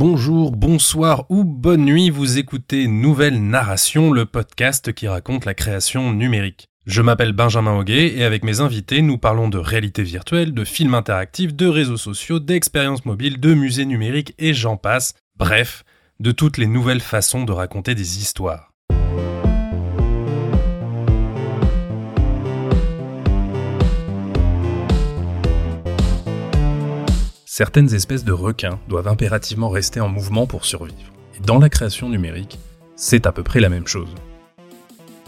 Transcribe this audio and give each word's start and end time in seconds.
Bonjour, 0.00 0.52
bonsoir 0.52 1.26
ou 1.28 1.44
bonne 1.44 1.84
nuit, 1.84 2.08
vous 2.08 2.38
écoutez 2.38 2.88
Nouvelle 2.88 3.38
Narration, 3.38 4.12
le 4.12 4.24
podcast 4.24 4.94
qui 4.94 5.06
raconte 5.06 5.44
la 5.44 5.52
création 5.52 6.14
numérique. 6.14 6.68
Je 6.86 7.02
m'appelle 7.02 7.34
Benjamin 7.34 7.76
Hoguet 7.76 8.16
et 8.16 8.24
avec 8.24 8.42
mes 8.42 8.60
invités, 8.60 9.02
nous 9.02 9.18
parlons 9.18 9.50
de 9.50 9.58
réalité 9.58 10.02
virtuelle, 10.02 10.54
de 10.54 10.64
films 10.64 10.94
interactifs, 10.94 11.54
de 11.54 11.66
réseaux 11.66 11.98
sociaux, 11.98 12.40
d'expériences 12.40 13.04
mobiles, 13.04 13.40
de 13.40 13.52
musées 13.52 13.84
numériques 13.84 14.34
et 14.38 14.54
j'en 14.54 14.78
passe. 14.78 15.12
Bref, 15.36 15.84
de 16.18 16.32
toutes 16.32 16.56
les 16.56 16.66
nouvelles 16.66 17.02
façons 17.02 17.44
de 17.44 17.52
raconter 17.52 17.94
des 17.94 18.20
histoires. 18.20 18.69
Certaines 27.52 27.92
espèces 27.94 28.22
de 28.22 28.30
requins 28.30 28.78
doivent 28.86 29.08
impérativement 29.08 29.70
rester 29.70 29.98
en 29.98 30.08
mouvement 30.08 30.46
pour 30.46 30.64
survivre. 30.64 31.12
Et 31.36 31.44
dans 31.44 31.58
la 31.58 31.68
création 31.68 32.08
numérique, 32.08 32.60
c'est 32.94 33.26
à 33.26 33.32
peu 33.32 33.42
près 33.42 33.58
la 33.58 33.68
même 33.68 33.88
chose. 33.88 34.14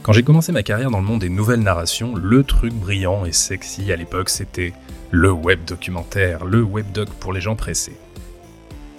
Quand 0.05 0.13
j'ai 0.13 0.23
commencé 0.23 0.53
ma 0.53 0.63
carrière 0.63 0.93
dans 0.93 1.01
le 1.01 1.05
monde 1.05 1.23
des 1.23 1.29
nouvelles 1.29 1.65
narrations, 1.65 2.15
le 2.15 2.45
truc 2.45 2.73
brillant 2.75 3.25
et 3.25 3.33
sexy 3.33 3.91
à 3.91 3.97
l'époque, 3.97 4.29
c'était 4.29 4.73
le 5.11 5.33
web 5.33 5.65
documentaire, 5.65 6.45
le 6.45 6.63
webdoc 6.63 7.09
pour 7.09 7.33
les 7.33 7.41
gens 7.41 7.57
pressés. 7.57 7.99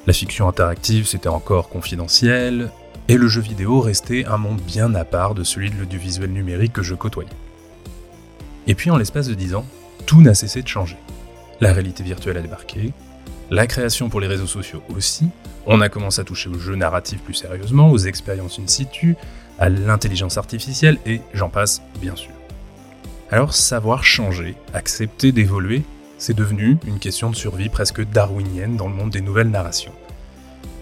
La 0.06 0.12
fiction 0.12 0.50
interactive, 0.50 1.08
c'était 1.08 1.30
encore 1.30 1.70
confidentiel, 1.70 2.72
et 3.08 3.16
le 3.16 3.30
jeu 3.30 3.40
vidéo 3.40 3.80
restait 3.80 4.26
un 4.26 4.38
monde 4.38 4.60
bien 4.60 4.94
à 4.96 5.06
part 5.06 5.34
de 5.34 5.46
celui 5.46 5.72
de 5.72 5.78
l'audiovisuel 5.78 6.30
numérique 6.30 6.74
que 6.74 6.84
je 6.84 6.94
côtoyais. 6.94 7.30
Et 8.68 8.76
puis 8.76 8.92
en 8.92 8.98
l'espace 8.98 9.30
de 9.30 9.34
10 9.34 9.56
ans, 9.56 9.66
tout 10.06 10.22
n'a 10.22 10.36
cessé 10.36 10.62
de 10.62 10.68
changer. 10.68 10.98
La 11.62 11.72
réalité 11.72 12.04
virtuelle 12.04 12.36
a 12.36 12.42
débarqué, 12.42 12.92
la 13.54 13.68
création 13.68 14.10
pour 14.10 14.20
les 14.20 14.26
réseaux 14.26 14.48
sociaux 14.48 14.82
aussi. 14.96 15.30
On 15.68 15.80
a 15.80 15.88
commencé 15.88 16.20
à 16.20 16.24
toucher 16.24 16.50
aux 16.50 16.58
jeux 16.58 16.76
narratifs 16.76 17.22
plus 17.22 17.36
sérieusement, 17.36 17.92
aux 17.92 18.00
expériences 18.00 18.58
in 18.58 18.66
situ, 18.66 19.16
à 19.60 19.70
l'intelligence 19.70 20.40
artificielle 20.40 20.98
et 21.06 21.22
j'en 21.36 21.50
passe 21.50 21.84
bien 22.02 22.16
sûr. 22.16 22.32
Alors 23.30 23.54
savoir 23.54 24.04
changer, 24.04 24.56
accepter 24.74 25.32
d'évoluer, 25.32 25.84
c'est 26.18 26.36
devenu 26.36 26.78
une 26.88 26.98
question 26.98 27.30
de 27.30 27.36
survie 27.36 27.70
presque 27.70 28.04
darwinienne 28.10 28.76
dans 28.76 28.88
le 28.88 28.96
monde 28.96 29.12
des 29.12 29.22
nouvelles 29.22 29.52
narrations. 29.52 29.94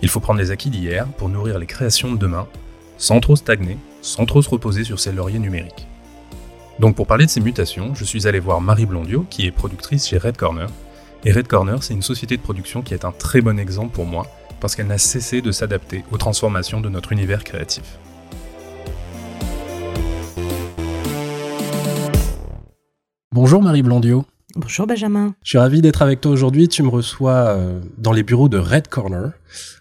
Il 0.02 0.08
faut 0.08 0.22
prendre 0.22 0.40
les 0.40 0.52
acquis 0.52 0.70
d'hier 0.70 1.08
pour 1.18 1.28
nourrir 1.28 1.60
les 1.60 1.66
créations 1.66 2.14
de 2.14 2.18
demain, 2.18 2.48
sans 2.98 3.20
trop 3.20 3.36
stagner, 3.36 3.78
sans 4.02 4.26
trop 4.26 4.42
se 4.42 4.50
reposer 4.50 4.86
sur 4.86 5.00
ses 5.00 5.12
lauriers 5.12 5.40
numériques. 5.40 5.88
Donc 6.80 6.96
pour 6.96 7.06
parler 7.06 7.26
de 7.26 7.32
ces 7.32 7.42
mutations, 7.42 7.94
je 7.96 8.06
suis 8.06 8.28
allé 8.28 8.40
voir 8.40 8.62
Marie 8.62 8.86
Blondio, 8.86 9.26
qui 9.30 9.46
est 9.46 9.52
productrice 9.52 10.08
chez 10.08 10.18
Red 10.18 10.38
Corner, 10.38 10.70
et 11.24 11.32
Red 11.32 11.48
Corner, 11.48 11.84
c'est 11.84 11.94
une 11.94 12.02
société 12.02 12.38
de 12.38 12.42
production 12.42 12.82
qui 12.82 12.94
est 12.94 13.06
un 13.06 13.12
très 13.12 13.42
bon 13.42 13.60
exemple 13.60 13.94
pour 13.94 14.06
moi, 14.06 14.28
parce 14.60 14.76
qu'elle 14.76 14.88
n'a 14.88 14.98
cessé 14.98 15.42
de 15.42 15.52
s'adapter 15.52 16.04
aux 16.12 16.18
transformations 16.18 16.82
de 16.82 16.90
notre 16.90 17.12
univers 17.12 17.44
créatif. 17.44 18.00
Bonjour 23.34 23.62
Marie 23.62 23.82
Blondio. 23.82 24.26
Bonjour 24.56 24.86
Benjamin. 24.86 25.34
Je 25.44 25.50
suis 25.50 25.58
ravi 25.58 25.82
d'être 25.82 26.02
avec 26.02 26.20
toi 26.20 26.32
aujourd'hui. 26.32 26.68
Tu 26.68 26.84
me 26.84 26.90
reçois 26.90 27.32
euh, 27.32 27.80
dans 27.98 28.12
les 28.12 28.24
bureaux 28.24 28.50
de 28.50 28.58
Red 28.58 28.90
Corner 28.90 29.32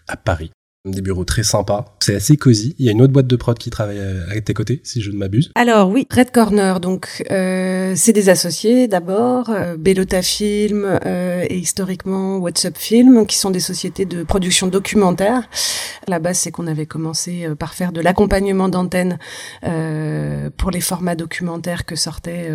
à 0.07 0.15
Paris 0.15 0.51
des 0.85 1.01
bureaux 1.01 1.25
très 1.25 1.43
sympas. 1.43 1.95
C'est 1.99 2.15
assez 2.15 2.37
cosy. 2.37 2.75
Il 2.79 2.85
y 2.85 2.89
a 2.89 2.91
une 2.91 3.01
autre 3.01 3.13
boîte 3.13 3.27
de 3.27 3.35
prod 3.35 3.57
qui 3.57 3.69
travaille 3.69 3.99
à 3.99 4.41
tes 4.41 4.53
côtés, 4.53 4.81
si 4.83 5.01
je 5.01 5.11
ne 5.11 5.17
m'abuse. 5.17 5.51
Alors 5.55 5.89
oui, 5.89 6.07
Red 6.11 6.31
Corner, 6.31 6.79
donc 6.79 7.23
euh, 7.29 7.93
c'est 7.95 8.13
des 8.13 8.29
associés 8.29 8.87
d'abord, 8.87 9.49
euh, 9.49 9.77
Bellota 9.77 10.21
Film 10.23 10.99
euh, 11.05 11.45
et 11.47 11.57
historiquement 11.57 12.37
WhatsApp 12.37 12.77
Film, 12.77 13.27
qui 13.27 13.37
sont 13.37 13.51
des 13.51 13.59
sociétés 13.59 14.05
de 14.05 14.23
production 14.23 14.67
documentaire. 14.67 15.47
La 16.07 16.17
base, 16.17 16.39
c'est 16.39 16.51
qu'on 16.51 16.65
avait 16.65 16.87
commencé 16.87 17.45
euh, 17.45 17.53
par 17.53 17.75
faire 17.75 17.91
de 17.91 18.01
l'accompagnement 18.01 18.69
d'antenne 18.69 19.19
euh, 19.63 20.49
pour 20.57 20.71
les 20.71 20.81
formats 20.81 21.15
documentaires 21.15 21.85
que 21.85 21.95
sortaient 21.95 22.49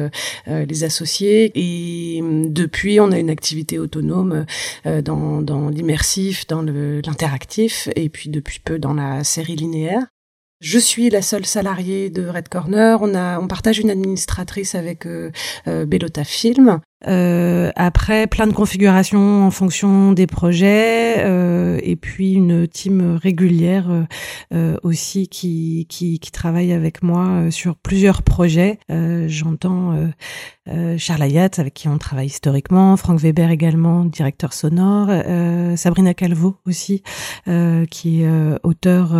les 0.46 0.84
associés. 0.84 1.52
Et 1.54 2.20
depuis, 2.48 2.98
on 2.98 3.12
a 3.12 3.18
une 3.18 3.30
activité 3.30 3.78
autonome 3.78 4.46
dans, 4.84 5.42
dans 5.42 5.68
l'immersif, 5.68 6.46
dans 6.46 6.62
l'interactif 6.62 7.88
puis 8.16 8.30
depuis 8.30 8.60
peu 8.60 8.78
dans 8.78 8.94
la 8.94 9.24
série 9.24 9.56
linéaire. 9.56 10.06
Je 10.62 10.78
suis 10.78 11.10
la 11.10 11.20
seule 11.20 11.44
salariée 11.44 12.08
de 12.08 12.26
Red 12.26 12.48
Corner. 12.48 13.02
On 13.02 13.46
partage 13.46 13.78
une 13.78 13.90
administratrice 13.90 14.74
avec 14.74 15.04
euh, 15.04 15.30
euh 15.68 15.84
Bellota 15.84 16.24
Film. 16.24 16.80
Euh, 17.06 17.70
après, 17.76 18.26
plein 18.26 18.46
de 18.46 18.52
configurations 18.52 19.46
en 19.46 19.50
fonction 19.50 20.12
des 20.12 20.26
projets, 20.26 21.16
euh, 21.18 21.78
et 21.82 21.94
puis 21.94 22.32
une 22.32 22.66
team 22.66 23.18
régulière 23.22 24.06
euh, 24.54 24.76
aussi 24.82 25.28
qui, 25.28 25.86
qui, 25.90 26.18
qui 26.18 26.30
travaille 26.30 26.72
avec 26.72 27.02
moi 27.02 27.50
sur 27.50 27.76
plusieurs 27.76 28.22
projets. 28.22 28.78
J'entends 28.88 30.10
Charles 30.96 31.22
Ayat, 31.22 31.50
avec 31.58 31.74
qui 31.74 31.88
on 31.88 31.98
travaille 31.98 32.26
historiquement, 32.26 32.96
Franck 32.96 33.20
Weber 33.20 33.50
également, 33.50 34.04
directeur 34.04 34.52
sonore, 34.52 35.10
Sabrina 35.76 36.14
Calvo 36.14 36.56
aussi, 36.66 37.02
qui 37.90 38.22
est 38.22 38.28
auteur, 38.62 39.14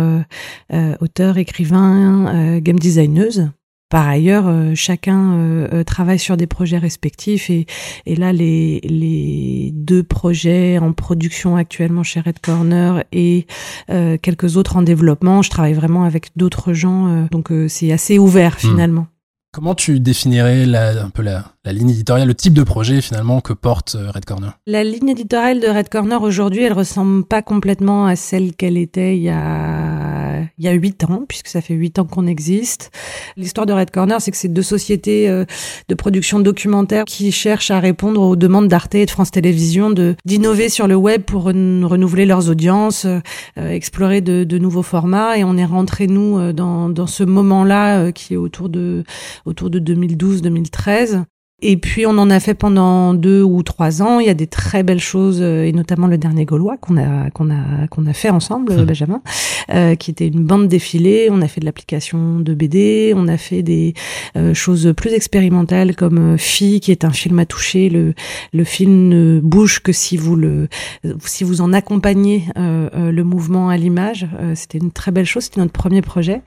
auteur, 0.99 1.37
écrivain, 1.37 2.59
game 2.59 2.79
designeuse. 2.79 3.49
Par 3.89 4.05
ailleurs, 4.05 4.47
euh, 4.47 4.73
chacun 4.75 5.31
euh, 5.31 5.67
euh, 5.71 5.83
travaille 5.85 6.19
sur 6.19 6.35
des 6.35 6.45
projets 6.45 6.77
respectifs 6.77 7.49
et, 7.49 7.65
et 8.05 8.17
là, 8.17 8.33
les, 8.33 8.81
les, 8.83 9.71
deux 9.73 10.03
projets 10.03 10.77
en 10.77 10.91
production 10.91 11.55
actuellement 11.55 12.03
chez 12.03 12.19
Red 12.19 12.39
Corner 12.39 13.03
et 13.13 13.47
quelques 13.87 14.57
autres 14.57 14.75
en 14.75 14.81
développement, 14.81 15.41
je 15.41 15.49
travaille 15.49 15.73
vraiment 15.73 16.03
avec 16.03 16.31
d'autres 16.35 16.73
gens, 16.73 17.27
donc 17.31 17.51
c'est 17.67 17.91
assez 17.91 18.19
ouvert 18.19 18.55
hmm. 18.55 18.67
finalement. 18.69 19.07
Comment 19.53 19.75
tu 19.75 19.99
définirais 19.99 20.65
la, 20.65 21.03
un 21.03 21.09
peu 21.09 21.21
la, 21.21 21.45
la, 21.63 21.71
ligne 21.71 21.89
éditoriale, 21.89 22.27
le 22.27 22.35
type 22.35 22.53
de 22.53 22.63
projet 22.63 23.01
finalement 23.01 23.39
que 23.39 23.53
porte 23.53 23.97
Red 24.13 24.25
Corner? 24.25 24.51
La 24.67 24.83
ligne 24.83 25.09
éditoriale 25.09 25.59
de 25.59 25.67
Red 25.67 25.89
Corner 25.89 26.21
aujourd'hui, 26.21 26.63
elle 26.63 26.73
ressemble 26.73 27.23
pas 27.23 27.41
complètement 27.41 28.05
à 28.05 28.15
celle 28.15 28.55
qu'elle 28.55 28.77
était 28.77 29.15
il 29.17 29.23
y 29.23 29.29
a 29.29 30.26
il 30.57 30.65
y 30.65 30.67
a 30.67 30.71
huit 30.71 31.03
ans, 31.03 31.25
puisque 31.27 31.47
ça 31.47 31.61
fait 31.61 31.73
huit 31.73 31.99
ans 31.99 32.05
qu'on 32.05 32.27
existe. 32.27 32.91
L'histoire 33.35 33.65
de 33.65 33.73
Red 33.73 33.91
Corner, 33.91 34.21
c'est 34.21 34.31
que 34.31 34.37
c'est 34.37 34.47
deux 34.47 34.61
sociétés 34.61 35.29
euh, 35.29 35.45
de 35.89 35.95
production 35.95 36.39
documentaire 36.39 37.05
qui 37.05 37.31
cherchent 37.31 37.71
à 37.71 37.79
répondre 37.79 38.21
aux 38.21 38.35
demandes 38.35 38.67
d'Arte 38.67 38.95
et 38.95 39.05
de 39.05 39.11
France 39.11 39.31
Télévisions 39.31 39.89
de 39.89 40.15
d'innover 40.25 40.69
sur 40.69 40.87
le 40.87 40.95
web 40.95 41.23
pour 41.23 41.43
renouveler 41.43 42.25
leurs 42.25 42.49
audiences, 42.49 43.05
euh, 43.05 43.21
explorer 43.57 44.21
de, 44.21 44.43
de, 44.43 44.57
nouveaux 44.57 44.83
formats. 44.83 45.37
Et 45.37 45.43
on 45.43 45.57
est 45.57 45.65
rentré 45.65 46.07
nous 46.07 46.37
euh, 46.37 46.53
dans, 46.53 46.89
dans 46.89 47.07
ce 47.07 47.23
moment-là 47.23 48.11
qui 48.11 48.33
est 48.33 48.37
autour 48.37 48.69
de 48.69 49.03
autour 49.45 49.69
de 49.69 49.79
2012-2013 49.79 51.23
et 51.59 51.75
puis 51.75 52.05
on 52.05 52.19
en 52.19 52.29
a 52.29 52.39
fait 52.39 52.53
pendant 52.53 53.15
deux 53.15 53.41
ou 53.41 53.63
trois 53.63 54.03
ans. 54.03 54.19
Il 54.19 54.27
y 54.27 54.29
a 54.29 54.35
des 54.35 54.45
très 54.45 54.83
belles 54.83 54.99
choses, 54.99 55.39
euh, 55.41 55.63
et 55.63 55.71
notamment 55.71 56.05
le 56.05 56.19
dernier 56.19 56.45
Gaulois 56.45 56.77
qu'on 56.77 56.97
a 56.97 57.31
qu'on 57.31 57.49
a 57.49 57.87
qu'on 57.89 58.05
a 58.05 58.13
fait 58.13 58.29
ensemble. 58.29 58.75
Benjamin, 58.85 59.23
euh, 59.73 59.95
qui 59.95 60.11
était 60.11 60.27
une 60.27 60.43
bande 60.43 60.67
défilée. 60.67 61.29
On 61.31 61.41
a 61.41 61.47
fait 61.47 61.59
de 61.59 61.65
l'application 61.65 62.39
de 62.39 62.53
BD, 62.53 63.13
on 63.15 63.27
a 63.27 63.37
fait 63.37 63.63
des 63.63 63.95
euh, 64.35 64.53
choses 64.53 64.93
plus 64.95 65.13
expérimentales 65.13 65.95
comme 65.95 66.37
Fille, 66.37 66.79
qui 66.79 66.91
est 66.91 67.03
un 67.03 67.11
film 67.11 67.39
à 67.39 67.47
toucher. 67.47 67.89
Le 67.89 68.13
le 68.53 68.63
film 68.63 69.09
ne 69.09 69.39
bouge 69.39 69.79
que 69.79 69.91
si 69.91 70.15
vous 70.15 70.35
le 70.35 70.67
si 71.25 71.43
vous 71.43 71.61
en 71.61 71.73
accompagnez 71.73 72.43
le 72.55 73.23
mouvement 73.23 73.69
à 73.69 73.77
l'image. 73.77 74.27
c'était 74.53 74.77
une 74.77 74.91
très 74.91 75.11
belle 75.11 75.25
chose. 75.25 75.45
C'était 75.45 75.59
notre 75.59 75.71
premier 75.71 76.01
projet. 76.01 76.41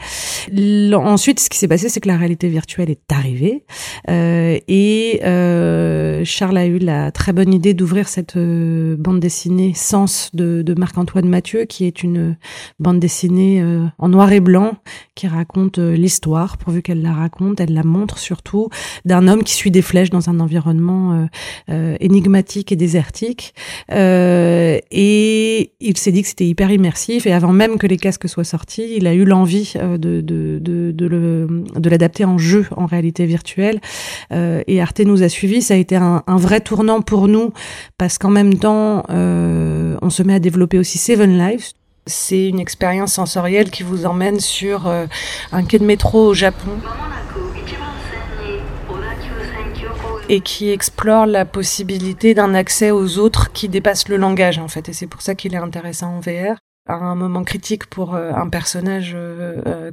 ensuite, 0.94 1.40
ce 1.40 1.50
qui 1.50 1.58
s'est 1.58 1.68
passé, 1.68 1.88
c'est 1.88 2.00
que 2.00 2.08
la 2.08 2.16
réalité 2.16 2.48
virtuelle 2.48 2.90
est 2.90 3.12
arrivée 3.12 3.64
et 4.08 4.99
et 5.00 5.20
euh, 5.24 5.59
Charles 6.24 6.58
a 6.58 6.66
eu 6.66 6.78
la 6.78 7.10
très 7.10 7.32
bonne 7.32 7.52
idée 7.52 7.74
d'ouvrir 7.74 8.08
cette 8.08 8.36
euh, 8.36 8.96
bande 8.96 9.20
dessinée 9.20 9.72
Sens 9.74 10.30
de, 10.34 10.74
Marc-Antoine 10.76 11.28
Mathieu, 11.28 11.64
qui 11.64 11.84
est 11.84 12.02
une 12.02 12.36
bande 12.78 12.98
dessinée 12.98 13.60
euh, 13.60 13.84
en 13.98 14.08
noir 14.08 14.32
et 14.32 14.40
blanc 14.40 14.76
qui 15.14 15.26
raconte 15.26 15.78
l'histoire, 15.78 16.56
pourvu 16.56 16.80
qu'elle 16.80 17.02
la 17.02 17.12
raconte, 17.12 17.60
elle 17.60 17.74
la 17.74 17.82
montre 17.82 18.18
surtout, 18.18 18.70
d'un 19.04 19.28
homme 19.28 19.44
qui 19.44 19.52
suit 19.52 19.70
des 19.70 19.82
flèches 19.82 20.08
dans 20.08 20.30
un 20.30 20.40
environnement 20.40 21.28
énigmatique 21.68 22.72
et 22.72 22.76
désertique. 22.76 23.52
et 23.90 25.72
il 25.80 25.96
s'est 25.98 26.12
dit 26.12 26.22
que 26.22 26.28
c'était 26.28 26.46
hyper 26.46 26.70
immersif. 26.70 27.26
Et 27.26 27.32
avant 27.32 27.52
même 27.52 27.76
que 27.76 27.86
les 27.86 27.98
casques 27.98 28.30
soient 28.30 28.44
sortis, 28.44 28.94
il 28.96 29.06
a 29.06 29.12
eu 29.12 29.26
l'envie 29.26 29.74
de, 29.74 30.22
de, 30.22 30.58
de, 30.62 30.90
de 30.90 31.90
l'adapter 31.90 32.24
en 32.24 32.38
jeu, 32.38 32.66
en 32.74 32.86
réalité 32.86 33.26
virtuelle. 33.26 33.78
et 34.30 34.80
Arte 34.80 35.00
nous 35.00 35.22
a 35.22 35.28
suivis, 35.28 35.60
ça 35.60 35.74
a 35.74 35.76
été 35.76 35.96
un, 35.96 36.09
vrai 36.40 36.60
tournant 36.60 37.02
pour 37.02 37.28
nous 37.28 37.52
parce 37.98 38.18
qu'en 38.18 38.30
même 38.30 38.58
temps, 38.58 39.04
euh, 39.10 39.96
on 40.02 40.10
se 40.10 40.22
met 40.22 40.34
à 40.34 40.40
développer 40.40 40.78
aussi 40.78 40.98
Seven 40.98 41.38
Lives. 41.38 41.72
C'est 42.06 42.48
une 42.48 42.58
expérience 42.58 43.12
sensorielle 43.12 43.70
qui 43.70 43.82
vous 43.82 44.06
emmène 44.06 44.40
sur 44.40 44.88
euh, 44.88 45.06
un 45.52 45.64
quai 45.64 45.78
de 45.78 45.84
métro 45.84 46.26
au 46.28 46.34
Japon 46.34 46.70
et 50.28 50.40
qui 50.40 50.70
explore 50.70 51.26
la 51.26 51.44
possibilité 51.44 52.34
d'un 52.34 52.54
accès 52.54 52.90
aux 52.92 53.18
autres 53.18 53.52
qui 53.52 53.68
dépasse 53.68 54.08
le 54.08 54.16
langage 54.16 54.58
en 54.58 54.68
fait. 54.68 54.88
Et 54.88 54.92
c'est 54.92 55.08
pour 55.08 55.22
ça 55.22 55.34
qu'il 55.34 55.54
est 55.54 55.58
intéressant 55.58 56.16
en 56.16 56.20
VR. 56.20 56.56
à 56.88 56.94
un 56.94 57.16
moment 57.16 57.42
critique 57.42 57.86
pour 57.86 58.14
un 58.14 58.48
personnage 58.48 59.16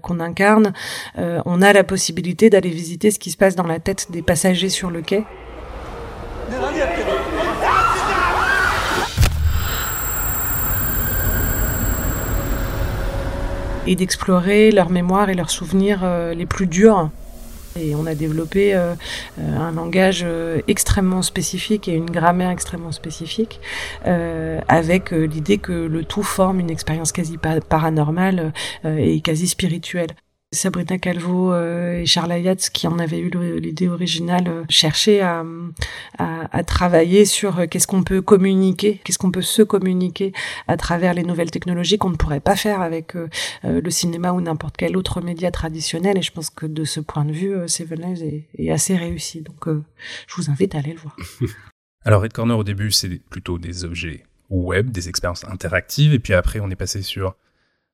qu'on 0.04 0.20
incarne, 0.20 0.74
on 1.18 1.62
a 1.64 1.74
la 1.74 1.84
possibilité 1.84 2.52
d'aller 2.52 2.70
visiter 2.70 3.10
ce 3.10 3.18
qui 3.18 3.32
se 3.32 3.38
passe 3.38 3.56
dans 3.56 3.66
la 3.66 3.80
tête 3.80 4.12
des 4.12 4.22
passagers 4.22 4.70
sur 4.70 4.92
le 4.92 5.02
quai. 5.02 5.26
Et 13.88 13.96
d'explorer 13.96 14.72
leurs 14.72 14.90
mémoires 14.90 15.30
et 15.30 15.34
leurs 15.34 15.50
souvenirs 15.50 16.02
euh, 16.04 16.34
les 16.34 16.46
plus 16.46 16.68
durs. 16.68 17.10
Et 17.80 17.94
on 17.96 18.06
a 18.08 18.16
développé 18.16 18.74
euh, 18.74 18.96
euh, 19.40 19.58
un 19.58 19.72
langage 19.72 20.26
extrêmement 20.68 21.22
spécifique 21.22 21.88
et 21.88 21.94
une 21.94 22.10
grammaire 22.10 22.50
extrêmement 22.50 22.92
spécifique, 22.92 23.60
avec 24.04 25.12
l'idée 25.12 25.58
que 25.58 25.72
le 25.72 26.04
tout 26.04 26.24
forme 26.24 26.60
une 26.60 26.72
expérience 26.72 27.12
quasi 27.12 27.38
paranormale 27.70 28.52
et 28.84 29.22
quasi 29.22 29.48
spirituelle. 29.48 30.10
Sabrina 30.54 30.98
Calvo 30.98 31.52
euh, 31.52 32.00
et 32.00 32.06
Charles 32.06 32.32
Ayatz, 32.32 32.70
qui 32.70 32.88
en 32.88 33.00
avaient 33.00 33.20
eu 33.20 33.30
l'idée 33.60 33.90
originale, 33.90 34.48
euh, 34.48 34.64
cherchaient 34.70 35.20
à, 35.20 35.44
travailler 36.66 37.26
sur 37.26 37.60
euh, 37.60 37.66
qu'est-ce 37.68 37.88
qu'on 37.88 38.04
peut 38.04 38.22
communiquer, 38.22 39.02
qu'est-ce 39.04 39.18
qu'on 39.18 39.32
peut 39.32 39.42
se 39.42 39.62
communiquer 39.62 40.32
à 40.68 40.78
travers 40.78 41.14
les 41.14 41.24
nouvelles 41.24 41.52
technologies 41.52 41.98
qu'on 41.98 42.12
ne 42.12 42.16
pourrait 42.16 42.40
pas 42.40 42.56
faire 42.56 42.82
avec 42.82 43.14
le 43.64 43.90
cinéma 43.90 44.32
ou 44.32 44.42
n'importe 44.42 44.78
quel 44.78 44.98
autre 44.98 45.22
média 45.22 45.52
traditionnel. 45.52 46.18
Et 46.18 46.22
je 46.22 46.32
pense 46.32 46.50
que 46.50 46.66
de 46.66 46.84
ce 46.84 47.00
point 47.00 47.26
de 47.26 47.32
vue, 47.32 47.68
Seven 47.68 48.02
Lives 48.02 48.24
est, 48.24 48.48
est 48.58 48.72
assez 48.72 48.96
réussi. 48.96 49.42
Donc, 49.42 49.68
je 49.68 50.36
vous 50.36 50.50
invite 50.50 50.76
à 50.76 50.80
aller 50.80 50.94
le 50.94 51.00
voir. 51.00 51.16
Alors, 52.06 52.22
Red 52.22 52.34
Corner, 52.34 52.58
au 52.58 52.64
début, 52.64 52.92
c'est 52.92 53.22
plutôt 53.30 53.58
des 53.58 53.84
objets 53.84 54.24
web, 54.50 54.92
des 54.92 55.10
expériences 55.10 55.46
interactives, 55.46 56.14
et 56.14 56.20
puis 56.20 56.34
après, 56.34 56.60
on 56.60 56.70
est 56.70 56.76
passé 56.76 57.02
sur 57.02 57.36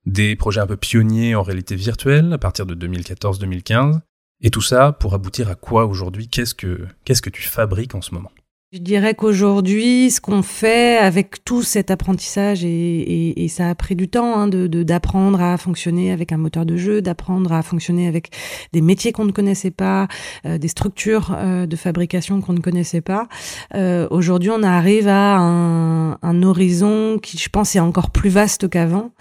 des 0.06 0.36
projets 0.36 0.62
un 0.62 0.68
peu 0.68 0.78
pionniers 0.78 1.36
en 1.36 1.44
réalité 1.44 1.76
virtuelle 1.76 2.34
à 2.34 2.38
partir 2.38 2.66
de 2.66 2.76
2014-2015. 2.76 4.00
Et 4.42 4.50
tout 4.50 4.62
ça 4.62 4.92
pour 4.92 5.14
aboutir 5.14 5.50
à 5.50 5.56
quoi 5.56 5.86
aujourd'hui? 5.86 6.28
Qu'est-ce 6.28 6.54
que 6.54 6.86
qu'est-ce 7.06 7.22
que 7.22 7.30
tu 7.30 7.44
fabriques 7.44 7.96
en 7.96 8.02
ce 8.02 8.14
moment? 8.14 8.32
Je 8.74 8.80
dirais 8.80 9.14
qu'aujourd'hui, 9.14 10.10
ce 10.10 10.20
qu'on 10.20 10.42
fait 10.42 10.98
avec 10.98 11.46
tout 11.46 11.62
cet 11.62 11.92
apprentissage, 11.92 12.66
et, 12.66 12.70
et, 12.70 13.44
et 13.44 13.48
ça 13.48 13.70
a 13.70 13.76
pris 13.76 13.96
du 13.96 14.08
temps 14.08 14.36
hein, 14.36 14.48
de 14.48 14.66
d'apprendre 14.82 15.40
à 15.44 15.58
fonctionner 15.58 16.12
avec 16.12 16.32
un 16.32 16.38
moteur 16.38 16.66
de 16.66 16.76
jeu, 16.76 17.00
d'apprendre 17.00 17.54
à 17.54 17.62
fonctionner 17.62 18.08
avec 18.08 18.32
des 18.74 18.82
métiers 18.82 19.12
qu'on 19.12 19.26
ne 19.26 19.32
connaissait 19.32 19.70
pas, 19.70 20.08
euh, 20.48 20.58
des 20.58 20.70
structures 20.70 21.36
euh, 21.38 21.68
de 21.68 21.76
fabrication 21.76 22.42
qu'on 22.42 22.54
ne 22.54 22.62
connaissait 22.62 23.02
pas. 23.02 23.28
Euh, 23.76 24.08
aujourd'hui, 24.10 24.50
on 24.50 24.64
arrive 24.64 25.08
à 25.08 25.38
un, 25.38 26.14
un, 26.14 26.44
horizon 26.44 27.20
qui, 27.22 27.38
je 27.38 27.50
pense, 27.50 27.76
est 27.76 27.80
encore 27.80 28.10
plus 28.10 28.32
vaste 28.32 28.68
qu'avant. 28.68 29.12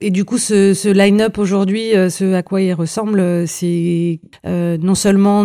Et 0.00 0.10
du 0.10 0.24
coup, 0.24 0.38
ce, 0.38 0.72
ce 0.72 0.88
line-up 0.88 1.36
aujourd'hui, 1.36 1.90
ce 2.08 2.32
à 2.32 2.42
quoi 2.42 2.62
il 2.62 2.72
ressemble, 2.72 3.46
c'est 3.46 4.20
non 4.46 4.94
seulement 4.94 5.44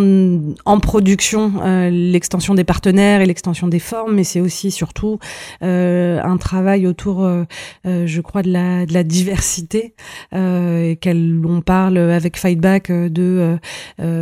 en 0.64 0.80
production 0.80 1.52
l'extension 1.90 2.54
des 2.54 2.64
partenaires 2.64 3.20
et 3.20 3.26
l'extension 3.26 3.57
des 3.66 3.80
formes, 3.80 4.14
mais 4.14 4.24
c'est 4.24 4.40
aussi 4.40 4.70
surtout 4.70 5.18
euh, 5.62 6.20
un 6.22 6.36
travail 6.36 6.86
autour, 6.86 7.24
euh, 7.24 7.44
euh, 7.86 8.06
je 8.06 8.20
crois, 8.20 8.42
de 8.42 8.52
la, 8.52 8.86
de 8.86 8.92
la 8.92 9.02
diversité, 9.02 9.94
euh, 10.34 10.94
qu'elle 10.94 11.42
on 11.44 11.60
parle 11.60 11.98
avec 11.98 12.36
Fightback 12.36 12.90
de 12.92 13.58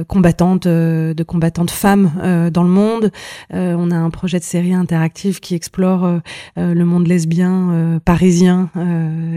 combattantes, 0.08 0.66
de 0.66 1.22
combattantes 1.26 1.70
femmes 1.70 2.50
dans 2.52 2.62
le 2.62 2.68
monde. 2.68 3.10
on 3.50 3.90
a 3.90 3.96
un 3.96 4.10
projet 4.10 4.38
de 4.38 4.44
série 4.44 4.74
interactive 4.74 5.40
qui 5.40 5.54
explore 5.54 6.20
le 6.56 6.84
monde 6.84 7.06
lesbien 7.06 8.00
parisien 8.04 8.70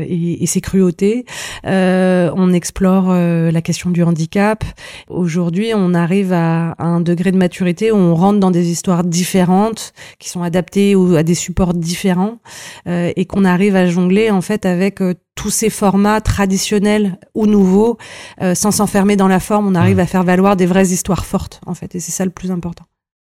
et, 0.07 0.43
et, 0.43 0.45
ses 0.45 0.61
cruautés. 0.61 1.25
on 1.63 2.53
explore 2.53 3.11
la 3.11 3.61
question 3.61 3.89
du 3.89 4.03
handicap. 4.03 4.63
Aujourd'hui, 5.09 5.71
on 5.75 5.93
arrive 5.93 6.33
à, 6.33 6.71
à 6.71 6.85
un 6.85 7.01
degré 7.01 7.31
de 7.31 7.37
maturité 7.37 7.91
où 7.91 7.95
on 7.95 8.15
rentre 8.15 8.39
dans 8.39 8.51
des 8.51 8.69
histoires 8.69 9.03
différentes 9.03 9.88
qui 10.19 10.29
sont 10.29 10.43
adaptés 10.43 10.95
à 11.15 11.23
des 11.23 11.35
supports 11.35 11.73
différents 11.73 12.39
euh, 12.87 13.11
et 13.15 13.25
qu'on 13.25 13.45
arrive 13.45 13.75
à 13.75 13.87
jongler 13.87 14.31
en 14.31 14.41
fait 14.41 14.65
avec 14.65 15.01
euh, 15.01 15.13
tous 15.35 15.49
ces 15.49 15.69
formats 15.69 16.21
traditionnels 16.21 17.19
ou 17.35 17.45
nouveaux 17.45 17.97
euh, 18.41 18.55
sans 18.55 18.71
s'enfermer 18.71 19.15
dans 19.15 19.27
la 19.27 19.39
forme. 19.39 19.67
On 19.67 19.75
arrive 19.75 19.97
mmh. 19.97 20.01
à 20.01 20.05
faire 20.05 20.23
valoir 20.23 20.55
des 20.55 20.65
vraies 20.65 20.87
histoires 20.87 21.25
fortes 21.25 21.61
en 21.65 21.73
fait 21.73 21.95
et 21.95 21.99
c'est 21.99 22.11
ça 22.11 22.25
le 22.25 22.31
plus 22.31 22.51
important. 22.51 22.85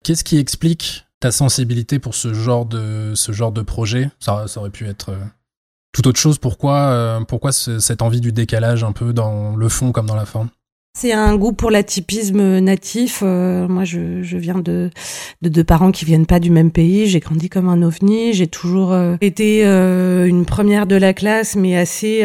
Qu'est-ce 0.04 0.24
qui 0.24 0.38
explique 0.38 1.06
ta 1.20 1.32
sensibilité 1.32 1.98
pour 1.98 2.14
ce 2.14 2.32
genre 2.32 2.66
de 2.66 3.12
ce 3.14 3.32
genre 3.32 3.52
de 3.52 3.62
projet? 3.62 4.10
Ça, 4.20 4.46
ça 4.46 4.60
aurait 4.60 4.70
pu 4.70 4.86
être 4.86 5.12
tout 5.92 6.06
autre 6.06 6.20
chose. 6.20 6.38
Pourquoi 6.38 7.20
pourquoi 7.26 7.50
cette 7.50 8.02
envie 8.02 8.20
du 8.20 8.30
décalage 8.30 8.84
un 8.84 8.92
peu 8.92 9.12
dans 9.12 9.56
le 9.56 9.68
fond 9.68 9.90
comme 9.90 10.06
dans 10.06 10.14
la 10.14 10.26
forme? 10.26 10.48
C'est 10.98 11.12
un 11.12 11.36
goût 11.36 11.52
pour 11.52 11.70
l'atypisme 11.70 12.58
natif. 12.58 13.20
Euh, 13.22 13.68
moi, 13.68 13.84
je, 13.84 14.20
je 14.22 14.36
viens 14.36 14.58
de, 14.58 14.90
de 15.42 15.48
deux 15.48 15.62
parents 15.62 15.92
qui 15.92 16.04
viennent 16.04 16.26
pas 16.26 16.40
du 16.40 16.50
même 16.50 16.72
pays. 16.72 17.06
J'ai 17.06 17.20
grandi 17.20 17.48
comme 17.48 17.68
un 17.68 17.82
ovni. 17.82 18.32
J'ai 18.32 18.48
toujours 18.48 18.92
euh, 18.92 19.14
été 19.20 19.64
euh, 19.64 20.26
une 20.26 20.44
première 20.44 20.88
de 20.88 20.96
la 20.96 21.14
classe, 21.14 21.54
mais 21.54 21.76
assez, 21.76 22.22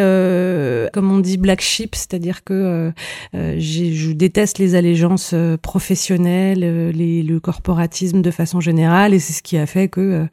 comme 0.91 1.11
on 1.11 1.19
dit, 1.19 1.37
black 1.37 1.61
sheep, 1.61 1.93
c'est-à-dire 1.93 2.43
que 2.43 2.91
je 3.33 4.11
déteste 4.11 4.57
les 4.57 4.73
allégeances 4.73 5.35
professionnelles, 5.61 6.91
les, 6.95 7.21
le 7.21 7.39
corporatisme 7.39 8.21
de 8.21 8.31
façon 8.31 8.59
générale, 8.59 9.13
et 9.13 9.19
c'est 9.19 9.33
ce 9.33 9.43
qui 9.43 9.57
a 9.57 9.67
fait 9.67 9.87
que 9.87 10.25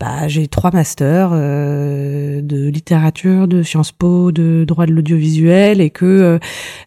bah, 0.00 0.28
j'ai 0.28 0.48
trois 0.48 0.70
masters 0.72 1.28
euh, 1.34 2.40
de 2.40 2.68
littérature, 2.68 3.46
de 3.46 3.62
Sciences 3.62 3.92
Po, 3.92 4.32
de 4.32 4.64
droit 4.66 4.86
de 4.86 4.92
l'audiovisuel 4.92 5.82
et 5.82 5.90
que 5.90 6.06
euh, 6.06 6.38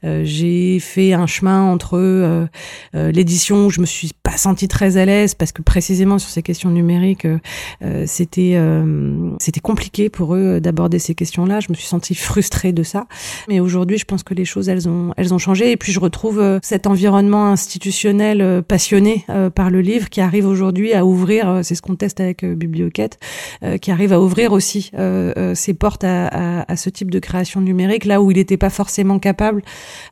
euh, 0.04 0.22
j'ai 0.26 0.80
fait 0.80 1.14
un 1.14 1.28
chemin 1.28 1.62
entre 1.62 1.94
l'édition 2.94 3.68
où 3.68 3.70
je 3.70 3.82
me 3.82 3.86
suis 3.86 4.12
pas 4.24 4.38
sentie 4.38 4.68
très 4.68 4.98
à 4.98 5.06
l'aise 5.06 5.36
parce 5.36 5.52
que 5.52 5.62
précisément 5.62 6.18
sur 6.18 6.30
ces 6.32 6.42
questions 6.42 6.72
numériques 6.72 7.28
c'était 8.06 8.60
c'était 9.40 9.60
compliqué 9.60 10.10
pour 10.10 10.34
eux 10.36 10.60
d'aborder 10.60 10.98
ces 10.98 11.14
questions-là. 11.14 11.60
Je 11.60 11.68
me 11.70 11.76
suis 11.76 11.86
sentie 11.86 12.16
frustrée 12.16 12.74
de 12.74 12.84
ça. 12.84 13.06
Mais 13.48 13.60
aujourd'hui, 13.60 13.98
je 13.98 14.06
pense 14.06 14.24
que 14.24 14.34
les 14.34 14.46
choses 14.46 14.70
elles 14.70 14.90
ont 14.90 15.14
elles 15.18 15.34
ont 15.34 15.38
changé 15.38 15.72
et 15.72 15.78
puis 15.78 15.92
je 15.92 16.00
retrouve 16.00 16.60
cet 16.64 16.88
environnement 16.88 17.48
institutionnel 17.48 18.64
passionné 18.64 19.26
par 19.54 19.70
le 19.70 19.82
livre 19.82 20.10
qui 20.10 20.22
arrive 20.22 20.48
aujourd'hui 20.48 20.94
à 20.94 21.06
ouvrir. 21.06 21.60
C'est 21.64 21.76
ce 21.76 21.82
qu'on 21.82 21.96
teste 21.96 22.20
avec 22.20 22.44
Bibliothèque 22.44 23.03
euh, 23.64 23.78
qui 23.78 23.92
arrive 23.92 24.14
à 24.14 24.20
ouvrir 24.20 24.52
aussi 24.52 24.92
euh, 24.98 25.34
euh, 25.38 25.56
ses 25.56 25.74
portes 25.74 26.04
à, 26.04 26.76
ce 26.76 26.90
type 26.90 27.12
de 27.12 27.20
création 27.20 27.62
numérique, 27.62 28.06
là 28.06 28.22
où 28.22 28.32
il 28.32 28.38
n'était 28.38 28.58
pas 28.58 28.70
forcément 28.70 29.20
capable 29.20 29.62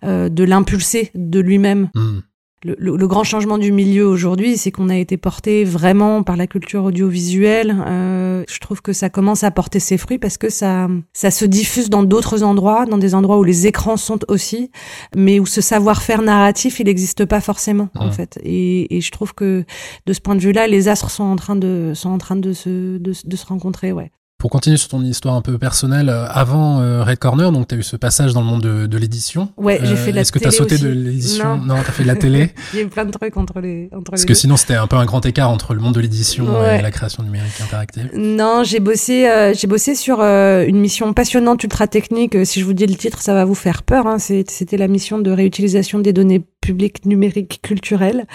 de 0.04 0.44
l'impulser 0.44 1.12
de 1.16 1.40
lui-même. 1.40 1.90
Hmm 1.96 2.20
le, 2.64 3.08
grand 3.08 3.24
changement 3.24 3.58
du 3.58 3.72
milieu 3.72 4.08
aujourd'hui, 4.08 4.58
c'est 4.58 4.72
qu'on 4.72 4.90
a 4.90 4.98
été 4.98 5.18
porté 5.18 5.64
vraiment 5.64 6.24
par 6.24 6.38
la 6.38 6.46
culture 6.48 6.84
audiovisuelle. 6.84 7.76
Euh, 7.88 8.44
je 8.48 8.60
trouve 8.60 8.82
que 8.82 8.94
ça 8.94 9.10
commence 9.10 9.44
à 9.44 9.52
porter 9.52 9.80
ses 9.80 9.98
fruits 9.98 10.20
parce 10.20 10.38
que 10.38 10.50
ça, 10.50 10.88
ça 11.14 11.32
se 11.32 11.46
diffuse 11.46 11.90
dans 11.90 12.04
d'autres 12.04 12.44
endroits, 12.44 12.86
dans 12.86 13.00
des 13.00 13.16
endroits 13.16 13.40
où 13.40 13.44
les 13.44 13.68
écrans 13.68 13.98
sont 13.98 14.20
aussi, 14.28 14.70
mais 15.16 15.40
où 15.40 15.46
ce 15.46 15.62
savoir-faire 15.62 16.22
narratif, 16.22 16.80
il 16.80 16.86
n'existe 16.86 17.26
pas 17.26 17.42
forcément 17.42 17.90
en 17.96 18.12
fait. 18.12 18.40
Et, 18.44 18.96
et, 18.96 19.02
je 19.02 19.12
trouve 19.12 19.34
que 19.34 19.66
de 20.06 20.14
ce 20.14 20.22
point 20.22 20.36
de 20.36 20.42
vue-là, 20.42 20.68
les 20.68 20.88
astres 20.88 21.10
sont 21.10 21.24
en 21.24 21.36
train 21.36 21.56
de, 21.56 21.94
sont 21.96 22.10
en 22.10 22.18
train 22.18 22.36
de 22.36 22.54
se, 22.54 22.98
de, 22.98 23.14
de 23.26 23.36
se 23.36 23.46
rencontrer, 23.46 23.92
ouais. 23.92 24.12
Pour 24.42 24.50
continuer 24.50 24.78
sur 24.78 24.88
ton 24.88 25.04
histoire 25.04 25.36
un 25.36 25.44
peu 25.44 25.60
personnelle, 25.60 26.10
euh, 26.10 26.26
avant 26.28 26.82
euh, 26.82 27.04
Red 27.04 27.20
Corner, 27.20 27.52
donc 27.52 27.68
tu 27.68 27.76
as 27.76 27.78
eu 27.78 27.84
ce 27.84 27.96
passage 27.96 28.34
dans 28.34 28.42
le 28.42 28.48
monde 28.48 28.64
de, 28.64 28.88
de 28.88 28.98
l'édition. 28.98 29.50
Ouais, 29.56 29.80
j'ai 29.84 29.96
fait 29.96 30.12
la 30.12 30.22
Est-ce 30.22 30.32
que 30.32 30.40
tu 30.40 30.48
as 30.48 30.52
sauté 30.52 30.80
de 30.80 30.90
l'édition 30.90 31.58
Non, 31.58 31.76
non 31.76 31.84
tu 31.84 31.90
as 31.90 31.92
fait 31.92 32.02
de 32.02 32.08
la 32.08 32.16
télé. 32.16 32.50
Il 32.74 32.80
y 32.80 32.82
a 32.82 32.86
eu 32.86 32.88
plein 32.88 33.06
de 33.06 33.12
trucs 33.12 33.38
entre 33.38 33.60
les 33.60 33.88
entre 33.96 34.10
Parce 34.10 34.26
que 34.26 34.34
sinon 34.34 34.58
c'était 34.58 34.74
un 34.74 34.88
peu 34.88 34.96
un 34.96 35.06
grand 35.06 35.24
écart 35.28 35.52
entre 35.52 35.76
le 35.76 35.80
monde 35.80 35.94
de 35.94 36.00
l'édition 36.00 36.48
et 36.66 36.82
la 36.82 36.90
création 36.90 37.22
numérique 37.22 37.62
interactive. 37.62 38.10
Non, 38.16 38.64
j'ai 38.64 38.80
bossé 38.80 39.30
euh, 39.30 39.54
j'ai 39.54 39.68
bossé 39.68 39.94
sur 39.94 40.22
une 40.22 40.80
mission 40.80 41.14
passionnante 41.14 41.64
ultra 41.64 41.86
technique, 41.86 42.36
si 42.44 42.62
je 42.62 42.66
vous 42.66 42.74
dis 42.74 42.88
le 42.88 42.96
titre, 42.96 43.22
ça 43.22 43.36
va 43.36 43.46
vous 43.46 43.54
faire 43.54 43.84
peur 43.84 44.08
hein. 44.08 44.18
c'était 44.18 44.78
la 44.78 44.88
mission 44.88 45.20
de 45.20 45.30
réutilisation 45.30 46.00
des 46.00 46.14
données 46.14 46.42
publiques 46.62 47.06
numériques 47.06 47.60
culturelles. 47.62 48.26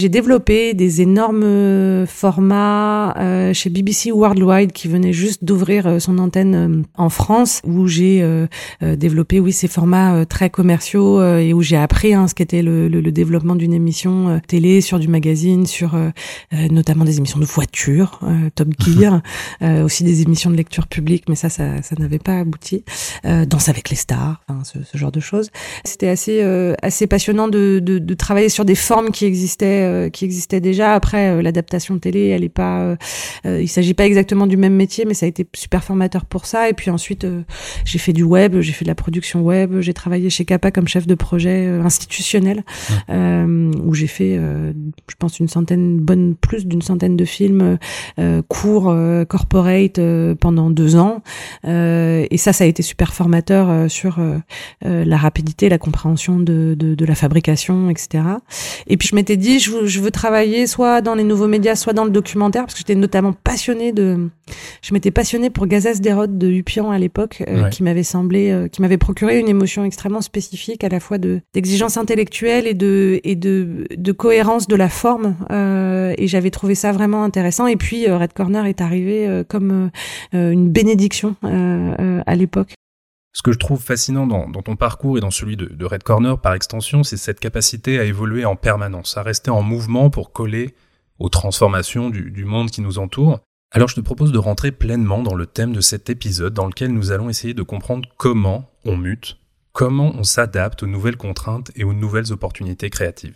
J'ai 0.00 0.08
développé 0.08 0.74
des 0.74 1.02
énormes 1.02 2.06
formats 2.06 3.14
chez 3.52 3.70
BBC 3.70 4.10
Worldwide 4.12 4.72
qui 4.72 4.88
venaient 4.88 5.12
juste 5.12 5.44
d'ouvrir 5.44 5.86
euh, 5.86 5.98
son 5.98 6.18
antenne 6.18 6.54
euh, 6.54 6.82
en 6.96 7.08
France, 7.08 7.60
où 7.64 7.86
j'ai 7.86 8.20
euh, 8.22 8.46
développé, 8.96 9.40
oui, 9.40 9.52
ces 9.52 9.68
formats 9.68 10.24
très 10.26 10.50
commerciaux 10.50 11.22
et 11.22 11.52
où 11.52 11.62
j'ai 11.62 11.76
appris 11.76 12.14
hein, 12.14 12.28
ce 12.28 12.34
qu'était 12.34 12.62
le, 12.62 12.88
le, 12.88 13.12
développement 13.12 13.54
d'une 13.54 13.72
émission 13.72 14.40
télé, 14.46 14.80
sur 14.80 14.98
du 14.98 15.08
magazine, 15.08 15.66
sur 15.66 15.96
notamment 16.70 17.04
des 17.04 17.18
émissions 17.18 17.38
de 17.38 17.44
voiture, 17.44 18.20
Top 18.54 18.68
Gear, 18.80 19.22
aussi 19.84 20.04
des 20.04 20.22
émissions 20.22 20.50
de 20.50 20.56
lecture 20.56 20.86
publique, 20.86 21.24
mais 21.28 21.36
ça, 21.36 21.48
ça, 21.48 21.82
ça 21.82 21.94
n'avait 21.98 22.18
pas 22.18 22.40
abouti. 22.40 22.84
Danse 23.24 23.68
avec 23.68 23.90
les 23.90 23.96
stars, 23.96 24.42
enfin, 24.48 24.64
ce, 24.64 24.78
ce, 24.82 24.98
genre 24.98 25.12
de 25.12 25.20
choses. 25.20 25.50
C'était 25.84 26.08
assez, 26.08 26.42
assez 26.82 27.06
passionnant 27.06 27.48
de 27.48 27.73
de, 27.80 27.98
de, 27.98 27.98
de, 27.98 28.14
travailler 28.14 28.48
sur 28.48 28.64
des 28.64 28.74
formes 28.74 29.10
qui 29.10 29.24
existaient, 29.24 30.10
qui 30.12 30.24
existaient 30.24 30.60
déjà. 30.60 30.94
Après, 30.94 31.42
l'adaptation 31.42 31.98
télé, 31.98 32.28
elle 32.28 32.44
est 32.44 32.48
pas, 32.48 32.96
il 33.44 33.68
s'agit 33.68 33.94
pas 33.94 34.06
exactement 34.06 34.46
du 34.46 34.56
même 34.56 34.74
métier, 34.74 35.04
mais 35.04 35.14
ça 35.14 35.26
a 35.26 35.28
été 35.28 35.46
super 35.54 35.84
formateur 35.84 36.24
pour 36.24 36.46
ça. 36.46 36.68
Et 36.68 36.72
puis 36.72 36.90
ensuite, 36.90 37.26
j'ai 37.84 37.98
fait 37.98 38.12
du 38.12 38.22
web, 38.22 38.60
j'ai 38.60 38.72
fait 38.72 38.84
de 38.84 38.90
la 38.90 38.94
production 38.94 39.42
web, 39.42 39.80
j'ai 39.80 39.94
travaillé 39.94 40.30
chez 40.30 40.44
Kappa 40.44 40.70
comme 40.70 40.88
chef 40.88 41.06
de 41.06 41.14
projet 41.14 41.66
institutionnel, 41.66 42.64
où 43.08 43.94
j'ai 43.94 44.06
fait, 44.06 44.36
je 44.36 45.14
pense, 45.18 45.40
une 45.40 45.48
centaine, 45.48 45.98
bonne 45.98 46.34
plus 46.34 46.66
d'une 46.66 46.82
centaine 46.82 47.16
de 47.16 47.24
films 47.24 47.78
courts, 48.48 48.94
corporate 49.28 50.00
pendant 50.40 50.70
deux 50.70 50.96
ans. 50.96 51.22
et 51.64 52.36
ça, 52.36 52.52
ça 52.52 52.64
a 52.64 52.66
été 52.66 52.82
super 52.82 53.14
formateur 53.14 53.90
sur 53.90 54.18
la 54.82 55.16
rapidité, 55.16 55.68
la 55.68 55.78
compréhension 55.78 56.38
de, 56.38 56.74
de, 56.78 56.94
de, 56.94 57.04
la 57.04 57.14
fabrication, 57.14 57.63
etc. 57.90 58.24
Et 58.86 58.96
puis 58.96 59.08
je 59.08 59.14
m'étais 59.14 59.36
dit, 59.36 59.58
je 59.58 59.70
veux, 59.70 59.86
je 59.86 60.00
veux, 60.00 60.10
travailler 60.10 60.66
soit 60.66 61.00
dans 61.00 61.14
les 61.14 61.24
nouveaux 61.24 61.48
médias, 61.48 61.74
soit 61.76 61.92
dans 61.92 62.04
le 62.04 62.10
documentaire, 62.10 62.62
parce 62.62 62.74
que 62.74 62.78
j'étais 62.78 62.94
notamment 62.94 63.32
passionnée 63.32 63.92
de, 63.92 64.28
je 64.82 64.94
m'étais 64.94 65.10
passionnée 65.10 65.50
pour 65.50 65.66
Gazas 65.66 66.00
Derot 66.00 66.26
de 66.26 66.48
Hupian 66.48 66.90
à 66.90 66.98
l'époque, 66.98 67.42
euh, 67.48 67.68
qui 67.68 67.82
m'avait 67.82 68.02
semblé, 68.02 68.50
euh, 68.50 68.68
qui 68.68 68.82
m'avait 68.82 68.98
procuré 68.98 69.38
une 69.38 69.48
émotion 69.48 69.84
extrêmement 69.84 70.20
spécifique, 70.20 70.84
à 70.84 70.88
la 70.88 71.00
fois 71.00 71.18
de 71.18 71.40
d'exigence 71.54 71.96
intellectuelle 71.96 72.66
et 72.66 72.74
de 72.74 73.20
et 73.24 73.36
de, 73.36 73.86
de 73.96 74.12
cohérence 74.12 74.68
de 74.68 74.76
la 74.76 74.88
forme. 74.88 75.36
Euh, 75.50 76.14
et 76.18 76.26
j'avais 76.26 76.50
trouvé 76.50 76.74
ça 76.74 76.92
vraiment 76.92 77.24
intéressant. 77.24 77.66
Et 77.66 77.76
puis 77.76 78.10
Red 78.10 78.32
Corner 78.32 78.66
est 78.66 78.80
arrivé 78.80 79.42
comme 79.48 79.90
une 80.32 80.68
bénédiction 80.68 81.36
à 81.42 82.34
l'époque. 82.34 82.74
Ce 83.34 83.42
que 83.42 83.50
je 83.50 83.58
trouve 83.58 83.82
fascinant 83.82 84.28
dans, 84.28 84.62
ton 84.62 84.76
parcours 84.76 85.18
et 85.18 85.20
dans 85.20 85.32
celui 85.32 85.56
de, 85.56 85.84
Red 85.84 86.04
Corner 86.04 86.38
par 86.38 86.54
extension, 86.54 87.02
c'est 87.02 87.16
cette 87.16 87.40
capacité 87.40 87.98
à 87.98 88.04
évoluer 88.04 88.44
en 88.44 88.54
permanence, 88.54 89.16
à 89.16 89.22
rester 89.22 89.50
en 89.50 89.60
mouvement 89.60 90.08
pour 90.08 90.32
coller 90.32 90.74
aux 91.18 91.28
transformations 91.28 92.10
du, 92.10 92.44
monde 92.44 92.70
qui 92.70 92.80
nous 92.80 93.00
entoure. 93.00 93.40
Alors 93.72 93.88
je 93.88 93.96
te 93.96 94.00
propose 94.00 94.30
de 94.30 94.38
rentrer 94.38 94.70
pleinement 94.70 95.20
dans 95.24 95.34
le 95.34 95.46
thème 95.46 95.72
de 95.72 95.80
cet 95.80 96.08
épisode 96.10 96.54
dans 96.54 96.66
lequel 96.66 96.92
nous 96.92 97.10
allons 97.10 97.28
essayer 97.28 97.54
de 97.54 97.62
comprendre 97.64 98.08
comment 98.18 98.70
on 98.84 98.96
mute, 98.96 99.36
comment 99.72 100.12
on 100.14 100.22
s'adapte 100.22 100.84
aux 100.84 100.86
nouvelles 100.86 101.16
contraintes 101.16 101.72
et 101.74 101.82
aux 101.82 101.92
nouvelles 101.92 102.32
opportunités 102.32 102.88
créatives. 102.88 103.34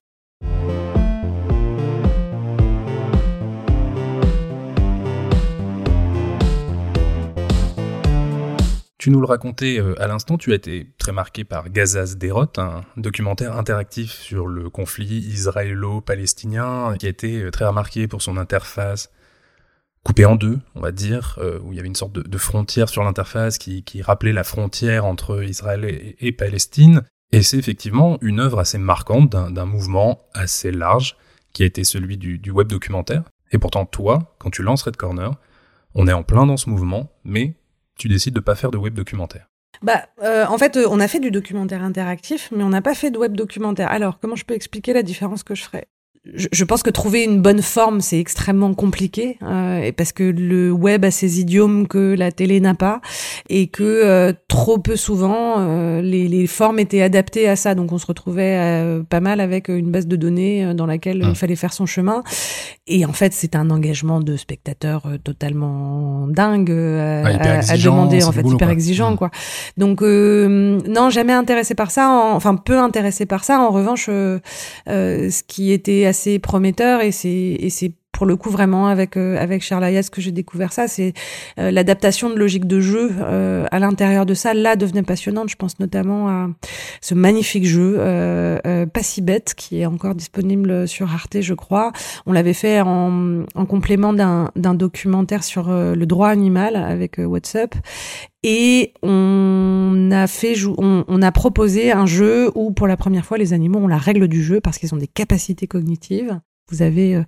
Tu 8.98 9.10
nous 9.10 9.20
le 9.20 9.26
racontais 9.26 9.78
euh, 9.78 9.94
à 10.02 10.08
l'instant, 10.08 10.38
tu 10.38 10.50
as 10.50 10.56
été 10.56 10.90
très 10.98 11.12
marqué 11.12 11.44
par 11.44 11.70
Gazas 11.70 12.16
Derot, 12.16 12.48
un 12.56 12.82
documentaire 12.96 13.56
interactif 13.56 14.10
sur 14.10 14.48
le 14.48 14.70
conflit 14.70 15.20
israélo-palestinien 15.20 16.96
qui 16.98 17.06
a 17.06 17.08
été 17.08 17.42
euh, 17.42 17.52
très 17.52 17.64
remarqué 17.64 18.08
pour 18.08 18.22
son 18.22 18.36
interface 18.36 19.12
coupée 20.02 20.24
en 20.24 20.34
deux, 20.34 20.58
on 20.74 20.80
va 20.80 20.90
dire, 20.90 21.38
euh, 21.40 21.60
où 21.60 21.72
il 21.72 21.76
y 21.76 21.78
avait 21.78 21.86
une 21.86 21.94
sorte 21.94 22.12
de, 22.12 22.38
frontière 22.38 22.88
sur 22.88 23.04
l'interface 23.04 23.58
qui, 23.58 23.84
rappelait 24.02 24.32
la 24.32 24.42
frontière 24.42 25.04
entre 25.04 25.44
Israël 25.44 26.14
et, 26.18 26.32
Palestine. 26.32 27.02
Et 27.30 27.42
c'est 27.42 27.58
effectivement 27.58 28.18
une 28.20 28.40
œuvre 28.40 28.58
assez 28.58 28.78
marquante 28.78 29.30
d'un 29.30 29.64
mouvement 29.64 30.18
assez 30.34 30.72
large 30.72 31.16
qui 31.52 31.62
a 31.62 31.66
été 31.66 31.84
celui 31.84 32.16
du, 32.16 32.38
du 32.38 32.50
web 32.50 32.66
documentaire. 32.66 33.22
Et 33.52 33.58
pourtant, 33.58 33.84
toi, 33.86 34.34
quand 34.38 34.50
tu 34.50 34.62
lances 34.62 34.82
Red 34.82 34.96
Corner, 34.96 35.32
on 35.94 36.08
est 36.08 36.12
en 36.12 36.22
plein 36.22 36.46
dans 36.46 36.56
ce 36.56 36.70
mouvement, 36.70 37.12
mais 37.24 37.54
tu 37.98 38.08
décides 38.08 38.34
de 38.34 38.40
pas 38.40 38.54
faire 38.54 38.70
de 38.70 38.78
web 38.78 38.94
documentaire 38.94 39.50
bah, 39.82 40.08
euh, 40.22 40.44
en 40.46 40.58
fait, 40.58 40.76
euh, 40.76 40.88
on 40.90 40.98
a 40.98 41.06
fait 41.06 41.20
du 41.20 41.30
documentaire 41.30 41.82
interactif, 41.82 42.50
mais 42.50 42.64
on 42.64 42.68
n'a 42.68 42.82
pas 42.82 42.94
fait 42.94 43.10
de 43.10 43.18
web 43.18 43.36
documentaire. 43.36 43.90
Alors, 43.90 44.18
comment 44.18 44.34
je 44.34 44.44
peux 44.44 44.54
expliquer 44.54 44.92
la 44.92 45.02
différence 45.02 45.44
que 45.44 45.54
je 45.54 45.62
ferais? 45.62 45.86
Je, 46.34 46.64
pense 46.64 46.82
que 46.82 46.90
trouver 46.90 47.24
une 47.24 47.40
bonne 47.40 47.62
forme, 47.62 48.00
c'est 48.00 48.18
extrêmement 48.18 48.74
compliqué, 48.74 49.38
euh, 49.42 49.90
parce 49.96 50.12
que 50.12 50.24
le 50.24 50.70
web 50.70 51.04
a 51.04 51.10
ses 51.10 51.40
idiomes 51.40 51.88
que 51.88 52.14
la 52.16 52.32
télé 52.32 52.60
n'a 52.60 52.74
pas, 52.74 53.00
et 53.48 53.68
que 53.68 53.82
euh, 53.82 54.32
trop 54.48 54.78
peu 54.78 54.96
souvent, 54.96 55.54
euh, 55.58 56.02
les, 56.02 56.28
les, 56.28 56.46
formes 56.46 56.78
étaient 56.78 57.02
adaptées 57.02 57.48
à 57.48 57.56
ça. 57.56 57.74
Donc 57.74 57.92
on 57.92 57.98
se 57.98 58.06
retrouvait 58.06 58.56
euh, 58.58 59.02
pas 59.02 59.20
mal 59.20 59.40
avec 59.40 59.68
une 59.68 59.90
base 59.90 60.06
de 60.06 60.16
données 60.16 60.74
dans 60.74 60.86
laquelle 60.86 61.22
il 61.26 61.34
fallait 61.34 61.56
faire 61.56 61.72
son 61.72 61.86
chemin. 61.86 62.22
Et 62.86 63.04
en 63.04 63.12
fait, 63.12 63.32
c'est 63.32 63.54
un 63.54 63.70
engagement 63.70 64.20
de 64.20 64.36
spectateur 64.36 65.06
totalement 65.22 66.26
dingue 66.26 66.70
à, 66.70 67.76
demander, 67.76 68.24
en 68.24 68.32
fait, 68.32 68.46
hyper 68.46 68.70
exigeant, 68.70 69.16
quoi. 69.16 69.30
Donc 69.76 70.00
non, 70.02 71.10
jamais 71.10 71.32
intéressé 71.32 71.74
par 71.74 71.90
ça, 71.90 72.10
enfin 72.34 72.56
peu 72.56 72.78
intéressé 72.78 73.26
par 73.26 73.44
ça. 73.44 73.60
En 73.60 73.70
revanche, 73.70 74.06
ce 74.06 75.42
qui 75.46 75.72
était 75.72 76.06
assez 76.06 76.17
assez 76.18 76.38
prometteur 76.40 77.00
et 77.00 77.12
c'est 77.12 77.28
et 77.28 77.70
c'est 77.70 77.92
pour 78.18 78.26
le 78.26 78.34
coup 78.34 78.50
vraiment 78.50 78.88
avec 78.88 79.16
euh, 79.16 79.38
avec 79.38 79.62
Charles 79.62 79.86
que 80.10 80.20
j'ai 80.20 80.32
découvert 80.32 80.72
ça. 80.72 80.88
C'est 80.88 81.12
euh, 81.60 81.70
l'adaptation 81.70 82.28
de 82.30 82.34
logique 82.34 82.66
de 82.66 82.80
jeu 82.80 83.12
euh, 83.20 83.64
à 83.70 83.78
l'intérieur 83.78 84.26
de 84.26 84.34
ça 84.34 84.54
là 84.54 84.74
devenait 84.74 85.04
passionnante. 85.04 85.48
Je 85.48 85.54
pense 85.54 85.78
notamment 85.78 86.28
à 86.28 86.48
ce 87.00 87.14
magnifique 87.14 87.64
jeu 87.64 87.96
pas 88.92 89.02
si 89.02 89.22
bête 89.22 89.54
qui 89.56 89.80
est 89.80 89.86
encore 89.86 90.16
disponible 90.16 90.88
sur 90.88 91.12
Arte 91.12 91.40
je 91.40 91.54
crois. 91.54 91.92
On 92.26 92.32
l'avait 92.32 92.54
fait 92.54 92.80
en, 92.80 93.44
en 93.54 93.66
complément 93.66 94.12
d'un 94.12 94.50
d'un 94.56 94.74
documentaire 94.74 95.44
sur 95.44 95.68
le 95.70 96.04
droit 96.04 96.28
animal 96.28 96.74
avec 96.74 97.18
WhatsApp 97.18 97.76
et 98.42 98.94
on 99.02 100.10
a 100.10 100.26
fait 100.26 100.54
on, 100.76 101.04
on, 101.06 101.22
a 101.22 101.30
proposé 101.30 101.92
un 101.92 102.06
jeu 102.06 102.50
où 102.56 102.72
pour 102.72 102.88
la 102.88 102.96
première 102.96 103.24
fois 103.24 103.38
les 103.38 103.52
animaux 103.52 103.78
ont 103.78 103.88
la 103.88 103.98
règle 103.98 104.26
du 104.26 104.42
jeu 104.42 104.60
parce 104.60 104.78
qu'ils 104.78 104.92
ont 104.92 104.98
des 104.98 105.06
capacités 105.06 105.68
cognitives 105.68 106.40
vous 106.70 106.82
avez 106.82 107.14
euh, 107.14 107.22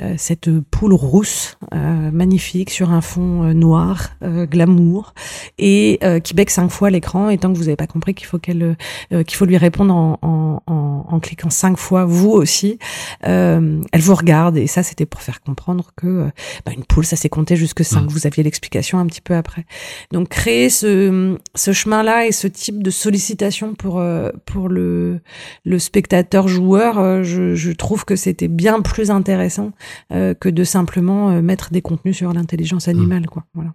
euh, 0.00 0.14
cette 0.16 0.50
poule 0.70 0.94
rousse 0.94 1.58
euh, 1.74 2.10
magnifique 2.10 2.70
sur 2.70 2.90
un 2.90 3.00
fond 3.00 3.52
noir, 3.54 4.16
glamour, 4.22 5.14
et 5.58 6.00
qui 6.24 6.34
bec 6.34 6.50
cinq 6.50 6.68
fois 6.68 6.90
l'écran. 6.90 7.28
Et 7.28 7.38
tant 7.38 7.52
que 7.52 7.58
vous 7.58 7.64
n'avez 7.64 7.76
pas 7.76 7.86
compris 7.86 8.14
qu'il 8.14 8.26
faut 8.26 8.38
qu'elle, 8.38 8.76
qu'il 9.10 9.36
faut 9.36 9.44
lui 9.44 9.56
répondre 9.56 9.94
en, 9.94 10.18
en, 10.22 10.62
en, 10.66 11.06
en, 11.08 11.20
cliquant 11.20 11.50
cinq 11.50 11.76
fois, 11.76 12.04
vous 12.04 12.30
aussi, 12.30 12.78
elle 13.22 13.80
vous 13.94 14.14
regarde. 14.14 14.56
Et 14.56 14.66
ça, 14.66 14.82
c'était 14.82 15.06
pour 15.06 15.22
faire 15.22 15.40
comprendre 15.40 15.92
que 15.96 16.30
bah, 16.64 16.72
une 16.76 16.84
poule, 16.84 17.04
ça 17.04 17.16
s'est 17.16 17.28
compté 17.28 17.56
jusque 17.56 17.84
cinq. 17.84 18.02
Mmh. 18.02 18.08
Vous 18.08 18.26
aviez 18.26 18.42
l'explication 18.42 18.98
un 18.98 19.06
petit 19.06 19.20
peu 19.20 19.34
après. 19.34 19.64
Donc 20.12 20.28
créer 20.28 20.70
ce, 20.70 21.36
ce 21.54 21.72
chemin-là 21.72 22.26
et 22.26 22.32
ce 22.32 22.46
type 22.46 22.82
de 22.82 22.90
sollicitation 22.90 23.74
pour 23.74 24.02
pour 24.44 24.68
le 24.68 25.20
le 25.64 25.78
spectateur 25.78 26.48
joueur, 26.48 27.22
je, 27.24 27.54
je 27.54 27.72
trouve 27.72 28.04
que 28.04 28.16
c'était 28.16 28.48
bien 28.48 28.80
plus 28.86 29.10
intéressant 29.10 29.72
euh, 30.12 30.34
que 30.34 30.48
de 30.48 30.64
simplement 30.64 31.30
euh, 31.30 31.42
mettre 31.42 31.72
des 31.72 31.82
contenus 31.82 32.16
sur 32.16 32.32
l'intelligence 32.32 32.88
animale, 32.88 33.22
mmh. 33.22 33.26
quoi. 33.26 33.44
Voilà. 33.54 33.74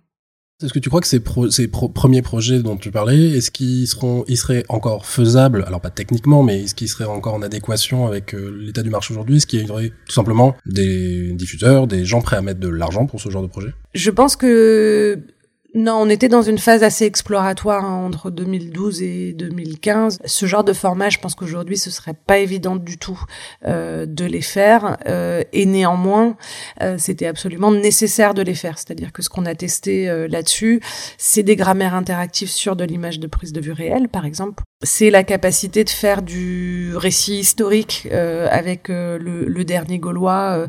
Est-ce 0.63 0.73
que 0.73 0.79
tu 0.79 0.89
crois 0.89 1.01
que 1.01 1.07
ces, 1.07 1.21
ces 1.49 1.67
premiers 1.67 2.21
projets 2.21 2.61
dont 2.61 2.77
tu 2.77 2.91
parlais, 2.91 3.31
est-ce 3.31 3.49
qu'ils 3.49 3.87
seront, 3.87 4.23
ils 4.27 4.37
seraient 4.37 4.63
encore 4.69 5.07
faisables, 5.07 5.63
alors 5.65 5.81
pas 5.81 5.89
techniquement, 5.89 6.43
mais 6.43 6.63
est-ce 6.63 6.75
qu'ils 6.75 6.87
seraient 6.87 7.05
encore 7.05 7.33
en 7.33 7.41
adéquation 7.41 8.05
avec 8.05 8.35
euh, 8.35 8.55
l'état 8.61 8.83
du 8.83 8.91
marché 8.91 9.13
aujourd'hui? 9.13 9.37
Est-ce 9.37 9.47
qu'il 9.47 9.65
y 9.65 9.71
aurait 9.71 9.91
tout 10.05 10.13
simplement 10.13 10.55
des 10.67 11.33
diffuseurs, 11.33 11.87
des 11.87 12.05
gens 12.05 12.21
prêts 12.21 12.35
à 12.35 12.41
mettre 12.41 12.59
de 12.59 12.67
l'argent 12.67 13.07
pour 13.07 13.19
ce 13.19 13.29
genre 13.29 13.41
de 13.41 13.47
projet? 13.47 13.73
Je 13.95 14.11
pense 14.11 14.35
que 14.35 15.19
non, 15.73 15.93
on 16.01 16.09
était 16.09 16.27
dans 16.27 16.41
une 16.41 16.57
phase 16.57 16.83
assez 16.83 17.05
exploratoire 17.05 17.85
hein, 17.85 18.05
entre 18.05 18.29
2012 18.29 19.01
et 19.03 19.33
2015. 19.33 20.19
Ce 20.25 20.45
genre 20.45 20.65
de 20.65 20.73
format, 20.73 21.09
je 21.09 21.17
pense 21.17 21.33
qu'aujourd'hui, 21.33 21.77
ce 21.77 21.89
serait 21.89 22.13
pas 22.13 22.39
évident 22.39 22.75
du 22.75 22.97
tout 22.97 23.23
euh, 23.65 24.05
de 24.05 24.25
les 24.25 24.41
faire. 24.41 24.97
Euh, 25.07 25.43
et 25.53 25.65
néanmoins, 25.65 26.35
euh, 26.81 26.95
c'était 26.97 27.25
absolument 27.25 27.71
nécessaire 27.71 28.33
de 28.33 28.41
les 28.41 28.53
faire. 28.53 28.77
C'est-à-dire 28.77 29.13
que 29.13 29.21
ce 29.21 29.29
qu'on 29.29 29.45
a 29.45 29.55
testé 29.55 30.09
euh, 30.09 30.27
là-dessus, 30.27 30.81
c'est 31.17 31.43
des 31.43 31.55
grammaires 31.55 31.95
interactives 31.95 32.49
sur 32.49 32.75
de 32.75 32.83
l'image 32.83 33.19
de 33.19 33.27
prise 33.27 33.53
de 33.53 33.61
vue 33.61 33.71
réelle, 33.71 34.09
par 34.09 34.25
exemple. 34.25 34.63
C'est 34.83 35.09
la 35.09 35.23
capacité 35.23 35.83
de 35.85 35.89
faire 35.89 36.21
du 36.21 36.93
récit 36.95 37.37
historique 37.37 38.09
euh, 38.11 38.47
avec 38.51 38.89
le, 38.89 39.19
le, 39.19 39.63
dernier 39.63 39.99
Gaulois, 39.99 40.67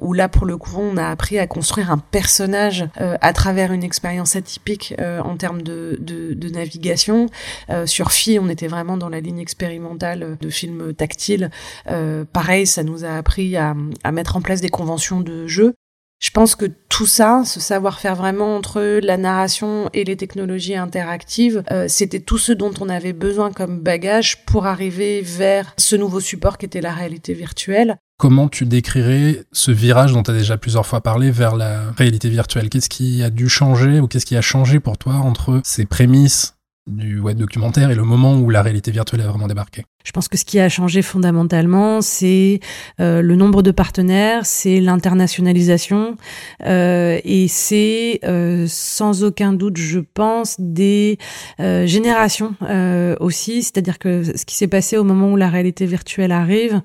où 0.00 0.12
là, 0.12 0.28
pour 0.28 0.46
le 0.46 0.56
coup, 0.56 0.78
on 0.78 0.96
a 0.96 1.08
appris 1.08 1.36
à 1.38 1.48
construire 1.48 1.90
un 1.90 1.98
personnage 1.98 2.86
à 2.96 3.32
travers 3.32 3.72
une 3.72 3.82
expérience 3.82 4.29
atypique 4.36 4.94
euh, 4.98 5.20
en 5.20 5.36
termes 5.36 5.62
de, 5.62 5.96
de, 6.00 6.48
navigation. 6.48 7.26
Euh, 7.70 7.86
sur 7.86 8.12
Phi, 8.12 8.38
on 8.38 8.48
était 8.48 8.66
vraiment 8.66 8.96
dans 8.96 9.08
la 9.08 9.20
ligne 9.20 9.38
expérimentale 9.38 10.36
de 10.40 10.50
films 10.50 10.94
tactiles. 10.94 11.50
Euh, 11.90 12.24
pareil, 12.24 12.66
ça 12.66 12.82
nous 12.82 13.04
a 13.04 13.10
appris 13.10 13.56
à, 13.56 13.74
à 14.04 14.12
mettre 14.12 14.36
en 14.36 14.40
place 14.40 14.60
des 14.60 14.68
conventions 14.68 15.20
de 15.20 15.46
jeu. 15.46 15.74
Je 16.18 16.30
pense 16.30 16.54
que 16.54 16.66
tout 16.88 17.06
ça, 17.06 17.42
ce 17.46 17.60
savoir-faire 17.60 18.14
vraiment 18.14 18.56
entre 18.56 19.00
la 19.02 19.16
narration 19.16 19.88
et 19.94 20.04
les 20.04 20.16
technologies 20.16 20.76
interactives, 20.76 21.62
c'était 21.88 22.20
tout 22.20 22.36
ce 22.36 22.52
dont 22.52 22.74
on 22.78 22.90
avait 22.90 23.14
besoin 23.14 23.52
comme 23.52 23.80
bagage 23.80 24.44
pour 24.44 24.66
arriver 24.66 25.22
vers 25.22 25.72
ce 25.78 25.96
nouveau 25.96 26.20
support 26.20 26.58
qui 26.58 26.66
était 26.66 26.82
la 26.82 26.92
réalité 26.92 27.32
virtuelle. 27.32 27.96
Comment 28.20 28.48
tu 28.48 28.66
décrirais 28.66 29.46
ce 29.50 29.70
virage 29.70 30.12
dont 30.12 30.22
tu 30.22 30.30
as 30.30 30.34
déjà 30.34 30.58
plusieurs 30.58 30.84
fois 30.84 31.00
parlé 31.00 31.30
vers 31.30 31.56
la 31.56 31.90
réalité 31.92 32.28
virtuelle? 32.28 32.68
Qu'est-ce 32.68 32.90
qui 32.90 33.22
a 33.22 33.30
dû 33.30 33.48
changer 33.48 33.98
ou 33.98 34.08
qu'est-ce 34.08 34.26
qui 34.26 34.36
a 34.36 34.42
changé 34.42 34.78
pour 34.78 34.98
toi 34.98 35.14
entre 35.14 35.62
ces 35.64 35.86
prémices 35.86 36.54
du 36.86 37.18
web 37.18 37.38
documentaire 37.38 37.90
et 37.90 37.94
le 37.94 38.04
moment 38.04 38.36
où 38.36 38.50
la 38.50 38.60
réalité 38.60 38.90
virtuelle 38.90 39.22
a 39.22 39.26
vraiment 39.26 39.46
débarqué? 39.46 39.86
Je 40.02 40.12
pense 40.12 40.28
que 40.28 40.38
ce 40.38 40.46
qui 40.46 40.58
a 40.58 40.68
changé 40.68 41.02
fondamentalement, 41.02 42.00
c'est 42.00 42.60
euh, 43.00 43.20
le 43.20 43.36
nombre 43.36 43.62
de 43.62 43.70
partenaires, 43.70 44.46
c'est 44.46 44.80
l'internationalisation 44.80 46.16
euh, 46.64 47.20
et 47.22 47.48
c'est 47.48 48.20
euh, 48.24 48.64
sans 48.66 49.24
aucun 49.24 49.52
doute, 49.52 49.76
je 49.76 50.00
pense, 50.00 50.56
des 50.58 51.18
euh, 51.60 51.86
générations 51.86 52.54
euh, 52.62 53.14
aussi. 53.20 53.62
C'est-à-dire 53.62 53.98
que 53.98 54.22
ce 54.36 54.46
qui 54.46 54.56
s'est 54.56 54.68
passé 54.68 54.96
au 54.96 55.04
moment 55.04 55.32
où 55.32 55.36
la 55.36 55.50
réalité 55.50 55.84
virtuelle 55.84 56.32
arrive, 56.32 56.80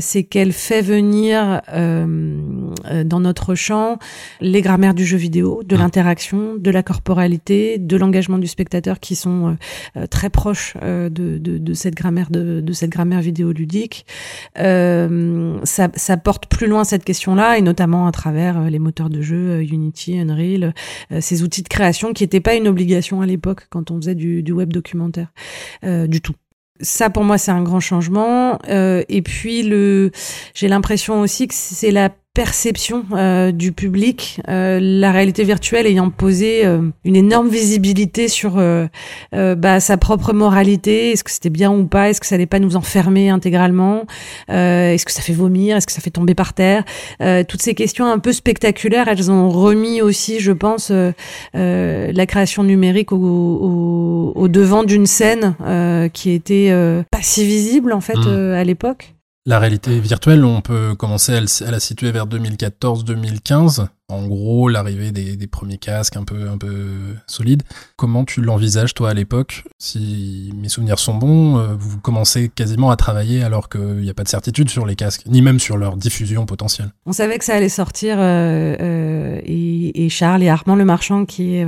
c'est 0.00 0.24
qu'elle 0.24 0.52
fait 0.52 0.82
venir 0.82 1.60
dans 1.72 3.20
notre 3.20 3.54
champ 3.54 3.98
les 4.40 4.62
grammaires 4.62 4.94
du 4.94 5.04
jeu 5.04 5.16
vidéo, 5.16 5.62
de 5.64 5.76
mmh. 5.76 5.78
l'interaction, 5.78 6.54
de 6.58 6.70
la 6.70 6.82
corporalité, 6.82 7.78
de 7.78 7.96
l'engagement 7.96 8.38
du 8.38 8.46
spectateur 8.46 9.00
qui 9.00 9.14
sont 9.16 9.56
très 10.10 10.30
proches 10.30 10.74
de, 10.82 11.08
de, 11.08 11.58
de 11.58 11.74
cette 11.74 11.94
grammaire 11.94 12.30
de 12.30 12.39
de, 12.40 12.72
cette 12.72 12.90
grammaire 12.90 13.20
vidéoludique. 13.20 14.06
Euh, 14.58 15.58
ça, 15.64 16.16
porte 16.16 16.46
plus 16.46 16.66
loin 16.66 16.84
cette 16.84 17.04
question-là, 17.04 17.58
et 17.58 17.62
notamment 17.62 18.06
à 18.06 18.12
travers 18.12 18.58
euh, 18.58 18.68
les 18.68 18.78
moteurs 18.78 19.10
de 19.10 19.20
jeu, 19.20 19.50
euh, 19.50 19.62
Unity, 19.62 20.18
Unreal, 20.18 20.74
euh, 21.12 21.20
ces 21.20 21.42
outils 21.42 21.62
de 21.62 21.68
création 21.68 22.12
qui 22.12 22.24
n'étaient 22.24 22.40
pas 22.40 22.54
une 22.54 22.68
obligation 22.68 23.20
à 23.20 23.26
l'époque 23.26 23.66
quand 23.70 23.90
on 23.90 23.96
faisait 23.96 24.14
du, 24.14 24.52
web 24.52 24.72
documentaire, 24.72 25.28
du 25.82 26.20
tout 26.20 26.34
ça 26.80 27.10
pour 27.10 27.24
moi 27.24 27.38
c'est 27.38 27.50
un 27.50 27.62
grand 27.62 27.78
changement 27.78 28.58
et 28.68 29.22
puis 29.22 29.62
le 29.62 30.10
j'ai 30.54 30.66
l'impression 30.66 31.20
aussi 31.20 31.46
que 31.46 31.54
c'est 31.54 31.90
la 31.90 32.10
perception 32.40 33.04
euh, 33.12 33.52
du 33.52 33.70
public, 33.70 34.40
euh, 34.48 34.78
la 34.80 35.12
réalité 35.12 35.44
virtuelle 35.44 35.86
ayant 35.86 36.08
posé 36.08 36.64
euh, 36.64 36.80
une 37.04 37.14
énorme 37.14 37.50
visibilité 37.50 38.28
sur 38.28 38.58
bah, 39.32 39.80
sa 39.80 39.98
propre 39.98 40.32
moralité, 40.32 41.10
est-ce 41.10 41.22
que 41.22 41.30
c'était 41.30 41.50
bien 41.50 41.70
ou 41.70 41.84
pas, 41.84 42.08
est-ce 42.08 42.18
que 42.18 42.26
ça 42.26 42.36
n'allait 42.36 42.46
pas 42.46 42.58
nous 42.58 42.76
enfermer 42.76 43.28
intégralement, 43.28 44.06
est-ce 44.48 45.04
que 45.04 45.12
ça 45.12 45.20
fait 45.20 45.34
vomir, 45.34 45.76
est-ce 45.76 45.86
que 45.86 45.92
ça 45.92 46.00
fait 46.00 46.10
tomber 46.10 46.34
par 46.34 46.54
terre, 46.54 46.84
toutes 47.46 47.60
ces 47.60 47.74
questions 47.74 48.06
un 48.06 48.18
peu 48.18 48.32
spectaculaires, 48.32 49.08
elles 49.08 49.30
ont 49.30 49.50
remis 49.50 50.00
aussi, 50.00 50.40
je 50.40 50.52
pense, 50.52 50.90
la 51.52 52.26
création 52.26 52.62
numérique 52.64 53.12
au, 53.12 53.16
au, 53.16 54.32
au 54.34 54.48
devant 54.48 54.82
d'une 54.84 55.06
scène 55.06 55.56
qui 56.14 56.30
était 56.30 56.70
pas 57.10 57.22
si 57.22 57.44
visible 57.44 57.92
en 57.92 58.00
fait 58.00 58.16
mmh. 58.16 58.54
à 58.54 58.64
l'époque. 58.64 59.14
La 59.46 59.58
réalité 59.58 59.98
virtuelle, 60.00 60.44
on 60.44 60.60
peut 60.60 60.94
commencer 60.94 61.32
à, 61.34 61.70
la 61.70 61.80
situer 61.80 62.12
vers 62.12 62.26
2014-2015 62.26 63.86
en 64.10 64.26
gros 64.26 64.68
l'arrivée 64.68 65.12
des, 65.12 65.46
premiers 65.46 65.78
casques 65.78 66.16
un 66.16 66.24
peu 66.24 66.48
un 66.48 66.58
peu 66.58 66.86
solides. 67.26 67.62
Comment 67.96 68.24
tu 68.24 68.40
l'envisages 68.40 68.94
toi 68.94 69.10
à 69.10 69.14
l'époque 69.14 69.64
Si 69.78 70.52
mes 70.54 70.68
souvenirs 70.68 70.98
sont 70.98 71.14
bons, 71.14 71.58
euh, 71.58 71.74
vous 71.78 71.98
commencez 71.98 72.48
quasiment 72.48 72.90
à 72.90 72.96
travailler 72.96 73.42
alors 73.42 73.68
qu'il 73.68 73.96
n'y 73.96 74.10
a 74.10 74.14
pas 74.14 74.22
de 74.22 74.28
certitude 74.28 74.70
sur 74.70 74.86
les 74.86 74.94
casques, 74.94 75.22
ni 75.26 75.42
même 75.42 75.58
sur 75.58 75.76
leur 75.76 75.96
diffusion 75.96 76.46
potentielle. 76.46 76.90
On 77.06 77.12
savait 77.12 77.38
que 77.38 77.44
ça 77.44 77.54
allait 77.54 77.68
sortir 77.68 78.16
euh, 78.18 78.76
euh, 78.80 79.40
et, 79.44 80.08
Charles 80.08 80.42
et 80.42 80.48
Armand 80.48 80.76
Le 80.76 80.84
Marchand, 80.84 81.24
qui 81.24 81.56
est 81.56 81.66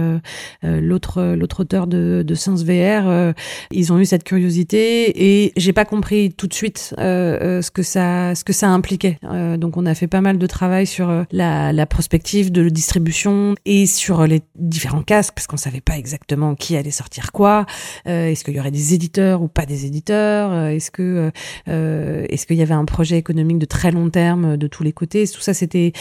l'autre 0.63 1.35
l'autre 1.35 1.61
auteur 1.61 1.87
de, 1.87 2.25
de 2.27 2.35
VR, 2.35 3.35
ils 3.71 3.93
ont 3.93 3.99
eu 3.99 4.05
cette 4.05 4.25
curiosité 4.25 5.45
et 5.45 5.53
j'ai 5.57 5.73
pas 5.73 5.85
compris 5.85 6.33
tout 6.33 6.49
de 6.49 6.55
suite 6.55 6.95
ce 6.99 7.71
que 7.71 7.83
ça 7.83 8.35
ce 8.35 8.43
que 8.43 8.53
ça 8.53 8.69
impliquait. 8.69 9.19
donc 9.59 9.77
on 9.77 9.87
a 9.87 9.95
fait 9.95 10.09
pas 10.09 10.21
mal 10.21 10.39
de 10.39 10.47
travail 10.47 10.87
sur 10.87 11.25
la, 11.31 11.73
la 11.73 11.87
prospective 11.87 12.32
de 12.41 12.69
distribution 12.69 13.55
et 13.65 13.87
sur 13.87 14.27
les 14.27 14.43
différents 14.57 15.03
casques 15.03 15.35
parce 15.35 15.47
qu'on 15.47 15.57
savait 15.59 15.81
pas 15.81 15.99
exactement 15.99 16.55
qui 16.55 16.77
allait 16.77 16.91
sortir 16.91 17.31
quoi. 17.31 17.67
Euh, 18.07 18.29
est-ce 18.29 18.45
qu'il 18.45 18.55
y 18.55 18.61
aurait 18.61 18.71
des 18.71 18.95
éditeurs 18.95 19.43
ou 19.43 19.49
pas 19.49 19.67
des 19.67 19.85
éditeurs? 19.85 20.51
Euh, 20.53 20.69
Est-ce 20.69 20.91
que 20.91 21.31
euh, 21.69 22.27
est-ce 22.29 22.47
qu'il 22.47 22.57
y 22.57 22.62
avait 22.62 22.75
un 22.75 22.87
projet 22.87 23.19
économique 23.19 23.59
de 23.59 23.67
très 23.67 23.91
long 23.91 24.09
terme 24.09 24.57
de 24.57 24.67
tous 24.67 24.83
les 24.83 24.93
côtés? 24.93 25.27
Tout 25.29 25.41
ça 25.41 25.53
c'était 25.53 25.93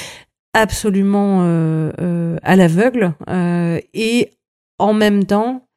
absolument 0.54 1.42
à 1.42 2.56
l'aveugle. 2.56 3.14
Et 3.94 4.32
en 4.80 4.94
même 4.94 5.26
temps 5.26 5.68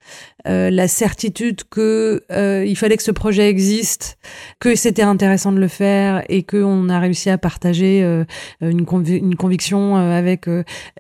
euh, 0.46 0.70
la 0.70 0.88
certitude 0.88 1.62
que 1.70 2.22
euh, 2.30 2.64
il 2.66 2.76
fallait 2.76 2.98
que 2.98 3.02
ce 3.02 3.10
projet 3.10 3.48
existe, 3.48 4.18
que 4.60 4.74
c'était 4.74 5.02
intéressant 5.02 5.52
de 5.52 5.59
le 5.59 5.68
faire 5.68 6.22
et 6.28 6.42
qu'on 6.42 6.90
a 6.90 7.00
réussi 7.00 7.30
à 7.30 7.38
partager 7.38 8.02
euh, 8.02 8.24
une, 8.61 8.85
conviction 8.85 9.96
avec 9.96 10.46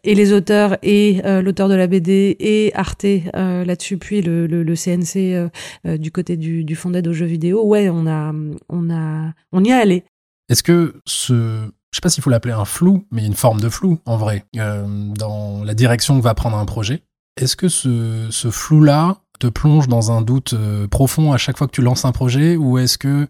et 0.04 0.14
les 0.14 0.32
auteurs 0.32 0.78
et 0.82 1.20
l'auteur 1.42 1.68
de 1.68 1.74
la 1.74 1.86
BD 1.86 2.36
et 2.40 2.72
Arte 2.74 3.06
là-dessus, 3.34 3.98
puis 3.98 4.22
le, 4.22 4.46
le, 4.46 4.62
le 4.62 4.74
CNC 4.74 5.50
du 5.98 6.10
côté 6.10 6.36
du, 6.36 6.64
du 6.64 6.74
fonds 6.74 6.90
d'aide 6.90 7.08
aux 7.08 7.12
jeux 7.12 7.26
vidéo. 7.26 7.64
Ouais, 7.64 7.88
on 7.90 8.06
a, 8.06 8.32
on 8.68 8.90
a, 8.90 9.32
on 9.52 9.64
y 9.64 9.70
est 9.70 9.72
allé. 9.72 10.04
Est-ce 10.48 10.62
que 10.62 10.94
ce 11.04 11.70
je 11.90 11.98
sais 11.98 12.00
pas 12.02 12.08
s'il 12.08 12.24
faut 12.24 12.30
l'appeler 12.30 12.54
un 12.54 12.64
flou, 12.64 13.06
mais 13.12 13.24
une 13.24 13.34
forme 13.34 13.60
de 13.60 13.68
flou 13.68 14.00
en 14.04 14.16
vrai, 14.16 14.44
dans 14.54 15.62
la 15.64 15.74
direction 15.74 16.18
que 16.18 16.24
va 16.24 16.34
prendre 16.34 16.56
un 16.56 16.66
projet. 16.66 17.04
Est-ce 17.40 17.56
que 17.56 17.68
ce, 17.68 18.26
ce 18.30 18.50
flou-là 18.50 19.18
te 19.38 19.46
plonge 19.46 19.88
dans 19.88 20.12
un 20.12 20.22
doute 20.22 20.54
euh, 20.54 20.86
profond 20.86 21.32
à 21.32 21.38
chaque 21.38 21.58
fois 21.58 21.66
que 21.66 21.72
tu 21.72 21.82
lances 21.82 22.04
un 22.04 22.12
projet 22.12 22.56
ou 22.56 22.78
est-ce 22.78 22.98
que 22.98 23.26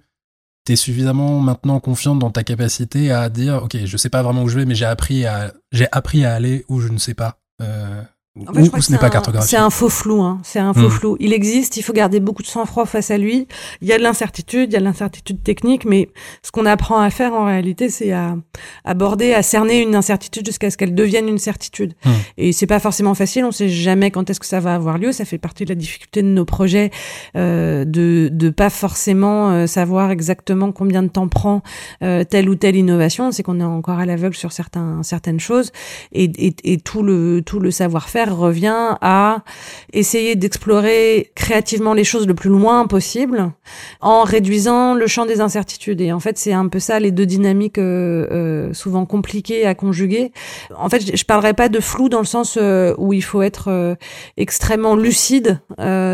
tu 0.67 0.73
es 0.73 0.77
suffisamment 0.77 1.41
maintenant 1.41 1.81
confiante 1.81 2.19
dans 2.19 2.31
ta 2.31 2.43
capacité 2.43 3.11
à 3.11 3.29
dire 3.29 3.63
ok 3.65 3.85
je 3.85 3.97
sais 3.97 4.11
pas 4.11 4.23
vraiment 4.23 4.43
où 4.43 4.49
je 4.49 4.59
vais 4.59 4.65
mais 4.65 4.75
j'ai 4.75 4.85
appris 4.85 5.27
à 5.27 5.53
j'ai 5.73 5.87
appris 5.93 6.25
à 6.25 6.35
aller 6.35 6.65
où 6.69 6.81
je 6.81 6.89
ne 6.89 6.99
sais 6.99 7.15
pas 7.15 7.39
euh, 7.63 8.03
en 8.49 8.53
fait, 8.53 8.65
je 8.65 8.81
ce 8.81 8.91
n'est 8.91 8.99
pas 8.99 9.11
cartographique. 9.11 9.49
C'est 9.49 9.57
un 9.57 9.71
faux 9.71 9.89
flou, 9.89 10.21
hein. 10.21 10.41
C'est 10.43 10.59
un 10.59 10.75
faux 10.75 10.89
hmm. 10.89 10.91
flou. 10.91 11.17
Il 11.21 11.33
existe, 11.33 11.77
il 11.77 11.83
faut 11.83 11.93
garder 11.93 12.19
beaucoup 12.19 12.43
de 12.43 12.49
sang-froid 12.49 12.85
face 12.85 13.13
à 13.13 13.19
lui. 13.19 13.47
Il 13.81 13.87
y 13.87 13.93
a 13.93 13.99
de 13.99 14.03
l'incertitude, 14.03 14.71
il 14.71 14.73
y 14.73 14.77
a 14.77 14.81
de 14.81 14.85
l'incertitude 14.85 15.41
technique, 15.45 15.85
mais 15.85 16.09
ce 16.43 16.51
qu'on 16.51 16.67
apprend 16.67 16.99
à 16.99 17.11
faire 17.11 17.33
en 17.33 17.45
réalité, 17.45 17.89
c'est 17.91 18.11
à 18.11 18.35
aborder, 18.85 19.35
à 19.35 19.45
cerner 19.45 19.81
une 19.81 19.95
incertitude 19.95 20.47
jusqu'à 20.47 20.73
ce 20.73 20.77
qu'elle 20.77 20.97
devienne 20.97 21.29
une 21.29 21.39
certitude. 21.39 21.95
Hmm. 22.05 22.11
Et 22.37 22.53
c'est 22.53 22.67
pas 22.67 22.81
forcément 22.81 23.15
facile. 23.15 23.45
On 23.45 23.53
sait 23.53 23.69
jamais 23.69 24.11
quand 24.11 24.29
est-ce 24.29 24.41
que 24.41 24.47
ça 24.47 24.59
va 24.59 24.75
avoir 24.75 24.99
lieu. 24.99 25.13
Ça 25.13 25.25
fait 25.25 25.39
partie 25.39 25.65
de 25.65 25.69
la 25.69 25.77
difficulté 25.77 26.21
de 26.21 26.27
nos 26.27 26.45
projets, 26.45 26.91
euh, 27.37 27.85
de 27.85 28.31
de 28.33 28.51
pas 28.51 28.71
forcément 28.71 29.51
euh, 29.51 29.67
savoir 29.69 30.11
exactement 30.11 30.73
combien 30.73 31.05
de 31.05 31.09
temps 31.09 31.29
prend 31.29 31.63
euh, 32.03 32.25
telle 32.25 32.49
ou 32.49 32.57
telle 32.57 32.75
innovation. 32.75 33.31
C'est 33.31 33.45
qu'on 33.45 33.61
est 33.61 33.65
encore 33.65 34.01
à 34.01 34.07
l'aveugle 34.07 34.35
sur 34.35 34.51
certains 34.51 35.05
certaines 35.05 35.39
choses 35.39 35.71
et, 36.13 36.25
et, 36.25 36.57
et 36.65 36.79
tout 36.79 37.05
le 37.05 37.41
tout 37.41 37.61
le 37.61 37.71
savoir-faire 37.71 38.24
revient 38.33 38.97
à 39.01 39.43
essayer 39.93 40.37
d'explorer 40.37 41.33
créativement 41.35 41.95
les 41.95 42.05
choses 42.05 42.27
le 42.27 42.35
plus 42.35 42.51
loin 42.51 42.87
possible 42.87 43.53
en 44.01 44.23
réduisant 44.23 44.95
le 44.95 45.07
champ 45.07 45.27
des 45.27 45.41
incertitudes. 45.41 46.01
Et 46.01 46.13
en 46.13 46.21
fait, 46.21 46.39
c'est 46.39 46.53
un 46.53 46.69
peu 46.69 46.79
ça 46.79 47.01
les 47.01 47.11
deux 47.11 47.27
dynamiques 47.27 47.79
euh, 47.79 48.27
euh, 48.31 48.75
souvent 48.75 49.07
compliquées 49.07 49.67
à 49.67 49.75
conjuguer. 49.75 50.33
En 50.77 50.89
fait, 50.89 51.17
je, 51.17 51.25
parlerai 51.25 51.55
pas 51.55 51.69
de 51.69 51.81
flou 51.81 52.09
dans 52.09 52.21
le 52.21 52.27
sens 52.27 52.59
euh, 52.61 52.95
où 52.99 53.13
il 53.13 53.23
faut 53.23 53.43
être 53.43 53.97
extrêmement 54.37 54.97
lucide 54.97 55.61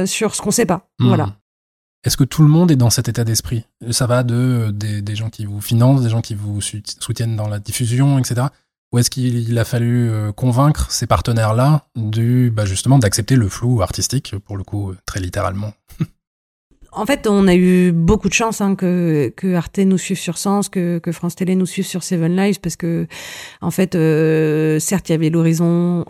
sur 0.07 0.35
ce 0.35 0.43
qu'on 0.43 0.51
sait 0.51 0.67
pas. 0.67 0.89
Hmm. 0.99 1.09
Voilà. 1.09 1.37
Est-ce 2.03 2.17
que 2.17 2.25
tout 2.25 2.43
le 2.43 2.49
monde 2.49 2.71
est 2.71 2.77
dans 2.77 2.89
cet 2.89 3.09
état 3.09 3.25
d'esprit? 3.25 3.65
Ça 3.91 4.07
va 4.07 4.23
de 4.23 4.71
des, 4.73 5.03
des, 5.03 5.15
gens 5.15 5.29
qui 5.29 5.45
vous 5.45 5.61
financent, 5.61 6.01
des 6.01 6.09
gens 6.09 6.23
qui 6.23 6.35
vous 6.35 6.61
soutiennent 6.63 7.37
dans 7.37 7.49
la 7.49 7.59
diffusion, 7.59 8.19
etc. 8.19 8.47
Ou 8.93 8.99
est-ce 8.99 9.11
qu'il 9.11 9.57
a 9.59 9.65
fallu 9.65 10.11
euh, 10.11 10.33
convaincre 10.33 10.91
ces 10.91 11.07
partenaires-là 11.07 11.87
bah 11.95 12.65
justement, 12.65 12.99
d'accepter 12.99 13.37
le 13.37 13.49
flou 13.49 13.83
artistique, 13.83 14.35
pour 14.45 14.57
le 14.57 14.65
coup, 14.65 14.95
très 15.07 15.21
littéralement? 15.21 15.73
En 16.93 17.07
fait, 17.07 17.29
on 17.29 17.47
a 17.47 17.55
eu 17.55 17.93
beaucoup 17.93 18.29
de 18.29 18.35
chance 18.35 18.61
hein, 18.61 18.75
que, 18.75 19.33
Arte 19.55 19.79
nous 19.79 19.99
suive 19.99 20.19
sur 20.19 20.39
Sens, 20.39 20.69
que, 20.69 21.01
France 21.13 21.37
Télé 21.37 21.55
nous 21.55 21.67
suive 21.67 21.87
sur 21.87 22.03
Seven 22.03 22.35
Lives, 22.35 22.59
parce 22.61 22.75
que, 22.75 23.07
en 23.61 23.71
fait, 23.71 23.95
euh, 23.95 24.81
certes, 24.81 25.09
il 25.09 25.13
y 25.13 25.15
avait 25.15 25.31
l'horizon, 25.31 26.05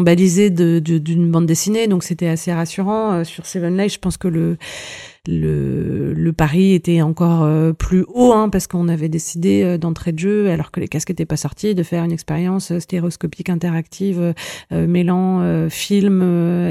balisé 0.00 0.50
d'une 0.50 0.80
de, 0.80 1.26
bande 1.26 1.46
dessinée, 1.46 1.88
donc 1.88 2.04
c'était 2.04 2.28
assez 2.28 2.52
rassurant. 2.52 3.12
Euh, 3.12 3.24
sur 3.24 3.44
Seven 3.44 3.76
Lives, 3.76 3.94
je 3.94 3.98
pense 3.98 4.16
que 4.16 4.28
le 4.28 4.56
le, 5.28 6.14
le 6.14 6.32
pari 6.32 6.72
était 6.72 7.02
encore 7.02 7.42
euh, 7.42 7.74
plus 7.74 8.06
haut 8.08 8.32
hein, 8.32 8.48
parce 8.48 8.66
qu'on 8.66 8.88
avait 8.88 9.10
décidé 9.10 9.62
euh, 9.62 9.76
d'entrée 9.76 10.12
de 10.12 10.18
jeu 10.18 10.50
alors 10.50 10.70
que 10.70 10.80
les 10.80 10.88
casques 10.88 11.10
n'étaient 11.10 11.26
pas 11.26 11.36
sortis 11.36 11.74
de 11.74 11.82
faire 11.82 12.04
une 12.04 12.12
expérience 12.12 12.72
euh, 12.72 12.80
stéréoscopique 12.80 13.50
interactive 13.50 14.34
mêlant 14.70 15.68
film 15.68 16.22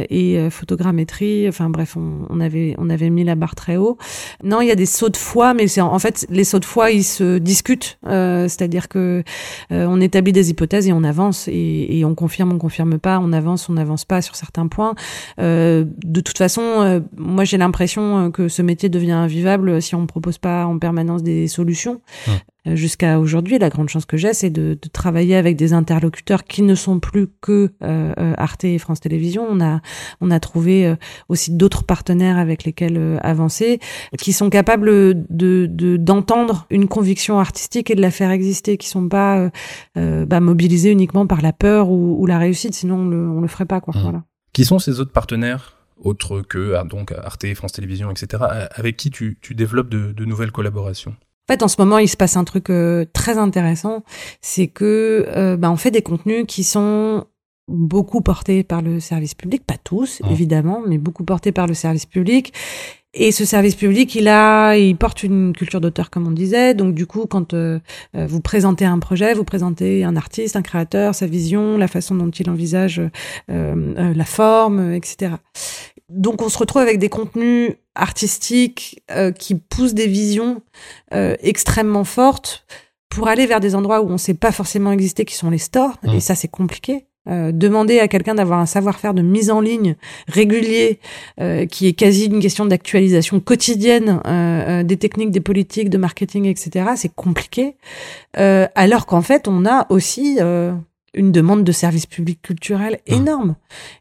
et 0.10 0.50
photogrammétrie. 0.50 1.48
Enfin 1.48 1.70
bref 1.70 1.96
on, 1.96 2.26
on, 2.30 2.40
avait 2.40 2.76
on 2.78 2.90
avait 2.90 3.10
mis 3.10 3.24
la 3.24 3.36
barre 3.36 3.56
très 3.56 3.78
haut. 3.78 3.98
Non 4.44 4.62
il 4.62 4.68
y 4.68 4.72
a 4.72 4.76
des 4.76 4.86
sauts 4.86 5.10
de 5.10 5.18
foi 5.18 5.54
mais 5.54 5.68
c'est 5.68 5.82
en 5.82 6.00
fait 6.00 6.26
les 6.30 6.44
sauts 6.44 6.60
de 6.60 6.66
foi 6.66 6.92
ils 6.92 7.04
se 7.04 7.38
discutent 7.38 8.00
c'est-à-dire 8.04 8.88
que 8.88 9.24
on 9.70 10.02
établit 10.02 10.32
des 10.32 10.50
hypothèses 10.50 10.88
et 10.88 10.94
on 10.94 11.04
avance 11.04 11.48
et, 11.48 11.98
et, 12.00 12.06
on 12.06 12.16
confirme 12.16 12.54
on 12.54 12.58
confirme 12.58 13.00
pas 13.00 13.20
on 13.20 13.34
avance 13.34 13.70
on 13.70 13.74
n'avance 13.74 14.06
pas 14.06 14.22
sur 14.22 14.36
certains 14.36 14.68
points. 14.68 14.96
De 15.38 16.22
toute 16.22 16.38
façon 16.38 17.04
moi 17.18 17.44
j'ai 17.44 17.58
l'impression 17.58 18.32
que 18.32 18.39
que 18.40 18.48
ce 18.48 18.62
métier 18.62 18.88
devient 18.88 19.12
invivable 19.12 19.82
si 19.82 19.96
on 19.96 20.02
ne 20.02 20.06
propose 20.06 20.38
pas 20.38 20.66
en 20.66 20.80
permanence 20.80 21.24
des 21.24 21.50
solutions. 21.50 22.00
Euh, 22.68 22.76
jusqu'à 22.78 23.20
aujourd'hui, 23.20 23.60
la 23.60 23.68
grande 23.68 23.90
chance 23.90 24.06
que 24.06 24.16
j'ai, 24.16 24.34
c'est 24.34 24.50
de, 24.50 24.80
de, 24.82 24.90
travailler 24.90 25.36
avec 25.36 25.58
des 25.58 25.74
interlocuteurs 25.74 26.46
qui 26.46 26.62
ne 26.62 26.74
sont 26.74 27.02
plus 27.02 27.28
que 27.42 27.74
euh, 27.84 28.14
euh 28.18 28.34
Arte 28.38 28.64
et 28.64 28.80
France 28.80 29.02
Télévisions. 29.02 29.46
On 29.50 29.60
a, 29.60 29.82
on 30.22 30.32
a 30.32 30.40
trouvé 30.40 30.96
aussi 31.28 31.52
d'autres 31.52 31.84
partenaires 31.84 32.38
avec 32.38 32.64
lesquels 32.64 33.20
avancer, 33.24 33.80
qui 34.18 34.32
sont 34.32 34.50
capables 34.50 34.90
de 35.30 35.98
d'entendre 35.98 36.66
une 36.70 36.88
conviction 36.88 37.40
artistique 37.40 37.92
et 37.92 37.96
de 37.96 38.02
la 38.02 38.12
faire 38.12 38.32
exister, 38.32 38.78
qui 38.78 38.88
sont 38.88 39.10
pas 39.10 39.52
bah, 39.96 40.40
mobilisés 40.40 40.92
uniquement 40.92 41.28
par 41.28 41.42
la 41.42 41.52
peur 41.52 41.90
ou, 41.90 42.16
ou, 42.22 42.26
la 42.26 42.38
réussite. 42.38 42.74
Sinon, 42.74 43.00
on 43.00 43.10
le, 43.10 43.30
on 43.30 43.42
le 43.42 43.48
ferait 43.50 43.66
pas. 43.66 43.82
Quoi. 43.82 43.94
Mmh. 43.98 44.02
Voilà. 44.02 44.24
Qui 44.54 44.64
sont 44.64 44.80
ces 44.80 45.02
autres 45.02 45.12
partenaires? 45.12 45.79
Autres 46.02 46.42
que 46.42 46.76
ah, 46.76 46.84
donc 46.84 47.12
Arte, 47.12 47.54
France 47.56 47.74
Télévisions, 47.74 48.12
etc. 48.12 48.44
Avec 48.72 48.98
qui 48.98 49.10
tu, 49.10 49.38
tu 49.42 49.56
développes 49.56 49.90
de, 49.90 50.12
de 50.12 50.26
nouvelles 50.26 50.52
collaborations? 50.52 51.12
En 51.50 51.54
fait, 51.54 51.64
en 51.64 51.68
ce 51.68 51.82
moment, 51.82 51.98
il 51.98 52.08
se 52.08 52.18
passe 52.18 52.38
un 52.38 52.44
truc 52.44 52.70
euh, 52.70 53.06
très 53.12 53.40
intéressant, 53.40 54.04
c'est 54.40 54.68
que 54.68 55.26
euh, 55.36 55.58
bah, 55.58 55.72
on 55.72 55.78
fait 55.78 55.90
des 55.90 56.04
contenus 56.04 56.46
qui 56.48 56.64
sont 56.64 57.26
beaucoup 57.68 58.22
portés 58.22 58.64
par 58.64 58.82
le 58.82 59.00
service 59.00 59.34
public, 59.34 59.66
pas 59.66 59.78
tous 59.84 60.22
mmh. 60.22 60.32
évidemment, 60.32 60.82
mais 60.88 60.98
beaucoup 60.98 61.24
portés 61.24 61.52
par 61.52 61.66
le 61.66 61.74
service 61.74 62.06
public. 62.06 62.54
Et 63.14 63.32
ce 63.32 63.44
service 63.44 63.76
public, 63.76 64.14
il 64.16 64.28
a, 64.28 64.76
il 64.76 64.96
porte 64.96 65.24
une 65.24 65.54
culture 65.54 65.82
d'auteur, 65.82 66.10
comme 66.10 66.28
on 66.28 66.32
disait. 66.32 66.76
Donc, 66.76 66.94
du 66.94 67.08
coup, 67.08 67.26
quand 67.26 67.54
euh, 67.54 67.80
vous 68.14 68.40
présentez 68.40 68.86
un 68.86 69.00
projet, 69.00 69.34
vous 69.34 69.44
présentez 69.44 70.04
un 70.04 70.16
artiste, 70.16 70.56
un 70.56 70.62
créateur, 70.62 71.16
sa 71.16 71.26
vision, 71.26 71.78
la 71.78 71.88
façon 71.88 72.16
dont 72.16 72.30
il 72.30 72.50
envisage 72.50 73.02
la 73.48 74.26
forme, 74.26 74.94
etc. 74.94 75.32
Donc 76.10 76.42
on 76.42 76.50
se 76.50 76.58
retrouve 76.58 76.82
avec 76.82 76.98
des 76.98 77.10
contenus 77.10 77.76
artistiques 77.96 79.04
euh, 79.12 79.32
qui 79.32 79.56
poussent 79.56 79.94
des 79.94 80.08
visions 80.08 80.62
euh, 81.14 81.36
extrêmement 81.42 82.04
fortes 82.04 82.66
pour 83.10 83.28
aller 83.28 83.46
vers 83.46 83.60
des 83.60 83.76
endroits 83.76 84.02
où 84.02 84.08
on 84.08 84.14
ne 84.14 84.18
sait 84.18 84.34
pas 84.34 84.52
forcément 84.52 84.92
exister, 84.92 85.26
qui 85.26 85.36
sont 85.36 85.50
les 85.50 85.58
stores. 85.58 85.98
Mmh. 86.04 86.10
Et 86.14 86.20
ça, 86.20 86.36
c'est 86.36 86.48
compliqué. 86.48 87.06
Euh, 87.30 87.52
demander 87.52 88.00
à 88.00 88.08
quelqu'un 88.08 88.36
d'avoir 88.36 88.60
un 88.60 88.66
savoir-faire 88.66 89.14
de 89.14 89.22
mise 89.22 89.52
en 89.52 89.62
ligne 89.62 89.96
régulier, 90.28 91.00
qui 91.70 91.88
est 91.88 91.94
quasi 91.94 92.26
une 92.26 92.40
question 92.40 92.66
d'actualisation 92.66 93.40
quotidienne 93.40 94.22
des 94.86 94.98
techniques, 94.98 95.32
des 95.32 95.40
politiques, 95.40 95.90
de 95.90 95.98
marketing, 95.98 96.46
etc., 96.46 96.92
c'est 96.96 97.14
compliqué. 97.14 97.76
alors 98.34 99.06
qu'en 99.06 99.22
fait, 99.22 99.48
on 99.48 99.66
a 99.66 99.86
aussi 99.90 100.40
une 101.14 101.32
demande 101.32 101.64
de 101.64 101.72
service 101.72 102.06
public 102.06 102.42
culturel 102.42 103.00
mmh. 103.08 103.14
énorme. 103.14 103.56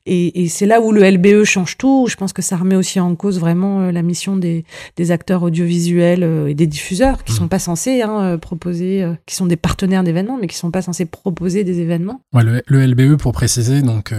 Et, 0.07 0.43
et 0.43 0.49
c'est 0.49 0.67
là 0.67 0.81
où 0.81 0.93
le 0.93 1.09
LBE 1.09 1.45
change 1.45 1.77
tout. 1.79 2.07
Je 2.09 2.17
pense 2.17 2.33
que 2.33 2.43
ça 2.43 2.57
remet 2.57 2.77
aussi 2.77 3.01
en 3.01 3.15
cause 3.15 3.39
vraiment 3.39 3.81
euh, 3.81 3.93
la 3.93 4.03
mission 4.03 4.37
des, 4.37 4.65
des 4.97 5.11
acteurs 5.11 5.43
audiovisuels 5.43 6.23
euh, 6.23 6.49
et 6.49 6.55
des 6.55 6.67
diffuseurs 6.67 7.25
qui 7.25 7.33
mmh. 7.33 7.37
sont 7.37 7.49
pas 7.49 7.59
censés 7.59 8.03
hein, 8.03 8.21
euh, 8.23 8.39
proposer, 8.39 9.07
qui 9.27 9.35
sont 9.35 9.47
des 9.47 9.57
partenaires 9.57 10.05
d'événements, 10.05 10.39
mais 10.41 10.47
qui 10.47 10.57
sont 10.57 10.71
pas 10.71 10.83
censés 10.83 11.07
proposer 11.07 11.65
des 11.65 11.81
événements. 11.81 12.21
Ouais, 12.33 12.43
le, 12.43 12.63
le 12.67 12.87
LBE, 12.87 13.17
pour 13.17 13.33
préciser, 13.33 13.83
donc 13.83 14.13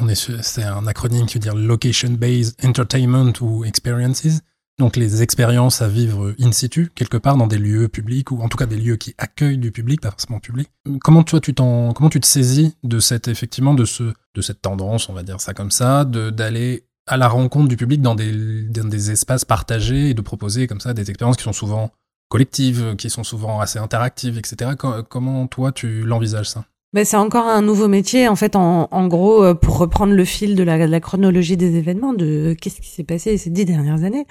on 0.00 0.08
est 0.08 0.18
c'est 0.42 0.64
un 0.64 0.86
acronyme 0.86 1.26
qui 1.26 1.34
veut 1.34 1.40
dire 1.40 1.54
Location 1.54 2.10
Based 2.10 2.54
Entertainment 2.64 3.32
ou 3.40 3.64
Experiences. 3.64 4.42
Donc 4.78 4.96
les 4.96 5.22
expériences 5.22 5.82
à 5.82 5.88
vivre 5.88 6.34
in 6.38 6.52
situ, 6.52 6.90
quelque 6.94 7.16
part 7.16 7.36
dans 7.36 7.48
des 7.48 7.58
lieux 7.58 7.88
publics, 7.88 8.30
ou 8.30 8.40
en 8.40 8.48
tout 8.48 8.56
cas 8.56 8.66
des 8.66 8.76
lieux 8.76 8.96
qui 8.96 9.12
accueillent 9.18 9.58
du 9.58 9.72
public, 9.72 10.00
pas 10.00 10.10
forcément 10.10 10.38
public. 10.38 10.70
Comment 11.02 11.24
toi 11.24 11.40
tu 11.40 11.52
t'en, 11.52 11.92
comment 11.92 12.10
tu 12.10 12.20
te 12.20 12.26
saisis 12.26 12.76
de 12.84 13.00
cette, 13.00 13.26
effectivement, 13.26 13.74
de 13.74 13.84
ce, 13.84 14.12
de 14.34 14.40
cette 14.40 14.62
tendance, 14.62 15.08
on 15.08 15.14
va 15.14 15.24
dire 15.24 15.40
ça 15.40 15.52
comme 15.52 15.72
ça, 15.72 16.04
de, 16.04 16.30
d'aller 16.30 16.84
à 17.08 17.16
la 17.16 17.26
rencontre 17.26 17.66
du 17.66 17.76
public 17.76 18.02
dans 18.02 18.14
des, 18.14 18.62
dans 18.62 18.88
des 18.88 19.10
espaces 19.10 19.44
partagés 19.44 20.10
et 20.10 20.14
de 20.14 20.20
proposer 20.20 20.68
comme 20.68 20.80
ça 20.80 20.94
des 20.94 21.10
expériences 21.10 21.36
qui 21.36 21.44
sont 21.44 21.52
souvent 21.52 21.90
collectives, 22.28 22.94
qui 22.96 23.10
sont 23.10 23.24
souvent 23.24 23.60
assez 23.60 23.80
interactives, 23.80 24.38
etc. 24.38 24.72
Comment 25.08 25.46
toi 25.48 25.72
tu 25.72 26.02
l'envisages 26.02 26.50
ça? 26.50 26.66
Ben, 26.94 27.04
c'est 27.04 27.18
encore 27.18 27.46
un 27.46 27.60
nouveau 27.60 27.86
métier, 27.86 28.28
en 28.28 28.34
fait, 28.34 28.56
en, 28.56 28.88
en 28.90 29.08
gros, 29.08 29.44
euh, 29.44 29.52
pour 29.52 29.76
reprendre 29.76 30.14
le 30.14 30.24
fil 30.24 30.56
de 30.56 30.62
la, 30.62 30.78
de 30.78 30.90
la 30.90 31.00
chronologie 31.00 31.58
des 31.58 31.76
événements, 31.76 32.14
de 32.14 32.56
qu'est-ce 32.58 32.80
qui 32.80 32.88
s'est 32.88 33.04
passé 33.04 33.36
ces 33.36 33.50
dix 33.50 33.66
dernières 33.66 34.04
années. 34.04 34.24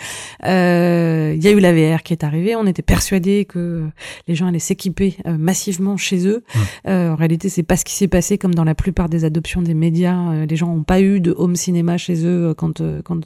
Euh, 0.43 1.36
il 1.36 1.43
y 1.43 1.48
a 1.48 1.52
eu 1.52 1.60
la 1.60 1.72
VR 1.72 2.02
qui 2.02 2.13
est 2.13 2.24
arrivée, 2.24 2.56
on 2.56 2.65
était 2.65 2.82
persuadés 2.82 3.46
que 3.46 3.84
les 4.28 4.34
gens 4.34 4.48
allaient 4.48 4.58
s'équiper 4.58 5.17
euh, 5.28 5.38
massivement 5.38 5.98
chez 5.98 6.26
eux. 6.26 6.43
en 6.88 7.13
réalité, 7.13 7.48
c'est 7.50 7.62
pas 7.62 7.78
ce 7.78 7.86
qui 7.86 7.93
s'est 7.93 8.08
passé, 8.08 8.39
comme 8.39 8.56
dans 8.56 8.63
la 8.63 8.74
plupart 8.74 9.08
des 9.08 9.24
adoptions 9.24 9.62
des 9.62 9.76
médias. 9.76 10.46
les 10.48 10.56
gens 10.56 10.74
n'ont 10.74 10.82
pas 10.82 11.00
eu 11.00 11.20
de 11.20 11.36
home 11.38 11.56
cinéma 11.56 12.00
chez 12.00 12.26
eux 12.26 12.56
quand, 12.58 12.82
quand 13.04 13.22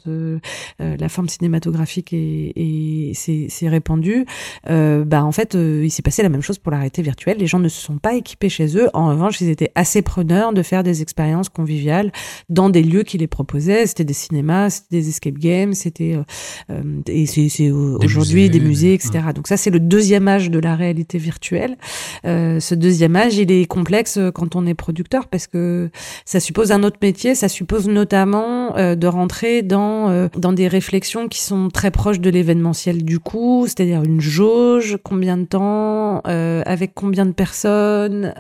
la 0.80 1.10
forme 1.10 1.30
cinématographique 1.30 2.12
est, 2.12 2.52
est, 2.58 3.14
s'est 3.14 3.70
répandue. 3.70 4.26
bah, 4.68 5.24
en 5.24 5.32
fait, 5.32 5.54
il 5.54 5.90
s'est 5.90 6.02
passé 6.02 6.22
la 6.22 6.30
même 6.30 6.42
chose 6.42 6.58
pour 6.58 6.72
la 6.74 6.80
réalité 6.80 7.02
virtuelle. 7.02 7.38
Les 7.38 7.48
gens 7.48 7.60
ne 7.60 7.70
se 7.70 7.80
sont 7.80 7.98
pas 7.98 8.16
équipés 8.16 8.50
chez 8.50 8.76
eux. 8.78 8.90
En 8.94 9.21
revanche, 9.22 9.42
ils 9.42 9.50
étaient 9.50 9.72
assez 9.76 10.02
preneurs 10.02 10.54
de 10.54 10.62
faire 10.62 10.84
des 10.84 11.02
expériences 11.02 11.50
conviviales 11.50 12.12
dans 12.50 12.70
des 12.70 12.84
lieux 12.84 13.04
qui 13.04 13.18
les 13.18 13.28
proposaient. 13.28 13.86
C'était 13.88 14.04
des 14.04 14.14
cinémas, 14.14 14.70
c'était 14.70 14.98
des 14.98 15.10
escape 15.10 15.38
games, 15.38 15.74
c'était 15.74 16.16
euh, 16.16 16.24
euh 16.70 16.82
et 17.08 17.26
c'est 17.26 17.72
aujourd'hui 17.72 18.50
des 18.50 18.60
musées, 18.60 18.94
etc. 18.94 19.20
Donc 19.36 19.48
ça, 19.48 19.58
c'est 19.58 19.70
le 19.70 19.80
deuxième 19.80 20.28
âge 20.28 20.50
de 20.50 20.60
la 20.60 20.76
réalité 20.76 21.18
virtuelle. 21.18 21.78
Euh, 22.26 22.60
ce 22.60 22.76
deuxième 22.76 23.16
âge, 23.16 23.38
il 23.38 23.52
est 23.52 23.66
complexe 23.66 24.20
quand 24.34 24.56
on 24.56 24.66
est 24.66 24.74
producteur 24.74 25.28
parce 25.28 25.48
que 25.48 25.90
ça 26.26 26.40
suppose 26.40 26.72
un 26.72 26.84
autre 26.84 26.98
métier. 27.02 27.36
Ça 27.36 27.48
suppose 27.48 27.88
notamment 27.88 28.76
euh, 28.78 28.96
de 28.96 29.08
rentrer 29.08 29.62
dans 29.62 30.10
euh, 30.10 30.28
dans 30.38 30.54
des 30.54 30.68
réflexions 30.68 31.28
qui 31.28 31.42
sont 31.42 31.70
très 31.70 31.92
proches 31.92 32.20
de 32.20 32.30
l'événementiel 32.30 33.04
du 33.04 33.20
coup, 33.20 33.66
c'est-à-dire 33.68 34.04
une 34.04 34.22
jauge, 34.22 34.98
combien 35.04 35.38
de 35.38 35.46
temps, 35.46 36.20
avec 36.22 36.94
combien 36.94 37.26
de 37.26 37.32
personnes. 37.32 38.34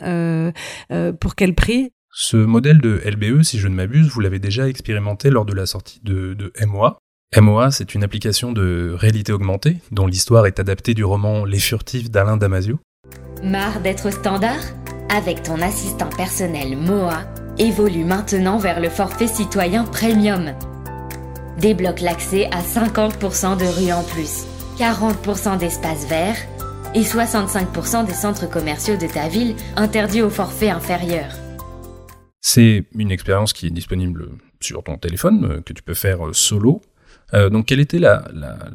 Euh, 0.91 1.11
pour 1.13 1.35
quel 1.35 1.55
prix? 1.55 1.91
Ce 2.13 2.35
modèle 2.35 2.81
de 2.81 3.01
LBE, 3.05 3.43
si 3.43 3.57
je 3.57 3.67
ne 3.67 3.75
m'abuse, 3.75 4.09
vous 4.09 4.19
l'avez 4.19 4.39
déjà 4.39 4.67
expérimenté 4.67 5.29
lors 5.29 5.45
de 5.45 5.53
la 5.53 5.65
sortie 5.65 6.01
de, 6.03 6.33
de 6.33 6.51
MOA. 6.65 6.99
MOA, 7.39 7.71
c'est 7.71 7.95
une 7.95 8.03
application 8.03 8.51
de 8.51 8.93
réalité 8.93 9.31
augmentée 9.31 9.77
dont 9.91 10.07
l'histoire 10.07 10.45
est 10.45 10.59
adaptée 10.59 10.93
du 10.93 11.05
roman 11.05 11.45
Les 11.45 11.59
Furtifs 11.59 12.11
d'Alain 12.11 12.35
Damasio. 12.35 12.79
Marre 13.43 13.79
d'être 13.79 14.11
standard? 14.11 14.61
Avec 15.09 15.43
ton 15.43 15.61
assistant 15.61 16.09
personnel 16.09 16.77
MOA, 16.77 17.23
évolue 17.57 18.03
maintenant 18.03 18.57
vers 18.57 18.81
le 18.81 18.89
forfait 18.89 19.27
citoyen 19.27 19.85
Premium. 19.85 20.53
Débloque 21.57 22.01
l'accès 22.01 22.49
à 22.51 22.61
50% 22.61 23.57
de 23.57 23.65
rues 23.65 23.93
en 23.93 24.03
plus, 24.03 24.45
40% 24.77 25.57
d'espaces 25.57 26.07
verts 26.07 26.37
et 26.93 27.01
65% 27.01 28.05
des 28.05 28.13
centres 28.13 28.49
commerciaux 28.49 28.97
de 28.97 29.07
ta 29.07 29.27
ville 29.27 29.55
interdits 29.75 30.21
au 30.21 30.29
forfait 30.29 30.69
inférieur. 30.69 31.31
C'est 32.41 32.85
une 32.95 33.11
expérience 33.11 33.53
qui 33.53 33.67
est 33.67 33.71
disponible 33.71 34.29
sur 34.59 34.83
ton 34.83 34.97
téléphone, 34.97 35.45
euh, 35.45 35.61
que 35.61 35.73
tu 35.73 35.83
peux 35.83 35.93
faire 35.93 36.27
euh, 36.27 36.33
solo. 36.33 36.81
Euh, 37.33 37.49
donc 37.49 37.67
quelle 37.67 37.79
était 37.79 37.99
la, 37.99 38.23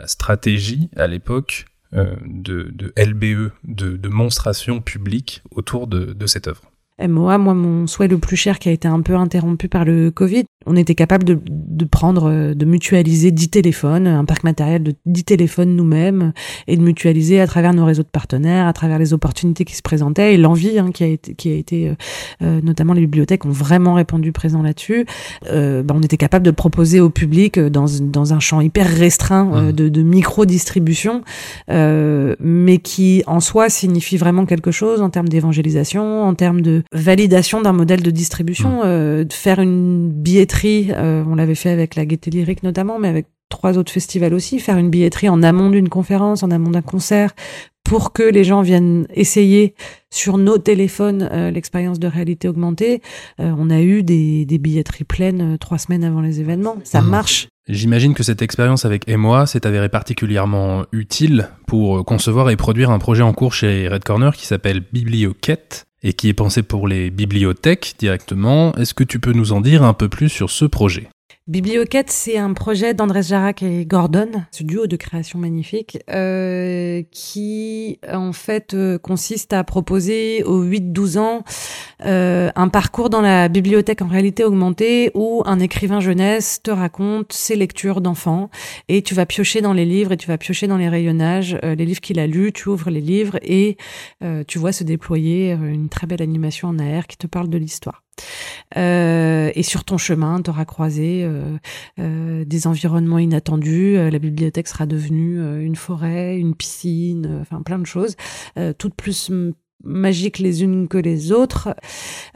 stratégie 0.06 0.88
à 0.96 1.06
l'époque 1.06 1.66
de, 1.92 2.92
LBE, 2.96 3.52
de, 3.64 3.96
de, 3.96 4.08
monstration 4.08 4.80
publique 4.80 5.42
autour 5.50 5.86
de 5.86 6.26
cette 6.26 6.48
œuvre? 6.48 6.62
MOA, 7.00 7.38
moi, 7.38 7.54
mon 7.54 7.86
souhait 7.86 8.08
le 8.08 8.18
plus 8.18 8.36
cher 8.36 8.58
qui 8.58 8.68
a 8.68 8.72
été 8.72 8.88
un 8.88 9.00
peu 9.00 9.14
interrompu 9.16 9.68
par 9.68 9.84
le 9.84 10.10
Covid, 10.10 10.44
on 10.66 10.76
était 10.76 10.94
capable 10.94 11.24
de, 11.24 11.38
de 11.46 11.84
prendre, 11.84 12.54
de 12.54 12.64
mutualiser 12.64 13.30
10 13.30 13.50
téléphones, 13.50 14.06
un 14.06 14.24
parc 14.24 14.44
matériel 14.44 14.82
de 14.82 14.94
10 15.06 15.24
téléphones 15.24 15.76
nous-mêmes, 15.76 16.32
et 16.66 16.76
de 16.76 16.82
mutualiser 16.82 17.40
à 17.40 17.46
travers 17.46 17.74
nos 17.74 17.84
réseaux 17.84 18.02
de 18.02 18.08
partenaires, 18.08 18.66
à 18.66 18.72
travers 18.72 18.98
les 18.98 19.12
opportunités 19.12 19.64
qui 19.64 19.76
se 19.76 19.82
présentaient, 19.82 20.34
et 20.34 20.36
l'envie 20.36 20.78
hein, 20.78 20.90
qui 20.92 21.04
a 21.04 21.06
été, 21.06 21.34
qui 21.34 21.52
a 21.52 21.54
été 21.54 21.88
euh, 21.88 21.94
euh, 22.42 22.60
notamment 22.62 22.92
les 22.92 23.02
bibliothèques 23.02 23.44
ont 23.44 23.50
vraiment 23.50 23.94
répondu 23.94 24.32
présent 24.32 24.62
là-dessus. 24.62 25.06
Euh, 25.50 25.82
bah, 25.82 25.94
on 25.96 26.02
était 26.02 26.16
capable 26.16 26.44
de 26.44 26.50
proposer 26.50 27.00
au 27.00 27.10
public 27.10 27.58
dans, 27.58 27.86
dans 28.00 28.32
un 28.32 28.40
champ 28.40 28.60
hyper 28.60 28.86
restreint 28.86 29.50
euh, 29.52 29.68
mmh. 29.68 29.72
de, 29.72 29.88
de 29.88 30.02
micro-distribution, 30.02 31.22
mais 31.68 32.78
qui 32.78 33.22
en 33.26 33.40
soi 33.40 33.68
signifie 33.68 34.16
vraiment 34.16 34.46
quelque 34.46 34.70
chose 34.70 35.00
en 35.00 35.10
termes 35.10 35.28
d'évangélisation, 35.28 36.22
en 36.22 36.34
termes 36.34 36.60
de 36.60 36.82
validation 36.92 37.60
d'un 37.60 37.72
modèle 37.72 38.02
de 38.02 38.10
distribution, 38.10 38.78
mmh. 38.78 38.82
euh, 38.84 39.24
de 39.24 39.32
faire 39.32 39.60
une 39.60 40.10
billetterie, 40.10 40.88
euh, 40.92 41.24
on 41.26 41.34
l'avait 41.34 41.54
fait 41.54 41.70
avec 41.70 41.94
la 41.94 42.06
Gaieté 42.06 42.30
Lyrique 42.30 42.62
notamment, 42.62 42.98
mais 42.98 43.08
avec 43.08 43.26
trois 43.48 43.78
autres 43.78 43.92
festivals 43.92 44.34
aussi, 44.34 44.58
faire 44.58 44.76
une 44.76 44.90
billetterie 44.90 45.28
en 45.28 45.42
amont 45.42 45.70
d'une 45.70 45.88
conférence, 45.88 46.42
en 46.42 46.50
amont 46.50 46.70
d'un 46.70 46.82
concert, 46.82 47.34
pour 47.84 48.12
que 48.12 48.24
les 48.24 48.42
gens 48.42 48.62
viennent 48.62 49.06
essayer 49.14 49.74
sur 50.10 50.38
nos 50.38 50.58
téléphones 50.58 51.28
euh, 51.30 51.50
l'expérience 51.50 52.00
de 52.00 52.08
réalité 52.08 52.48
augmentée. 52.48 53.00
on 53.38 53.70
a 53.70 53.80
eu 53.80 54.02
des, 54.02 54.44
des 54.44 54.58
billetteries 54.58 55.04
pleines 55.04 55.56
trois 55.58 55.78
semaines 55.78 56.02
avant 56.02 56.20
les 56.20 56.40
événements. 56.40 56.76
Ça 56.82 57.00
mmh. 57.00 57.08
marche. 57.08 57.48
J'imagine 57.68 58.14
que 58.14 58.22
cette 58.22 58.42
expérience 58.42 58.84
avec 58.84 59.08
Emoa 59.08 59.46
s'est 59.46 59.66
avérée 59.66 59.88
particulièrement 59.88 60.84
utile 60.92 61.48
pour 61.66 62.04
concevoir 62.04 62.50
et 62.50 62.56
produire 62.56 62.90
un 62.90 63.00
projet 63.00 63.24
en 63.24 63.32
cours 63.32 63.54
chez 63.54 63.88
Red 63.88 64.04
Corner 64.04 64.34
qui 64.36 64.46
s'appelle 64.46 64.82
Biblioquette 64.92 65.85
et 66.02 66.12
qui 66.12 66.28
est 66.28 66.34
pensé 66.34 66.62
pour 66.62 66.88
les 66.88 67.10
bibliothèques 67.10 67.94
directement. 67.98 68.74
Est-ce 68.76 68.94
que 68.94 69.04
tu 69.04 69.18
peux 69.18 69.32
nous 69.32 69.52
en 69.52 69.60
dire 69.60 69.82
un 69.82 69.94
peu 69.94 70.08
plus 70.08 70.28
sur 70.28 70.50
ce 70.50 70.64
projet? 70.64 71.08
Biblioquette, 71.48 72.10
c'est 72.10 72.38
un 72.38 72.52
projet 72.54 72.92
d'Andrés 72.92 73.22
Jarac 73.22 73.62
et 73.62 73.86
Gordon, 73.86 74.30
ce 74.50 74.64
duo 74.64 74.88
de 74.88 74.96
création 74.96 75.38
magnifique, 75.38 75.96
euh, 76.10 77.04
qui 77.12 78.00
en 78.12 78.32
fait 78.32 78.74
euh, 78.74 78.98
consiste 78.98 79.52
à 79.52 79.62
proposer 79.62 80.42
aux 80.42 80.64
8-12 80.64 81.18
ans 81.18 81.44
euh, 82.04 82.50
un 82.56 82.68
parcours 82.68 83.10
dans 83.10 83.20
la 83.20 83.48
bibliothèque 83.48 84.02
en 84.02 84.08
réalité 84.08 84.44
augmentée 84.44 85.12
où 85.14 85.42
un 85.46 85.60
écrivain 85.60 86.00
jeunesse 86.00 86.60
te 86.62 86.72
raconte 86.72 87.32
ses 87.32 87.56
lectures 87.56 88.00
d'enfants 88.00 88.50
et 88.88 89.02
tu 89.02 89.14
vas 89.14 89.24
piocher 89.24 89.60
dans 89.60 89.72
les 89.72 89.84
livres 89.84 90.12
et 90.12 90.16
tu 90.16 90.26
vas 90.26 90.38
piocher 90.38 90.66
dans 90.66 90.76
les 90.76 90.88
rayonnages, 90.88 91.58
euh, 91.62 91.74
les 91.74 91.86
livres 91.86 92.00
qu'il 92.00 92.18
a 92.18 92.26
lus, 92.26 92.52
tu 92.52 92.68
ouvres 92.68 92.90
les 92.90 93.00
livres 93.00 93.38
et 93.42 93.76
euh, 94.24 94.44
tu 94.46 94.58
vois 94.58 94.72
se 94.72 94.84
déployer 94.84 95.52
une 95.52 95.88
très 95.88 96.06
belle 96.06 96.22
animation 96.22 96.68
en 96.68 96.78
AR 96.78 97.06
qui 97.06 97.16
te 97.16 97.26
parle 97.26 97.48
de 97.48 97.58
l'histoire. 97.58 98.05
Euh, 98.76 99.50
et 99.54 99.62
sur 99.62 99.84
ton 99.84 99.98
chemin, 99.98 100.42
tu 100.42 100.50
auras 100.50 100.64
croisé 100.64 101.22
euh, 101.24 101.56
euh, 101.98 102.44
des 102.44 102.66
environnements 102.66 103.18
inattendus. 103.18 103.96
la 103.96 104.18
bibliothèque 104.18 104.68
sera 104.68 104.86
devenue 104.86 105.64
une 105.64 105.76
forêt, 105.76 106.38
une 106.38 106.54
piscine, 106.54 107.38
enfin 107.40 107.62
plein 107.62 107.78
de 107.78 107.86
choses, 107.86 108.16
toutes 108.78 108.94
plus 108.94 109.30
magiques 109.84 110.38
les 110.38 110.62
unes 110.62 110.88
que 110.88 110.98
les 110.98 111.32
autres. 111.32 111.74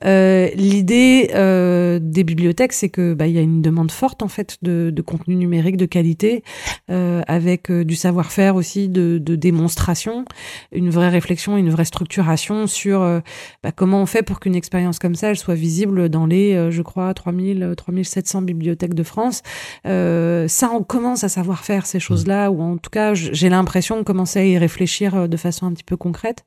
Euh, 0.05 0.49
L'idée 0.55 1.31
euh, 1.35 1.99
des 2.01 2.25
bibliothèques, 2.25 2.73
c'est 2.73 2.89
que 2.89 3.15
bah, 3.15 3.27
il 3.27 3.35
y 3.35 3.39
a 3.39 3.43
une 3.43 3.63
demande 3.63 3.91
forte 3.91 4.23
en 4.23 4.29
fait 4.29 4.59
de, 4.63 4.91
de 4.91 5.03
contenu 5.03 5.37
numérique 5.37 5.77
de 5.77 5.87
qualité, 5.87 6.43
euh, 6.91 7.23
avec 7.27 7.71
euh, 7.71 7.85
du 7.85 7.95
savoir-faire 7.95 8.57
aussi 8.57 8.89
de, 8.89 9.19
de, 9.19 9.37
démonstration, 9.37 10.25
une 10.73 10.91
vraie 10.91 11.09
réflexion, 11.09 11.57
une 11.57 11.71
vraie 11.71 11.85
structuration 11.85 12.67
sur 12.67 13.03
euh, 13.03 13.21
bah, 13.63 13.73
comment 13.73 14.03
on 14.03 14.07
fait 14.07 14.23
pour 14.23 14.41
qu'une 14.41 14.55
expérience 14.55 14.99
comme 14.99 15.15
ça, 15.15 15.31
elle 15.31 15.37
soit 15.37 15.55
visible 15.55 16.09
dans 16.09 16.27
les, 16.27 16.55
euh, 16.55 16.71
je 16.71 16.83
crois, 16.83 17.13
3000, 17.15 17.75
3700 17.77 18.43
bibliothèques 18.43 18.95
de 18.95 19.03
France. 19.03 19.43
ça, 19.85 20.71
on 20.73 20.83
commence 20.83 21.25
à 21.25 21.29
savoir 21.29 21.65
faire 21.65 21.87
ces 21.87 22.01
choses-là, 22.01 22.51
ou 22.51 22.63
en 22.63 22.77
tout 22.77 22.91
cas, 22.91 23.15
j'ai 23.15 23.49
l'impression 23.49 23.97
de 23.97 24.03
commencer 24.03 24.41
à 24.41 24.45
y 24.45 24.59
réfléchir 24.59 25.29
de 25.29 25.37
façon 25.37 25.67
un 25.67 25.73
petit 25.73 25.85
peu 25.85 25.97
concrète. 25.97 26.45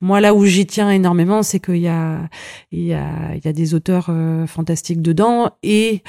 Moi, 0.00 0.20
là 0.26 0.34
où 0.34 0.44
j'y 0.44 0.66
tiens 0.66 0.90
énormément, 0.90 1.44
c'est 1.44 1.60
qu'il 1.60 1.76
y 1.76 1.86
a, 1.86 2.28
il 2.72 2.82
y 2.82 2.94
a, 2.94 3.36
il 3.36 3.44
y 3.44 3.48
a 3.48 3.52
des 3.52 3.74
auteurs 3.74 4.06
euh, 4.08 4.44
fantastiques 4.48 5.00
dedans 5.00 5.52
et 5.62 6.02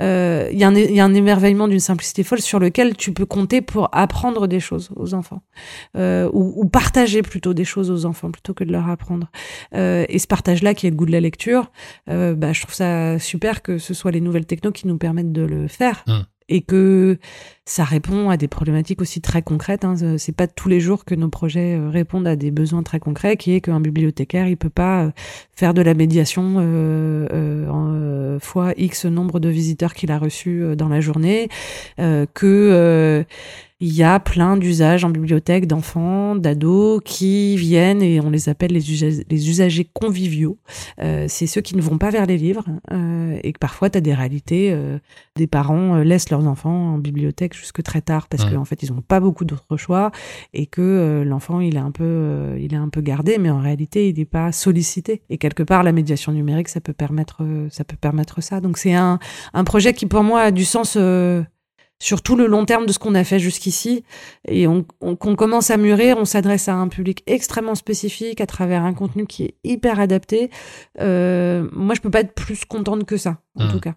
euh, 0.00 0.48
il, 0.50 0.58
y 0.58 0.64
a 0.64 0.68
un, 0.68 0.74
il 0.74 0.92
y 0.92 0.98
a 0.98 1.04
un 1.04 1.14
émerveillement 1.14 1.68
d'une 1.68 1.78
simplicité 1.78 2.24
folle 2.24 2.40
sur 2.40 2.58
lequel 2.58 2.96
tu 2.96 3.12
peux 3.12 3.26
compter 3.26 3.60
pour 3.60 3.88
apprendre 3.92 4.48
des 4.48 4.58
choses 4.58 4.90
aux 4.96 5.14
enfants 5.14 5.42
euh, 5.96 6.28
ou, 6.32 6.64
partager 6.68 7.22
plutôt 7.22 7.54
des 7.54 7.64
choses 7.64 7.92
aux 7.92 8.06
enfants 8.06 8.32
plutôt 8.32 8.54
que 8.54 8.64
de 8.64 8.72
leur 8.72 8.88
apprendre. 8.88 9.30
Et 9.72 10.18
ce 10.18 10.26
partage-là 10.26 10.74
qui 10.74 10.88
est 10.88 10.90
le 10.90 10.96
goût 10.96 11.06
de 11.06 11.12
la 11.12 11.20
lecture, 11.20 11.70
bah, 12.08 12.52
je 12.52 12.60
trouve 12.60 12.74
ça 12.74 13.20
super 13.20 13.62
que 13.62 13.78
ce 13.78 13.94
soit 13.94 14.10
les 14.10 14.20
nouvelles 14.20 14.46
technos 14.46 14.72
qui 14.72 14.88
nous 14.88 14.98
permettent 14.98 15.32
de 15.32 15.42
le 15.42 15.68
faire. 15.68 16.02
Mmh 16.08 16.22
et 16.50 16.60
que 16.60 17.18
ça 17.64 17.84
répond 17.84 18.28
à 18.28 18.36
des 18.36 18.48
problématiques 18.48 19.00
aussi 19.00 19.20
très 19.20 19.42
concrètes. 19.42 19.84
Hein. 19.84 19.94
C'est 20.18 20.34
pas 20.34 20.48
tous 20.48 20.68
les 20.68 20.80
jours 20.80 21.04
que 21.04 21.14
nos 21.14 21.28
projets 21.28 21.76
euh, 21.76 21.88
répondent 21.88 22.26
à 22.26 22.36
des 22.36 22.50
besoins 22.50 22.82
très 22.82 22.98
concrets, 22.98 23.36
qui 23.36 23.54
est 23.54 23.60
qu'un 23.60 23.80
bibliothécaire 23.80 24.48
il 24.48 24.56
peut 24.56 24.68
pas 24.68 25.04
euh, 25.04 25.10
faire 25.52 25.72
de 25.72 25.80
la 25.80 25.94
médiation 25.94 26.56
euh, 26.58 27.28
euh, 27.32 28.40
fois 28.40 28.72
x 28.76 29.04
nombre 29.06 29.38
de 29.38 29.48
visiteurs 29.48 29.94
qu'il 29.94 30.10
a 30.10 30.18
reçus 30.18 30.74
dans 30.76 30.88
la 30.88 31.00
journée, 31.00 31.48
que 31.98 33.24
il 33.80 33.94
y 33.94 34.02
a 34.02 34.20
plein 34.20 34.56
d'usages 34.56 35.04
en 35.04 35.10
bibliothèque 35.10 35.66
d'enfants, 35.66 36.36
d'ados 36.36 37.00
qui 37.04 37.56
viennent 37.56 38.02
et 38.02 38.20
on 38.20 38.28
les 38.28 38.48
appelle 38.48 38.72
les, 38.72 39.24
les 39.28 39.48
usagers 39.48 39.88
conviviaux. 39.92 40.58
Euh, 41.00 41.24
c'est 41.28 41.46
ceux 41.46 41.62
qui 41.62 41.76
ne 41.76 41.80
vont 41.80 41.96
pas 41.96 42.10
vers 42.10 42.26
les 42.26 42.36
livres 42.36 42.64
euh, 42.92 43.38
et 43.42 43.52
que 43.52 43.58
parfois 43.58 43.88
tu 43.88 43.98
as 43.98 44.00
des 44.00 44.14
réalités. 44.14 44.70
Euh, 44.72 44.98
des 45.36 45.46
parents 45.46 45.96
euh, 45.96 46.04
laissent 46.04 46.28
leurs 46.28 46.46
enfants 46.46 46.94
en 46.94 46.98
bibliothèque 46.98 47.54
jusque 47.54 47.82
très 47.82 48.02
tard 48.02 48.28
parce 48.28 48.44
qu'en 48.44 48.66
fait 48.66 48.82
ils 48.82 48.92
n'ont 48.92 49.00
pas 49.00 49.20
beaucoup 49.20 49.46
d'autres 49.46 49.78
choix 49.78 50.10
et 50.52 50.66
que 50.66 50.82
euh, 50.82 51.24
l'enfant 51.24 51.60
il 51.60 51.76
est 51.76 51.80
un 51.80 51.90
peu 51.90 52.04
euh, 52.04 52.58
il 52.60 52.74
est 52.74 52.78
un 52.78 52.90
peu 52.90 53.00
gardé 53.00 53.38
mais 53.38 53.48
en 53.48 53.60
réalité 53.60 54.10
il 54.10 54.18
n'est 54.18 54.26
pas 54.26 54.52
sollicité. 54.52 55.22
Et 55.30 55.38
quelque 55.38 55.62
part 55.62 55.82
la 55.82 55.92
médiation 55.92 56.32
numérique 56.32 56.68
ça 56.68 56.82
peut 56.82 56.92
permettre 56.92 57.42
ça 57.70 57.84
peut 57.84 57.96
permettre 57.96 58.42
ça. 58.42 58.60
Donc 58.60 58.76
c'est 58.76 58.94
un, 58.94 59.18
un 59.54 59.64
projet 59.64 59.94
qui 59.94 60.04
pour 60.04 60.22
moi 60.22 60.42
a 60.42 60.50
du 60.50 60.66
sens 60.66 60.98
sur 62.00 62.22
tout 62.22 62.34
le 62.34 62.46
long 62.46 62.64
terme 62.64 62.86
de 62.86 62.92
ce 62.92 62.98
qu'on 62.98 63.14
a 63.14 63.22
fait 63.22 63.38
jusqu'ici. 63.38 64.04
Et 64.48 64.66
on, 64.66 64.84
qu'on 64.84 65.36
commence 65.36 65.70
à 65.70 65.76
mûrir, 65.76 66.16
on 66.18 66.24
s'adresse 66.24 66.68
à 66.68 66.74
un 66.74 66.88
public 66.88 67.22
extrêmement 67.26 67.76
spécifique 67.76 68.40
à 68.40 68.46
travers 68.46 68.82
un 68.82 68.94
contenu 68.94 69.26
qui 69.26 69.44
est 69.44 69.54
hyper 69.62 70.00
adapté. 70.00 70.50
Euh, 71.00 71.68
moi, 71.72 71.94
je 71.94 72.00
peux 72.00 72.10
pas 72.10 72.20
être 72.20 72.34
plus 72.34 72.64
contente 72.64 73.04
que 73.04 73.16
ça, 73.16 73.38
en 73.54 73.66
mmh. 73.66 73.70
tout 73.70 73.80
cas. 73.80 73.94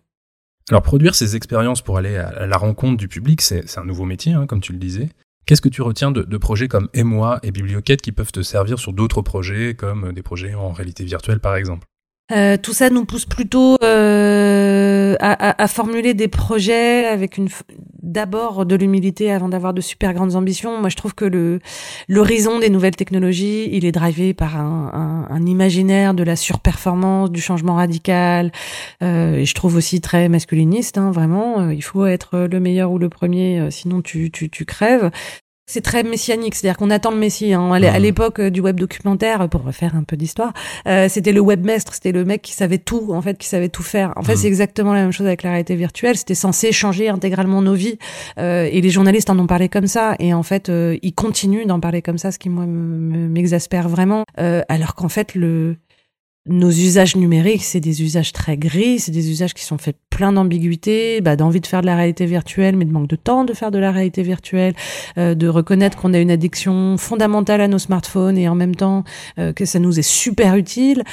Alors, 0.69 0.81
produire 0.81 1.15
ces 1.15 1.35
expériences 1.35 1.81
pour 1.81 1.97
aller 1.97 2.15
à 2.15 2.45
la 2.45 2.57
rencontre 2.57 2.97
du 2.97 3.07
public, 3.07 3.41
c'est 3.41 3.77
un 3.77 3.85
nouveau 3.85 4.05
métier, 4.05 4.33
hein, 4.33 4.45
comme 4.45 4.61
tu 4.61 4.73
le 4.73 4.79
disais. 4.79 5.09
Qu'est-ce 5.45 5.61
que 5.61 5.69
tu 5.69 5.81
retiens 5.81 6.11
de, 6.11 6.21
de, 6.21 6.37
projets 6.37 6.69
comme 6.69 6.87
Émoi 6.93 7.39
et 7.43 7.51
Biblioquette 7.51 8.01
qui 8.01 8.13
peuvent 8.13 8.31
te 8.31 8.41
servir 8.41 8.79
sur 8.79 8.93
d'autres 8.93 9.21
projets, 9.21 9.73
comme 9.73 10.13
des 10.13 10.21
projets 10.21 10.53
en 10.53 10.71
réalité 10.71 11.03
virtuelle, 11.03 11.41
par 11.41 11.57
exemple? 11.57 11.85
Euh, 12.31 12.55
tout 12.55 12.71
ça 12.71 12.89
nous 12.89 13.03
pousse 13.03 13.25
plutôt 13.25 13.75
euh, 13.83 15.15
à, 15.19 15.49
à, 15.49 15.63
à, 15.63 15.67
formuler 15.67 16.13
des 16.13 16.29
projets 16.29 17.05
avec 17.05 17.37
une 17.37 17.49
d'abord 18.03 18.65
de 18.65 18.75
l'humilité 18.75 19.31
avant 19.31 19.49
d'avoir 19.49 19.73
de 19.73 19.81
super 19.81 20.13
grandes 20.13 20.35
ambitions. 20.35 20.79
Moi, 20.79 20.89
je 20.89 20.95
trouve 20.95 21.15
que 21.15 21.25
le 21.25 21.59
l'horizon 22.07 22.59
des 22.59 22.69
nouvelles 22.69 22.95
technologies, 22.95 23.69
il 23.71 23.85
est 23.85 23.91
drivé 23.91 24.33
par 24.33 24.57
un, 24.57 25.27
un, 25.29 25.33
un 25.33 25.45
imaginaire 25.45 26.13
de 26.13 26.23
la 26.23 26.35
surperformance, 26.35 27.31
du 27.31 27.41
changement 27.41 27.75
radical. 27.75 28.51
Euh, 29.01 29.37
et 29.37 29.45
je 29.45 29.53
trouve 29.55 29.75
aussi 29.75 30.01
très 30.01 30.29
masculiniste. 30.29 30.97
Hein, 30.97 31.11
vraiment, 31.11 31.61
euh, 31.61 31.73
il 31.73 31.83
faut 31.83 32.05
être 32.05 32.37
le 32.39 32.59
meilleur 32.59 32.91
ou 32.91 32.99
le 32.99 33.09
premier, 33.09 33.59
euh, 33.59 33.71
sinon 33.71 34.01
tu 34.01 34.29
tu, 34.31 34.49
tu 34.49 34.65
crèves. 34.65 35.09
C'est 35.65 35.81
très 35.81 36.03
messianique, 36.03 36.55
c'est-à-dire 36.55 36.75
qu'on 36.75 36.89
attend 36.89 37.11
le 37.11 37.17
Messie. 37.17 37.53
Hein. 37.53 37.71
À 37.71 37.79
mmh. 37.79 38.01
l'époque 38.01 38.39
euh, 38.39 38.49
du 38.49 38.59
web 38.59 38.77
documentaire, 38.77 39.47
pour 39.47 39.63
refaire 39.63 39.95
un 39.95 40.03
peu 40.03 40.17
d'histoire, 40.17 40.51
euh, 40.87 41.07
c'était 41.07 41.31
le 41.31 41.39
webmestre, 41.39 41.93
c'était 41.93 42.11
le 42.11 42.25
mec 42.25 42.41
qui 42.41 42.51
savait 42.51 42.79
tout, 42.79 43.13
en 43.13 43.21
fait, 43.21 43.37
qui 43.37 43.47
savait 43.47 43.69
tout 43.69 43.81
faire. 43.81 44.11
En 44.17 44.23
fait, 44.23 44.33
mmh. 44.33 44.37
c'est 44.37 44.47
exactement 44.47 44.91
la 44.91 45.01
même 45.01 45.13
chose 45.13 45.25
avec 45.25 45.41
la 45.41 45.51
réalité 45.51 45.75
virtuelle. 45.75 46.17
C'était 46.17 46.35
censé 46.35 46.73
changer 46.73 47.07
intégralement 47.07 47.61
nos 47.61 47.75
vies, 47.75 47.97
euh, 48.39 48.67
et 48.69 48.81
les 48.81 48.89
journalistes 48.89 49.29
en 49.29 49.39
ont 49.39 49.47
parlé 49.47 49.69
comme 49.69 49.87
ça. 49.87 50.15
Et 50.19 50.33
en 50.33 50.43
fait, 50.43 50.67
euh, 50.67 50.97
ils 51.01 51.13
continuent 51.13 51.65
d'en 51.65 51.79
parler 51.79 52.01
comme 52.01 52.17
ça, 52.17 52.33
ce 52.33 52.39
qui 52.39 52.49
moi 52.49 52.65
m'exaspère 52.65 53.87
vraiment. 53.87 54.25
Alors 54.67 54.95
qu'en 54.95 55.09
fait, 55.09 55.33
le 55.33 55.77
nos 56.45 56.69
usages 56.69 57.15
numériques, 57.15 57.63
c'est 57.63 57.79
des 57.79 58.03
usages 58.03 58.33
très 58.33 58.57
gris, 58.57 58.99
c'est 58.99 59.13
des 59.13 59.31
usages 59.31 59.53
qui 59.53 59.63
sont 59.63 59.77
faits 59.77 59.95
plein 60.09 60.33
d'ambiguïté, 60.33 61.21
bah, 61.21 61.37
d'envie 61.37 61.61
de 61.61 61.67
faire 61.67 61.81
de 61.81 61.85
la 61.85 61.95
réalité 61.95 62.25
virtuelle, 62.25 62.75
mais 62.75 62.83
de 62.83 62.91
manque 62.91 63.07
de 63.07 63.15
temps 63.15 63.45
de 63.45 63.53
faire 63.53 63.71
de 63.71 63.79
la 63.79 63.91
réalité 63.91 64.23
virtuelle, 64.23 64.73
euh, 65.17 65.35
de 65.35 65.47
reconnaître 65.47 65.97
qu'on 65.97 66.13
a 66.13 66.19
une 66.19 66.31
addiction 66.31 66.97
fondamentale 66.97 67.61
à 67.61 67.69
nos 67.69 67.79
smartphones 67.79 68.37
et 68.37 68.49
en 68.49 68.55
même 68.55 68.75
temps 68.75 69.05
euh, 69.39 69.53
que 69.53 69.63
ça 69.63 69.79
nous 69.79 69.99
est 69.99 70.07
super 70.07 70.55
utile. 70.55 71.03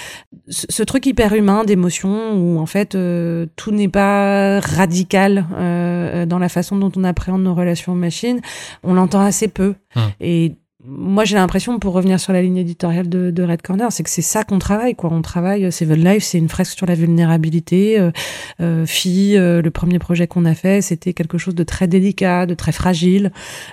Ce, 0.48 0.82
truc 0.82 1.06
hyper 1.06 1.32
humain 1.34 1.62
d'émotion 1.62 2.32
où 2.34 2.58
en 2.58 2.66
fait 2.66 2.96
euh, 2.96 3.46
tout 3.54 3.70
n'est 3.70 3.88
pas 3.88 4.58
radical 4.58 5.46
dans 6.26 6.38
la 6.38 6.48
façon 6.48 6.76
dont 6.76 6.90
on 6.96 7.04
appréhende 7.04 7.42
nos 7.42 7.54
relations 7.54 7.92
aux 7.92 7.96
machines, 7.96 8.40
on 8.82 8.94
l'entend 8.94 9.20
assez 9.20 9.46
peu. 9.46 9.74
Hum. 9.94 10.10
Et 10.20 10.54
moi 10.84 11.24
j'ai 11.24 11.36
l'impression 11.36 11.78
pour 11.78 11.92
revenir 11.92 12.18
sur 12.18 12.32
la 12.32 12.42
ligne 12.42 12.56
éditoriale 12.56 13.08
de, 13.08 13.42
Red 13.42 13.62
Corner 13.62 13.90
c'est 13.92 14.02
que 14.02 14.10
c'est 14.10 14.22
ça 14.22 14.44
qu'on 14.44 14.58
travaille 14.58 14.94
quoi. 14.94 15.10
On 15.12 15.22
travaille 15.22 15.64
euh, 15.64 15.70
Seven 15.70 16.02
Life 16.02 16.24
c'est 16.24 16.38
une 16.38 16.48
fresque 16.48 16.76
sur 16.76 16.86
la 16.86 16.94
vulnérabilité 16.94 17.98
euh, 17.98 18.10
euh, 18.60 18.86
fille 18.86 19.36
euh, 19.36 19.62
le 19.62 19.70
premier 19.70 19.98
projet 19.98 20.26
qu'on 20.26 20.44
a 20.44 20.54
fait 20.54 20.82
c'était 20.82 21.12
quelque 21.12 21.38
chose 21.38 21.54
de 21.54 21.64
très 21.64 21.86
délicat 21.86 22.46
de 22.46 22.54
très 22.54 22.72
fragile. 22.72 23.32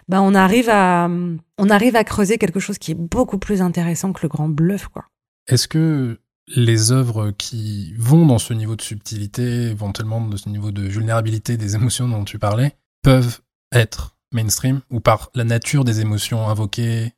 Ben 0.10 0.22
on 0.22 0.36
arrive 0.36 0.70
à 0.70 1.10
on 1.58 1.70
arrive 1.70 1.96
à 1.96 2.04
creuser 2.04 2.38
quelque 2.38 2.60
chose 2.60 2.78
qui 2.78 2.92
est 2.92 3.00
beaucoup 3.00 3.38
plus 3.38 3.62
intéressant 3.62 4.12
que 4.12 4.20
le 4.24 4.30
grand 4.30 4.50
bluff 4.50 4.88
quoi. 4.88 5.06
Est-ce 5.48 5.68
que 5.68 6.20
les 6.56 6.92
œuvres 6.92 7.32
qui 7.38 7.94
vont 7.98 8.26
dans 8.26 8.40
ce 8.40 8.54
niveau 8.54 8.76
de 8.76 8.82
subtilité 8.82 9.44
éventuellement 9.68 10.22
dans 10.22 10.38
ce 10.38 10.50
niveau 10.50 10.72
de 10.72 10.82
vulnérabilité 10.82 11.58
des 11.58 11.76
émotions 11.76 12.08
dont 12.08 12.26
tu 12.26 12.40
parlais 12.40 12.74
peuvent 13.02 13.40
être 13.72 14.17
mainstream 14.32 14.82
ou 14.90 15.00
par 15.00 15.30
la 15.36 15.44
nature 15.44 15.84
des 15.84 16.02
émotions 16.02 16.48
invoquées 16.48 17.14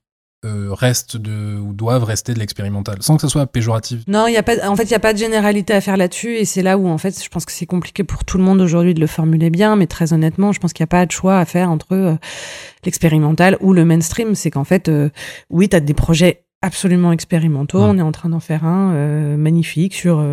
euh, 0.45 0.69
restent 0.71 1.17
de 1.17 1.57
ou 1.57 1.73
doivent 1.73 2.05
rester 2.05 2.33
de 2.33 2.39
l'expérimental 2.39 2.97
sans 3.01 3.15
que 3.17 3.21
ce 3.21 3.27
soit 3.27 3.45
péjoratif. 3.45 4.03
Non, 4.07 4.25
il 4.27 4.33
y 4.33 4.37
a 4.37 4.43
pas 4.43 4.69
en 4.69 4.75
fait 4.77 4.83
il 4.83 4.91
y 4.91 4.95
a 4.95 4.99
pas 4.99 5.11
de 5.11 5.17
généralité 5.17 5.73
à 5.73 5.81
faire 5.81 5.97
là-dessus 5.97 6.37
et 6.37 6.45
c'est 6.45 6.61
là 6.61 6.77
où 6.77 6.87
en 6.87 6.97
fait 6.97 7.21
je 7.21 7.27
pense 7.27 7.43
que 7.43 7.51
c'est 7.51 7.65
compliqué 7.65 8.05
pour 8.05 8.23
tout 8.23 8.37
le 8.37 8.43
monde 8.45 8.61
aujourd'hui 8.61 8.93
de 8.93 9.01
le 9.01 9.07
formuler 9.07 9.49
bien 9.49 9.75
mais 9.75 9.85
très 9.85 10.13
honnêtement, 10.13 10.53
je 10.53 10.61
pense 10.61 10.71
qu'il 10.71 10.83
n'y 10.83 10.87
a 10.87 10.95
pas 10.95 11.05
de 11.05 11.11
choix 11.11 11.39
à 11.39 11.45
faire 11.45 11.69
entre 11.69 11.91
euh, 11.91 12.15
l'expérimental 12.85 13.57
ou 13.59 13.73
le 13.73 13.83
mainstream, 13.83 14.33
c'est 14.33 14.49
qu'en 14.49 14.63
fait 14.63 14.87
euh, 14.87 15.09
oui, 15.49 15.67
tu 15.67 15.75
as 15.75 15.81
des 15.81 15.93
projets 15.93 16.45
absolument 16.61 17.11
expérimentaux, 17.11 17.79
on 17.79 17.97
est 17.97 18.01
en 18.01 18.13
train 18.13 18.29
d'en 18.29 18.39
faire 18.39 18.63
un 18.63 18.93
euh, 18.93 19.35
magnifique 19.35 19.93
sur 19.93 20.25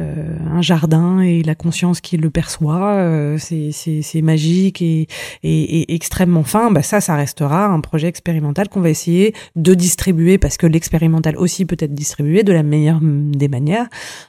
un 0.00 0.62
jardin 0.62 1.20
et 1.20 1.42
la 1.42 1.54
conscience 1.54 2.00
qui 2.00 2.16
le 2.16 2.30
perçoit, 2.30 3.36
c'est 3.38 4.22
magique 4.22 4.82
et, 4.82 5.06
et, 5.42 5.80
et, 5.80 5.94
extrêmement 5.94 6.42
fin. 6.42 6.70
Bah 6.70 6.82
ça, 6.82 7.00
ça 7.00 7.16
restera 7.16 7.66
un 7.66 7.80
projet 7.80 8.08
expérimental 8.08 8.68
qu'on 8.68 8.80
va 8.80 8.90
essayer 8.90 9.34
de 9.56 9.74
distribuer 9.74 10.38
parce 10.38 10.56
que 10.56 10.66
l'expérimental 10.66 11.36
aussi 11.36 11.64
peut 11.64 11.76
être 11.78 11.94
distribué 11.94 12.42
de 12.42 12.52
la 12.52 12.62
meilleure 12.62 13.00
des 13.02 13.48
manières. 13.48 13.88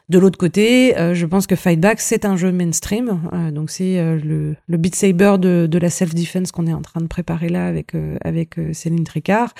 De 0.09 0.19
l'autre 0.19 0.37
côté, 0.37 0.93
je 1.13 1.25
pense 1.25 1.47
que 1.47 1.55
Fightback 1.55 1.99
c'est 2.01 2.25
un 2.25 2.35
jeu 2.35 2.51
mainstream, 2.51 3.19
donc 3.53 3.69
c'est 3.69 4.01
le, 4.23 4.55
le 4.67 4.77
Beat 4.77 4.95
Saber 4.95 5.35
de, 5.39 5.67
de 5.69 5.77
la 5.77 5.89
self-defense 5.89 6.51
qu'on 6.51 6.67
est 6.67 6.73
en 6.73 6.81
train 6.81 7.01
de 7.01 7.07
préparer 7.07 7.49
là 7.49 7.67
avec 7.67 7.93
avec 8.23 8.55
Céline 8.73 9.03
Tricard. 9.03 9.53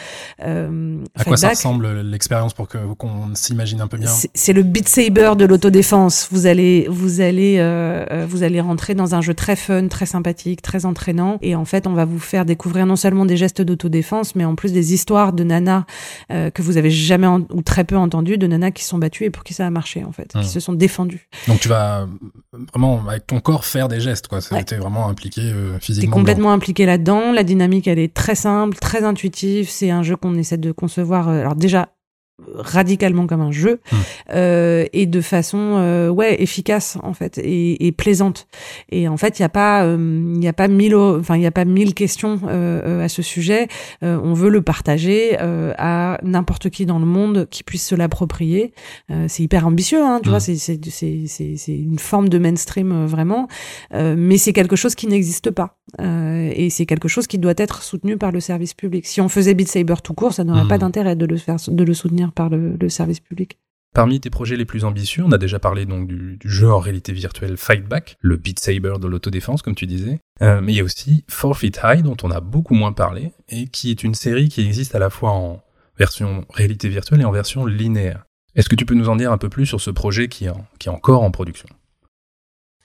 Euh, 0.43 0.97
à 1.15 1.23
quoi 1.23 1.37
ça 1.37 1.49
ressemble 1.49 2.01
l'expérience 2.01 2.53
pour 2.53 2.67
que 2.67 2.77
qu'on 2.95 3.35
s'imagine 3.35 3.81
un 3.81 3.87
peu 3.87 3.97
bien? 3.97 4.11
C'est 4.33 4.53
le 4.53 4.63
Beat 4.63 4.87
Saber 4.87 5.33
de 5.37 5.45
l'autodéfense. 5.45 6.00
Vous 6.31 6.45
allez 6.45 6.87
vous 6.89 7.21
allez 7.21 7.57
euh, 7.59 8.05
euh, 8.11 8.25
vous 8.27 8.43
allez 8.43 8.61
rentrer 8.61 8.95
dans 8.95 9.15
un 9.15 9.21
jeu 9.21 9.33
très 9.33 9.55
fun, 9.55 9.87
très 9.87 10.05
sympathique, 10.05 10.61
très 10.61 10.85
entraînant, 10.85 11.37
et 11.41 11.55
en 11.55 11.65
fait 11.65 11.87
on 11.87 11.93
va 11.93 12.05
vous 12.05 12.19
faire 12.19 12.45
découvrir 12.45 12.85
non 12.85 12.95
seulement 12.95 13.25
des 13.25 13.37
gestes 13.37 13.61
d'autodéfense, 13.61 14.35
mais 14.35 14.45
en 14.45 14.55
plus 14.55 14.73
des 14.73 14.93
histoires 14.93 15.33
de 15.33 15.43
nanas 15.43 15.85
euh, 16.31 16.49
que 16.49 16.61
vous 16.61 16.77
avez 16.77 16.89
jamais 16.89 17.27
ou 17.27 17.61
très 17.61 17.83
peu 17.83 17.97
entendues, 17.97 18.37
de 18.37 18.47
nanas 18.47 18.71
qui 18.71 18.83
sont 18.83 18.97
battues 18.97 19.25
et 19.25 19.29
pour 19.29 19.43
qui 19.43 19.53
ça 19.53 19.65
a 19.65 19.69
marché 19.69 20.03
en 20.03 20.11
fait, 20.11 20.31
qui 20.31 20.39
hmm. 20.39 20.43
se 20.43 20.59
sont 20.59 20.73
défendues. 20.73 21.27
Donc 21.47 21.59
tu 21.59 21.67
vas 21.67 22.07
vraiment 22.71 23.01
avec 23.07 23.27
ton 23.27 23.39
corps 23.39 23.65
faire 23.65 23.87
des 23.87 23.99
gestes 23.99 24.27
quoi. 24.27 24.41
Ça 24.41 24.55
ouais. 24.55 24.77
vraiment 24.77 25.07
impliqué 25.07 25.41
euh, 25.41 25.77
physiquement. 25.79 26.09
T'es 26.09 26.19
complètement 26.19 26.51
impliqué 26.51 26.85
là-dedans. 26.85 27.31
La 27.31 27.43
dynamique 27.43 27.87
elle 27.87 27.99
est 27.99 28.13
très 28.13 28.35
simple, 28.35 28.77
très 28.77 29.03
intuitive. 29.03 29.69
C'est 29.69 29.91
un 29.91 30.03
jeu 30.03 30.15
qu'on 30.15 30.35
essaie 30.35 30.57
de 30.57 30.71
concevoir. 30.71 31.29
Alors 31.29 31.55
déjà 31.55 31.89
radicalement 32.55 33.27
comme 33.27 33.41
un 33.41 33.51
jeu 33.51 33.79
hmm. 33.91 33.95
euh, 34.33 34.85
et 34.93 35.05
de 35.05 35.21
façon 35.21 35.75
euh, 35.77 36.09
ouais 36.09 36.41
efficace 36.41 36.97
en 37.03 37.13
fait 37.13 37.37
et, 37.37 37.87
et 37.87 37.91
plaisante. 37.91 38.47
Et 38.89 39.07
en 39.07 39.17
fait 39.17 39.39
il 39.39 39.41
y 39.41 39.45
a 39.45 39.49
pas 39.49 39.83
euh, 39.83 40.33
il 40.35 40.43
y 40.43 40.47
a 40.47 40.53
pas 40.53 40.67
mille 40.67 40.95
enfin 40.95 41.35
il 41.35 41.41
y 41.41 41.45
a 41.45 41.51
pas 41.51 41.65
mille 41.65 41.93
questions 41.93 42.39
euh, 42.47 43.03
à 43.03 43.09
ce 43.09 43.21
sujet. 43.21 43.67
On 44.01 44.33
veut 44.33 44.49
le 44.49 44.61
partager 44.61 45.37
à 45.39 46.17
n'importe 46.23 46.69
qui 46.69 46.85
dans 46.85 46.99
le 46.99 47.05
monde 47.05 47.47
qui 47.49 47.63
puisse 47.63 47.85
se 47.85 47.95
l'approprier. 47.95 48.73
C'est 49.27 49.43
hyper 49.43 49.67
ambitieux 49.67 50.03
hein 50.03 50.19
tu 50.21 50.29
vois 50.29 50.39
hmm. 50.39 50.55
c'est 50.55 50.79
c'est 50.91 51.27
c'est 51.27 51.55
c'est 51.57 51.77
une 51.77 51.99
forme 51.99 52.29
de 52.29 52.37
mainstream 52.37 53.05
vraiment. 53.05 53.47
Mais 53.93 54.37
c'est 54.37 54.53
quelque 54.53 54.75
chose 54.75 54.95
qui 54.95 55.07
n'existe 55.07 55.51
pas. 55.51 55.77
Et 55.99 56.69
c'est 56.69 56.85
quelque 56.85 57.07
chose 57.07 57.27
qui 57.27 57.37
doit 57.37 57.53
être 57.57 57.83
soutenu 57.83 58.17
par 58.17 58.31
le 58.31 58.39
service 58.39 58.73
public. 58.73 59.05
Si 59.05 59.21
on 59.21 59.29
faisait 59.29 59.53
Beat 59.53 59.67
Saber 59.67 59.95
tout 60.03 60.13
court 60.13 60.33
ça 60.33 60.43
n'aurait 60.43 60.67
pas 60.67 60.77
d'intérêt 60.77 61.15
de 61.15 61.25
le 61.25 61.37
faire 61.37 61.57
de 61.67 61.83
le 61.83 61.93
soutenir 61.93 62.30
par 62.31 62.49
le, 62.49 62.89
service 62.89 63.19
public. 63.19 63.59
Parmi 63.93 64.19
tes 64.21 64.29
projets 64.29 64.55
les 64.55 64.65
plus 64.65 64.85
ambitieux, 64.85 65.23
on 65.25 65.31
a 65.31 65.37
déjà 65.37 65.59
parlé 65.59 65.85
donc 65.85 66.07
du, 66.07 66.39
jeu 66.45 66.71
en 66.71 66.79
réalité 66.79 67.11
virtuelle 67.11 67.57
Fight 67.57 67.85
Back, 67.85 68.15
le 68.21 68.37
Beat 68.37 68.59
Saber 68.59 68.93
de 69.01 69.07
l'autodéfense 69.07 69.61
comme 69.61 69.75
tu 69.75 69.85
disais, 69.85 70.19
euh, 70.41 70.61
mais 70.61 70.71
il 70.71 70.77
y 70.77 70.79
a 70.79 70.83
aussi 70.83 71.25
Forfeit 71.27 71.73
High 71.83 72.01
dont 72.01 72.17
on 72.23 72.31
a 72.31 72.39
beaucoup 72.39 72.73
moins 72.73 72.93
parlé 72.93 73.33
et 73.49 73.67
qui 73.67 73.91
est 73.91 74.03
une 74.03 74.15
série 74.15 74.47
qui 74.47 74.61
existe 74.61 74.95
à 74.95 74.99
la 74.99 75.09
fois 75.09 75.31
en 75.31 75.61
version 75.97 76.45
réalité 76.49 76.87
virtuelle 76.87 77.21
et 77.21 77.25
en 77.25 77.31
version 77.31 77.65
linéaire. 77.65 78.23
Est-ce 78.55 78.69
que 78.69 78.75
tu 78.75 78.85
peux 78.85 78.95
nous 78.95 79.09
en 79.09 79.17
dire 79.17 79.31
un 79.31 79.37
peu 79.37 79.49
plus 79.49 79.65
sur 79.65 79.81
ce 79.81 79.91
projet 79.91 80.29
qui 80.29 80.45
est 80.45 80.89
encore 80.89 81.23
en 81.23 81.31
production? 81.31 81.67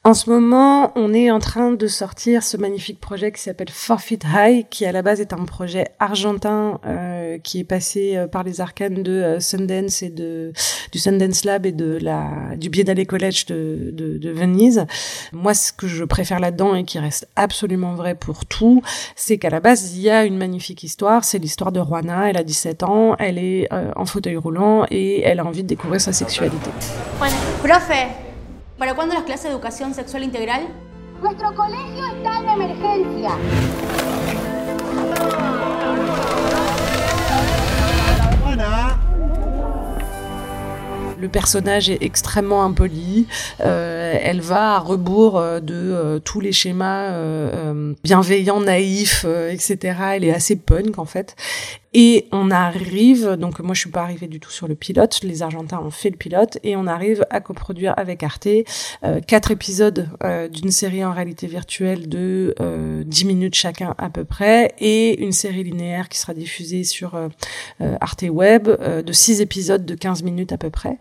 En 0.07 0.15
ce 0.15 0.31
moment, 0.31 0.93
on 0.95 1.13
est 1.13 1.33
en 1.33 1.41
train 1.41 1.73
de 1.73 1.87
sortir 1.89 2.45
ce 2.45 2.57
magnifique 2.57 3.01
projet 3.01 3.33
qui 3.33 3.43
s'appelle 3.43 3.71
Forfeit 3.71 4.21
High, 4.25 4.65
qui 4.71 4.87
à 4.87 4.93
la 4.93 5.03
base 5.03 5.21
est 5.21 5.33
un 5.33 5.45
projet 5.45 5.89
argentin 5.99 6.79
euh, 6.87 7.39
qui 7.39 7.59
est 7.59 7.65
passé 7.65 8.17
euh, 8.17 8.29
par 8.29 8.45
les 8.45 8.61
arcanes 8.61 9.03
de 9.03 9.11
euh, 9.11 9.41
Sundance 9.41 10.05
et 10.05 10.11
de 10.11 10.53
du 10.93 11.01
Sundance 11.01 11.45
Lab 11.45 11.67
et 11.67 11.73
de 11.73 11.99
la 12.01 12.55
du 12.57 12.71
Biennale 12.71 13.05
College 13.05 13.47
de, 13.47 14.31
Venise. 14.31 14.87
Moi, 15.33 15.55
ce 15.55 15.73
que 15.73 15.89
je 15.89 16.05
préfère 16.05 16.39
là-dedans 16.39 16.77
et 16.77 16.85
qui 16.85 17.01
reste 17.01 17.27
absolument 17.35 17.97
vrai 17.97 18.15
pour 18.15 18.47
tout, 18.47 18.83
c'est 19.17 19.39
qu'à 19.39 19.51
la 19.51 19.59
base, 19.59 19.97
il 19.97 20.03
y 20.03 20.11
a 20.11 20.25
une 20.25 20.39
magnifique 20.39 20.85
histoire. 20.85 21.25
C'est 21.25 21.39
l'histoire 21.39 21.73
de 21.73 21.83
Juana. 21.83 22.31
Elle 22.31 22.37
a 22.37 22.45
17 22.45 22.85
ans, 22.85 23.17
elle 23.19 23.39
est 23.39 23.69
en 23.97 24.07
fauteuil 24.07 24.37
roulant 24.37 24.87
et 24.89 25.23
elle 25.23 25.41
a 25.41 25.45
envie 25.45 25.65
de 25.65 25.69
découvrir 25.69 26.01
sa 26.01 26.13
sexualité. 26.13 26.71
Profe, 27.19 28.26
¿Para 28.79 28.95
cuándo 28.95 29.15
las 29.15 29.25
clases 29.25 29.45
de 29.45 29.51
educación 29.51 29.95
sexual 29.95 30.23
integral? 30.23 30.69
Nuestro 31.23 31.55
colegio 31.55 32.07
está 32.15 32.41
en 32.41 32.49
emergencia. 32.51 33.31
Le 41.19 41.29
personnage 41.29 41.89
est 41.89 42.03
extrêmement 42.03 42.63
impoli. 42.63 43.27
Euh, 43.61 44.19
elle 44.21 44.41
va 44.41 44.75
à 44.75 44.79
rebours 44.79 45.39
euh, 45.39 45.61
de 45.61 45.75
euh, 45.75 46.19
tous 46.19 46.41
les 46.41 46.53
schémas 46.53 47.13
bienveillants, 48.05 48.61
naïfs, 48.61 49.25
etc. 49.25 49.97
Elle 50.15 50.25
est 50.25 50.35
assez 50.35 50.57
punk 50.57 50.99
en 50.99 51.05
fait. 51.05 51.37
Et 51.99 52.29
on 52.31 52.51
arrive, 52.51 53.37
donc 53.37 53.59
moi 53.61 53.73
je 53.73 53.81
suis 53.81 53.91
pas 53.91 54.03
arrivée 54.03 54.27
du 54.27 54.39
tout 54.39 54.51
sur 54.51 54.69
le 54.69 54.75
pilote, 54.75 55.19
les 55.23 55.43
Argentins 55.43 55.81
ont 55.83 55.91
fait 55.91 56.11
le 56.11 56.17
pilote, 56.19 56.59
et 56.63 56.77
on 56.77 56.87
arrive 56.87 57.25
à 57.31 57.41
coproduire 57.41 57.95
avec 57.97 58.23
Arte 58.23 58.49
euh, 59.03 59.21
quatre 59.27 59.51
épisodes 59.51 60.07
euh, 60.23 60.47
d'une 60.47 60.71
série 60.71 61.03
en 61.03 61.15
réalité 61.15 61.47
virtuelle 61.47 62.07
de 62.07 62.55
euh, 62.61 63.03
10 63.07 63.25
minutes 63.25 63.55
chacun 63.55 63.95
à 63.97 64.11
peu 64.11 64.25
près, 64.25 64.75
et 64.79 65.19
une 65.23 65.33
série 65.33 65.65
linéaire 65.65 66.11
qui 66.11 66.19
sera 66.19 66.35
diffusée 66.35 66.85
sur 66.85 67.19
Arte 67.81 68.25
Web 68.29 68.69
de 68.69 69.13
six 69.13 69.41
épisodes 69.41 69.87
de 69.87 69.95
15 69.95 70.23
minutes 70.23 70.53
à 70.53 70.59
peu 70.59 70.69
près, 70.69 70.99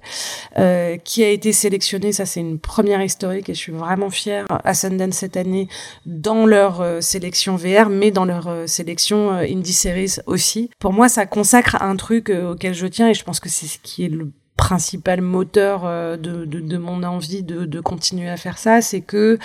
qui 1.04 1.24
a 1.24 1.30
été 1.30 1.54
sélectionnée, 1.54 2.12
ça 2.12 2.26
c'est 2.26 2.40
une 2.40 2.60
première 2.60 3.02
historique, 3.02 3.50
et 3.50 3.54
je 3.54 3.60
suis 3.60 3.72
vraiment 3.72 4.10
fière, 4.10 4.46
à 4.50 4.74
Sundance 4.74 5.16
cette 5.16 5.38
année, 5.38 5.68
dans 6.06 6.46
leur 6.46 6.84
sélection 7.02 7.56
VR, 7.56 7.90
mais 7.90 8.12
dans 8.12 8.26
leur 8.26 8.68
sélection 8.68 9.32
Indie 9.32 9.74
Series 9.74 10.18
aussi, 10.26 10.70
pour 10.80 10.94
moi, 10.94 11.10
ça 11.10 11.26
consacre 11.26 11.82
un 11.82 11.96
truc 11.96 12.30
euh, 12.30 12.52
auquel 12.52 12.74
je 12.74 12.88
tiens 12.88 13.10
et 13.10 13.14
je 13.14 13.24
pense 13.24 13.40
que 13.40 13.50
c'est 13.50 13.68
ce 13.68 13.78
qui 13.80 14.06
est 14.06 14.10
le 14.10 14.32
principal 14.58 15.22
moteur 15.22 15.82
euh, 15.86 16.16
de, 16.18 16.46
de, 16.46 16.78
mon 16.78 17.04
envie 17.04 17.44
de, 17.44 17.80
continuer 17.82 18.30
à 18.30 18.38
faire 18.38 18.58
ça, 18.58 18.82
c'est 18.82 19.02
que 19.02 19.38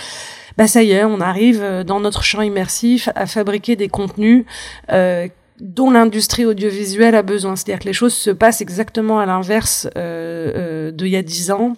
bah 0.56 0.68
ça 0.68 0.82
y 0.82 0.92
est, 0.92 1.04
on 1.04 1.20
arrive 1.20 1.60
euh, 1.62 1.84
dans 1.84 2.00
notre 2.00 2.22
champ 2.22 2.42
immersif 2.42 3.08
à 3.14 3.26
fabriquer 3.26 3.74
des 3.76 3.88
contenus 3.88 4.44
euh, 4.92 5.28
dont 5.60 5.90
l'industrie 5.90 6.44
audiovisuelle 6.44 7.14
a 7.14 7.22
besoin. 7.22 7.56
C'est-à-dire 7.56 7.80
que 7.80 7.88
les 7.88 7.92
choses 7.92 8.14
se 8.14 8.30
passent 8.30 8.60
exactement 8.60 9.18
à 9.18 9.26
l'inverse 9.26 9.88
euh, 9.96 10.90
d'il 10.90 11.08
y 11.08 11.16
a 11.16 11.22
dix 11.22 11.50
ans 11.50 11.74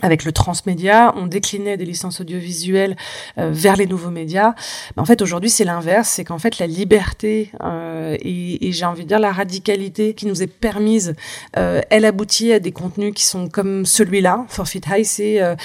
avec 0.00 0.24
le 0.24 0.32
transmédia, 0.32 1.12
on 1.16 1.26
déclinait 1.26 1.76
des 1.76 1.84
licences 1.84 2.22
audiovisuelles 2.22 2.96
euh, 3.36 3.50
vers 3.52 3.76
les 3.76 3.86
nouveaux 3.86 4.10
médias. 4.10 4.54
Mais 4.96 5.02
en 5.02 5.04
fait, 5.04 5.20
aujourd'hui, 5.20 5.50
c'est 5.50 5.64
l'inverse, 5.64 6.08
c'est 6.08 6.24
qu'en 6.24 6.38
fait, 6.38 6.58
la 6.58 6.66
liberté 6.66 7.50
euh, 7.62 8.16
et, 8.20 8.68
et 8.68 8.72
j'ai 8.72 8.86
envie 8.86 9.02
de 9.02 9.08
dire 9.08 9.18
la 9.18 9.32
radicalité 9.32 10.14
qui 10.14 10.24
nous 10.24 10.42
est 10.42 10.46
permise, 10.46 11.14
euh, 11.58 11.82
elle 11.90 12.06
aboutit 12.06 12.54
à 12.54 12.58
des 12.58 12.72
contenus 12.72 13.12
qui 13.14 13.26
sont 13.26 13.50
comme 13.50 13.84
celui-là. 13.84 14.46
Forfeit 14.48 14.80
High, 14.90 15.04
c'est 15.04 15.42
euh, 15.42 15.56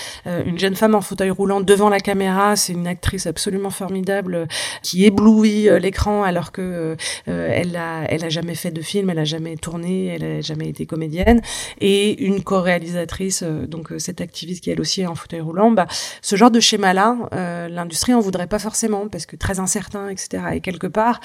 une 0.46 0.60
jeune 0.60 0.76
femme 0.76 0.94
en 0.94 1.02
fauteuil 1.02 1.30
roulant 1.30 1.62
devant 1.62 1.88
la 1.88 2.02
caméra. 2.02 2.58
C'est 2.58 2.74
une 2.74 2.88
actrice 2.88 3.28
absolument 3.28 3.70
formidable 3.70 4.50
qui 4.84 5.06
éblouit 5.06 5.70
l'écran 5.80 6.24
alors 6.24 6.52
que 6.52 6.98
elle 7.28 7.76
a, 7.76 8.04
elle 8.10 8.24
a 8.24 8.30
jamais 8.30 8.56
fait 8.56 8.72
de 8.72 8.82
film, 8.82 9.10
elle 9.10 9.20
a 9.20 9.26
jamais 9.26 9.56
tourné, 9.56 10.08
elle 10.08 10.24
a 10.24 10.42
jamais 10.42 10.68
été 10.68 10.86
comédienne 10.86 11.42
et 11.80 12.22
une 12.24 12.44
co-réalisatrice. 12.44 13.44
donc 13.44 13.98
activiste 14.22 14.64
qui 14.64 14.70
elle 14.72 14.82
aussi 14.82 15.02
est 15.02 15.08
en 15.08 15.16
fauteuil 15.16 15.42
roulant, 15.42 15.72
bah, 15.72 15.88
ce 16.22 16.36
genre 16.36 16.52
de 16.52 16.60
schéma-là, 16.60 17.18
euh, 17.34 17.68
l'industrie 17.68 18.14
en 18.14 18.20
voudrait 18.20 18.48
pas 18.48 18.60
forcément 18.60 19.08
parce 19.08 19.26
que 19.26 19.36
très 19.36 19.60
incertain, 19.60 20.10
etc. 20.10 20.44
Et 20.54 20.62
quelque 20.62 20.88
part, 20.88 21.20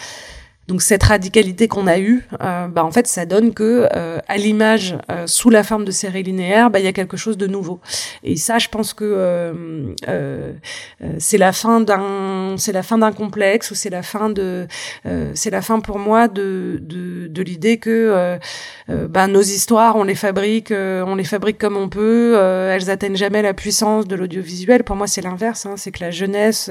donc 0.68 0.80
cette 0.80 1.02
radicalité 1.02 1.66
qu'on 1.66 1.88
a 1.88 1.98
eue, 1.98 2.24
euh, 2.40 2.68
bah, 2.68 2.84
en 2.84 2.92
fait, 2.92 3.08
ça 3.08 3.26
donne 3.26 3.52
que 3.52 3.88
euh, 3.96 4.18
à 4.28 4.36
l'image 4.36 4.96
euh, 5.10 5.26
sous 5.26 5.50
la 5.50 5.64
forme 5.64 5.84
de 5.84 5.90
série 5.90 6.22
linéaire, 6.22 6.70
bah, 6.70 6.78
il 6.78 6.84
y 6.84 6.88
a 6.88 6.92
quelque 6.92 7.16
chose 7.16 7.36
de 7.36 7.48
nouveau. 7.48 7.80
Et 8.22 8.36
ça, 8.36 8.58
je 8.58 8.68
pense 8.68 8.94
que 8.94 9.04
euh, 9.04 9.92
euh, 10.08 10.52
c'est 11.18 11.38
la 11.38 11.52
fin 11.52 11.80
d'un, 11.80 12.54
c'est 12.58 12.72
la 12.72 12.84
fin 12.84 12.96
d'un 12.98 13.10
complexe 13.10 13.72
ou 13.72 13.74
c'est 13.74 13.90
la 13.90 14.02
fin 14.02 14.30
de, 14.30 14.68
c'est 15.34 15.50
la 15.50 15.62
fin 15.62 15.80
pour 15.80 15.98
moi 15.98 16.28
de 16.28 16.78
de, 16.80 17.26
de 17.26 17.42
l'idée 17.42 17.78
que 17.78 18.38
bah, 18.88 19.26
nos 19.26 19.42
histoires, 19.42 19.96
on 19.96 20.04
les 20.04 20.14
fabrique, 20.14 20.70
on 20.72 21.14
les 21.16 21.24
fabrique 21.24 21.58
comme 21.58 21.76
on 21.76 21.88
peut. 21.88 22.36
elles 22.36 22.88
atteignent 22.88 23.16
jamais 23.16 23.42
la 23.42 23.54
puissance 23.54 24.06
de 24.06 24.14
l'audiovisuel. 24.14 24.84
Pour 24.84 24.96
moi, 24.96 25.06
c'est 25.06 25.22
l'inverse. 25.22 25.66
Hein, 25.66 25.74
c'est 25.76 25.90
que 25.90 26.04
la 26.04 26.10
jeunesse, 26.10 26.70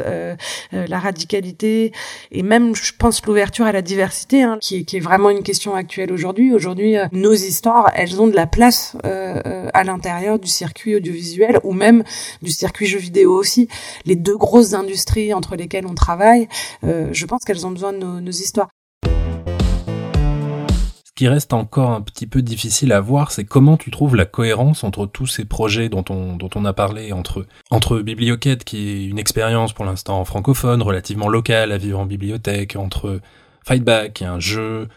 la 0.71 0.99
radicalité 0.99 1.91
et 2.31 2.43
même, 2.43 2.75
je 2.75 2.93
pense, 2.97 3.25
l'ouverture 3.25 3.65
à 3.65 3.71
la 3.71 3.80
diversité, 3.81 4.43
hein, 4.43 4.57
qui, 4.61 4.77
est, 4.77 4.99
vraiment 4.99 5.29
une 5.29 5.43
question 5.43 5.75
actuelle 5.75 6.11
aujourd'hui. 6.11 6.53
Aujourd'hui, 6.53 6.97
euh, 6.97 7.07
nos 7.11 7.33
histoires, 7.33 7.91
elles 7.95 8.21
ont 8.21 8.27
de 8.27 8.35
la 8.35 8.47
place 8.47 8.95
euh, 9.05 9.41
euh, 9.45 9.69
à 9.73 9.83
l'intérieur 9.83 10.39
du 10.39 10.47
circuit 10.47 10.95
audiovisuel 10.95 11.59
ou 11.63 11.73
même 11.73 12.03
du 12.41 12.51
circuit 12.51 12.85
jeu 12.85 12.99
vidéo 12.99 13.33
aussi. 13.33 13.67
Les 14.05 14.15
deux 14.15 14.37
grosses 14.37 14.73
industries 14.73 15.33
entre 15.33 15.55
lesquelles 15.55 15.85
on 15.85 15.95
travaille, 15.95 16.47
je 16.83 17.25
pense 17.25 17.43
qu'elles 17.43 17.65
ont 17.65 17.71
besoin 17.71 17.93
de 17.93 17.97
nos, 17.97 18.31
histoires 18.31 18.69
qui 21.15 21.27
reste 21.27 21.53
encore 21.53 21.91
un 21.91 22.01
petit 22.01 22.25
peu 22.25 22.41
difficile 22.41 22.91
à 22.91 22.99
voir, 22.99 23.31
c'est 23.31 23.43
comment 23.43 23.77
tu 23.77 23.91
trouves 23.91 24.15
la 24.15 24.25
cohérence 24.25 24.83
entre 24.83 25.05
tous 25.05 25.27
ces 25.27 25.45
projets 25.45 25.87
dont 25.87 26.03
on, 26.09 26.35
dont 26.35 26.49
on 26.55 26.65
a 26.65 26.73
parlé, 26.73 27.11
entre, 27.11 27.45
entre 27.69 27.99
Biblioquette, 27.99 28.63
qui 28.63 28.89
est 28.89 29.05
une 29.05 29.19
expérience 29.19 29.73
pour 29.73 29.85
l'instant 29.85 30.25
francophone, 30.25 30.81
relativement 30.81 31.27
locale 31.27 31.71
à 31.71 31.77
vivre 31.77 31.99
en 31.99 32.07
bibliothèque, 32.07 32.75
entre 32.75 33.21
Fightback, 33.65 34.21
est 34.21 34.25
un 34.25 34.39
jeu 34.39 34.87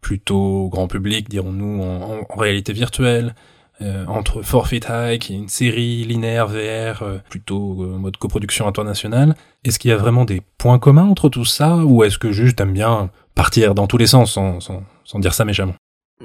plutôt 0.00 0.68
grand 0.68 0.88
public, 0.88 1.28
dirons-nous, 1.28 1.82
en, 1.82 2.26
en, 2.28 2.36
réalité 2.36 2.72
virtuelle, 2.72 3.34
euh, 3.80 4.04
entre 4.06 4.42
Forfeit 4.42 4.80
High, 4.88 5.18
qui 5.18 5.34
est 5.34 5.36
une 5.36 5.48
série 5.48 6.04
linéaire 6.04 6.48
VR, 6.48 7.02
euh, 7.02 7.18
plutôt 7.30 7.82
euh, 7.82 7.98
mode 7.98 8.16
coproduction 8.16 8.66
internationale. 8.66 9.34
Est-ce 9.64 9.78
qu'il 9.78 9.90
y 9.90 9.94
a 9.94 9.96
vraiment 9.96 10.24
des 10.24 10.42
points 10.58 10.78
communs 10.78 11.06
entre 11.06 11.28
tout 11.28 11.44
ça, 11.44 11.76
ou 11.76 12.04
est-ce 12.04 12.18
que 12.18 12.32
juste 12.32 12.56
t'aimes 12.56 12.72
bien 12.72 13.10
partir 13.34 13.74
dans 13.74 13.86
tous 13.86 13.96
les 13.96 14.06
sens 14.06 14.32
sans, 14.32 14.60
sans, 14.60 14.82
sans 15.04 15.18
dire 15.20 15.34
ça 15.34 15.44
méchamment? 15.44 15.74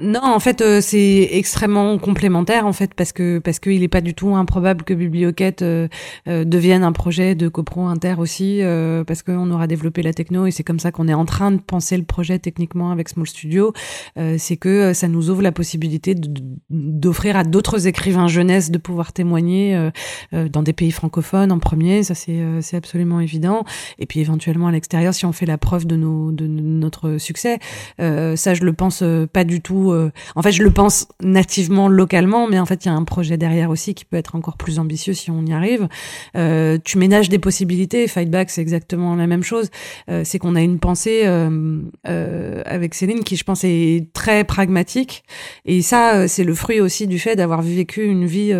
Non, 0.00 0.22
en 0.22 0.38
fait, 0.38 0.60
euh, 0.60 0.80
c'est 0.80 1.28
extrêmement 1.32 1.98
complémentaire 1.98 2.66
en 2.66 2.72
fait 2.72 2.94
parce 2.94 3.12
que 3.12 3.38
parce 3.38 3.58
qu'il 3.58 3.80
n'est 3.80 3.88
pas 3.88 4.00
du 4.00 4.14
tout 4.14 4.34
improbable 4.36 4.84
que 4.84 4.94
Biblioquette 4.94 5.62
euh, 5.62 5.88
euh, 6.28 6.44
devienne 6.44 6.84
un 6.84 6.92
projet 6.92 7.34
de 7.34 7.48
copro 7.48 7.86
inter 7.86 8.14
aussi 8.18 8.60
parce 9.06 9.22
qu'on 9.22 9.50
aura 9.50 9.66
développé 9.66 10.02
la 10.02 10.12
techno 10.12 10.46
et 10.46 10.50
c'est 10.50 10.62
comme 10.62 10.78
ça 10.78 10.92
qu'on 10.92 11.08
est 11.08 11.14
en 11.14 11.24
train 11.24 11.50
de 11.50 11.60
penser 11.60 11.96
le 11.96 12.04
projet 12.04 12.38
techniquement 12.38 12.90
avec 12.90 13.08
Small 13.08 13.26
Studio. 13.26 13.72
c'est 14.36 14.56
que 14.56 14.92
ça 14.92 15.08
nous 15.08 15.30
ouvre 15.30 15.42
la 15.42 15.52
possibilité 15.52 16.14
d'offrir 16.70 17.36
à 17.36 17.44
d'autres 17.44 17.86
écrivains 17.86 18.28
jeunesse 18.28 18.70
de 18.70 18.78
pouvoir 18.78 19.12
témoigner 19.12 19.90
dans 20.32 20.62
des 20.62 20.72
pays 20.72 20.90
francophones 20.90 21.52
en 21.52 21.58
premier, 21.58 22.02
ça 22.02 22.14
c'est 22.14 22.40
c'est 22.60 22.76
absolument 22.76 23.20
évident. 23.20 23.64
Et 23.98 24.06
puis 24.06 24.20
éventuellement 24.20 24.68
à 24.68 24.72
l'extérieur 24.72 25.14
si 25.14 25.26
on 25.26 25.32
fait 25.32 25.46
la 25.46 25.58
preuve 25.58 25.86
de 25.86 25.96
nos 25.96 26.32
de 26.32 26.46
notre 26.46 27.18
succès, 27.18 27.58
ça 27.98 28.54
je 28.54 28.64
le 28.64 28.72
pense 28.72 29.02
pas 29.32 29.44
du 29.44 29.60
tout 29.60 29.87
euh, 29.92 30.10
en 30.36 30.42
fait, 30.42 30.52
je 30.52 30.62
le 30.62 30.70
pense 30.70 31.08
nativement, 31.22 31.88
localement, 31.88 32.48
mais 32.48 32.58
en 32.58 32.66
fait, 32.66 32.84
il 32.84 32.88
y 32.88 32.90
a 32.90 32.94
un 32.94 33.04
projet 33.04 33.36
derrière 33.36 33.70
aussi 33.70 33.94
qui 33.94 34.04
peut 34.04 34.16
être 34.16 34.34
encore 34.34 34.56
plus 34.56 34.78
ambitieux 34.78 35.14
si 35.14 35.30
on 35.30 35.44
y 35.44 35.52
arrive. 35.52 35.88
Euh, 36.36 36.78
tu 36.84 36.98
ménages 36.98 37.28
des 37.28 37.38
possibilités. 37.38 38.06
Fightback, 38.08 38.50
c'est 38.50 38.60
exactement 38.60 39.14
la 39.14 39.26
même 39.26 39.42
chose. 39.42 39.70
Euh, 40.10 40.22
c'est 40.24 40.38
qu'on 40.38 40.54
a 40.54 40.62
une 40.62 40.78
pensée 40.78 41.26
avec 42.04 42.94
Céline 42.94 43.24
qui, 43.24 43.36
je 43.36 43.44
pense, 43.44 43.64
est 43.64 44.06
très 44.12 44.44
pragmatique. 44.44 45.24
Et 45.64 45.82
ça, 45.82 46.28
c'est 46.28 46.44
le 46.44 46.54
fruit 46.54 46.80
aussi 46.80 47.06
du 47.06 47.18
fait 47.18 47.36
d'avoir 47.36 47.62
vécu 47.62 48.04
une 48.04 48.26
vie 48.26 48.52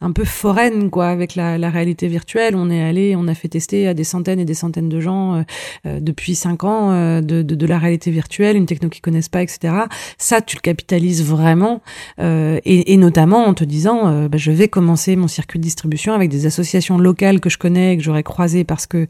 un 0.00 0.12
peu 0.12 0.24
foraine, 0.24 0.90
quoi, 0.90 1.08
avec 1.08 1.34
la, 1.34 1.70
réalité 1.70 2.08
virtuelle. 2.08 2.54
On 2.56 2.70
est 2.70 2.82
allé, 2.82 3.14
on 3.16 3.28
a 3.28 3.34
fait 3.34 3.48
tester 3.48 3.88
à 3.88 3.94
des 3.94 4.04
centaines 4.04 4.40
et 4.40 4.44
des 4.44 4.54
centaines 4.54 4.88
de 4.88 5.00
gens 5.00 5.44
depuis 5.84 6.34
cinq 6.34 6.64
ans 6.64 7.20
de, 7.20 7.66
la 7.66 7.78
réalité 7.78 8.10
virtuelle, 8.10 8.56
une 8.56 8.66
techno 8.66 8.88
qu'ils 8.88 9.02
connaissent 9.02 9.28
pas, 9.28 9.42
etc. 9.42 9.74
Ça, 10.18 10.40
tu 10.40 10.56
capitalise 10.62 11.24
vraiment, 11.24 11.82
euh, 12.20 12.58
et, 12.64 12.92
et, 12.92 12.96
notamment 12.96 13.44
en 13.44 13.54
te 13.54 13.64
disant, 13.64 14.06
euh, 14.06 14.28
bah, 14.28 14.38
je 14.38 14.50
vais 14.50 14.68
commencer 14.68 15.16
mon 15.16 15.28
circuit 15.28 15.58
de 15.58 15.64
distribution 15.64 16.14
avec 16.14 16.30
des 16.30 16.46
associations 16.46 16.98
locales 16.98 17.40
que 17.40 17.50
je 17.50 17.58
connais 17.58 17.94
et 17.94 17.96
que 17.96 18.02
j'aurais 18.02 18.22
croisées 18.22 18.64
parce 18.64 18.86
que 18.86 19.06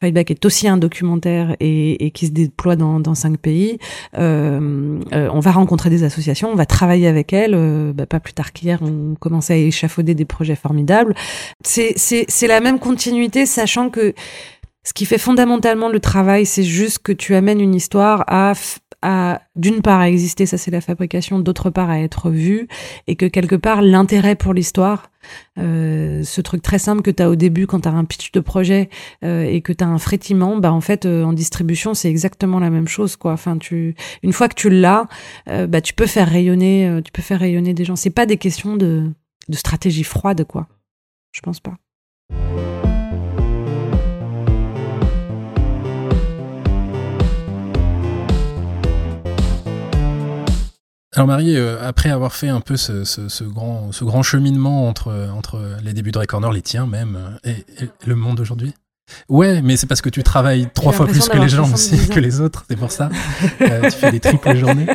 Fightback 0.00 0.30
est 0.30 0.44
aussi 0.44 0.68
un 0.68 0.76
documentaire 0.76 1.56
et, 1.60 2.06
et 2.06 2.10
qui 2.10 2.26
se 2.26 2.32
déploie 2.32 2.76
dans, 2.76 3.00
dans 3.00 3.14
cinq 3.14 3.38
pays. 3.38 3.78
Euh, 4.16 4.98
euh, 5.12 5.28
on 5.32 5.40
va 5.40 5.50
rencontrer 5.50 5.90
des 5.90 6.04
associations, 6.04 6.50
on 6.50 6.56
va 6.56 6.66
travailler 6.66 7.08
avec 7.08 7.32
elles. 7.32 7.56
Bah, 7.94 8.06
pas 8.06 8.20
plus 8.20 8.32
tard 8.32 8.52
qu'hier, 8.52 8.78
on 8.82 9.14
commençait 9.18 9.54
à 9.54 9.56
échafauder 9.56 10.14
des 10.14 10.24
projets 10.24 10.56
formidables. 10.56 11.14
C'est 11.62 12.46
la 12.46 12.60
même 12.60 12.78
continuité, 12.78 13.46
sachant 13.46 13.90
que 13.90 14.14
ce 14.82 14.92
qui 14.94 15.04
fait 15.04 15.18
fondamentalement 15.18 15.88
le 15.88 16.00
travail, 16.00 16.46
c'est 16.46 16.64
juste 16.64 17.00
que 17.00 17.12
tu 17.12 17.34
amènes 17.34 17.60
une 17.60 17.74
histoire 17.74 18.24
à 18.26 18.54
à 19.02 19.42
d'une 19.56 19.82
part 19.82 20.00
à 20.00 20.08
exister, 20.08 20.46
ça 20.46 20.58
c'est 20.58 20.70
la 20.70 20.80
fabrication, 20.80 21.38
d'autre 21.38 21.70
part 21.70 21.90
à 21.90 22.00
être 22.00 22.30
vu, 22.30 22.68
et 23.06 23.16
que 23.16 23.26
quelque 23.26 23.56
part 23.56 23.82
l'intérêt 23.82 24.34
pour 24.34 24.54
l'histoire, 24.54 25.10
euh, 25.58 26.22
ce 26.22 26.40
truc 26.40 26.62
très 26.62 26.78
simple 26.78 27.02
que 27.02 27.10
tu 27.10 27.22
as 27.22 27.30
au 27.30 27.36
début 27.36 27.66
quand 27.66 27.80
tu 27.80 27.88
as 27.88 27.92
un 27.92 28.04
pitch 28.04 28.32
de 28.32 28.40
projet 28.40 28.88
euh, 29.24 29.44
et 29.44 29.60
que 29.60 29.72
tu 29.72 29.84
as 29.84 29.86
un 29.86 29.98
frétiment, 29.98 30.56
bah 30.56 30.72
en 30.72 30.80
fait 30.80 31.06
euh, 31.06 31.24
en 31.24 31.32
distribution 31.32 31.94
c'est 31.94 32.10
exactement 32.10 32.58
la 32.58 32.70
même 32.70 32.88
chose 32.88 33.16
quoi. 33.16 33.32
Enfin 33.32 33.58
tu 33.58 33.94
une 34.22 34.32
fois 34.32 34.48
que 34.48 34.54
tu 34.54 34.70
l'as, 34.70 35.08
bah 35.46 35.80
tu 35.80 35.94
peux 35.94 36.06
faire 36.06 36.28
rayonner, 36.28 37.00
tu 37.04 37.12
peux 37.12 37.22
faire 37.22 37.40
rayonner 37.40 37.74
des 37.74 37.84
gens. 37.84 37.96
C'est 37.96 38.10
pas 38.10 38.26
des 38.26 38.36
questions 38.36 38.76
de 38.76 39.10
de 39.48 39.56
stratégie 39.56 40.04
froide 40.04 40.44
quoi. 40.44 40.68
Je 41.32 41.40
pense 41.40 41.60
pas. 41.60 41.76
Alors 51.20 51.28
Marie, 51.28 51.54
euh, 51.54 51.76
après 51.86 52.08
avoir 52.08 52.32
fait 52.32 52.48
un 52.48 52.62
peu 52.62 52.78
ce, 52.78 53.04
ce, 53.04 53.28
ce, 53.28 53.44
grand, 53.44 53.92
ce 53.92 54.04
grand 54.04 54.22
cheminement 54.22 54.88
entre, 54.88 55.12
entre 55.34 55.76
les 55.84 55.92
débuts 55.92 56.12
de 56.12 56.18
Ray 56.18 56.26
Corner, 56.26 56.50
les 56.50 56.62
tiens 56.62 56.86
même, 56.86 57.38
et, 57.44 57.50
et 57.84 57.90
le 58.06 58.14
monde 58.14 58.38
d'aujourd'hui? 58.38 58.72
Ouais, 59.28 59.60
mais 59.60 59.76
c'est 59.76 59.86
parce 59.86 60.00
que 60.00 60.08
tu 60.08 60.22
travailles 60.22 60.70
trois 60.72 60.92
fois 60.92 61.06
plus 61.06 61.28
que 61.28 61.36
les 61.36 61.50
gens 61.50 61.70
aussi, 61.70 62.08
que 62.08 62.20
les 62.20 62.40
autres, 62.40 62.64
c'est 62.70 62.76
pour 62.76 62.90
ça. 62.90 63.10
euh, 63.60 63.90
tu 63.90 63.98
fais 63.98 64.10
des 64.12 64.20
triples 64.20 64.56
journées. 64.56 64.86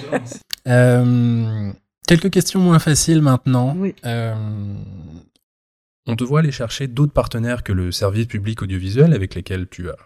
Euh, 0.68 1.72
quelques 2.08 2.32
questions 2.32 2.60
moins 2.60 2.80
faciles 2.80 3.22
maintenant. 3.22 3.76
Oui. 3.78 3.94
Euh, 4.04 4.34
On 6.08 6.16
te 6.16 6.24
voit 6.24 6.40
aller 6.40 6.52
chercher 6.52 6.88
d'autres 6.88 7.14
partenaires 7.14 7.62
que 7.62 7.72
le 7.72 7.92
service 7.92 8.26
public 8.26 8.64
audiovisuel 8.64 9.14
avec 9.14 9.36
lesquels 9.36 9.68
tu 9.70 9.92
as 9.92 9.98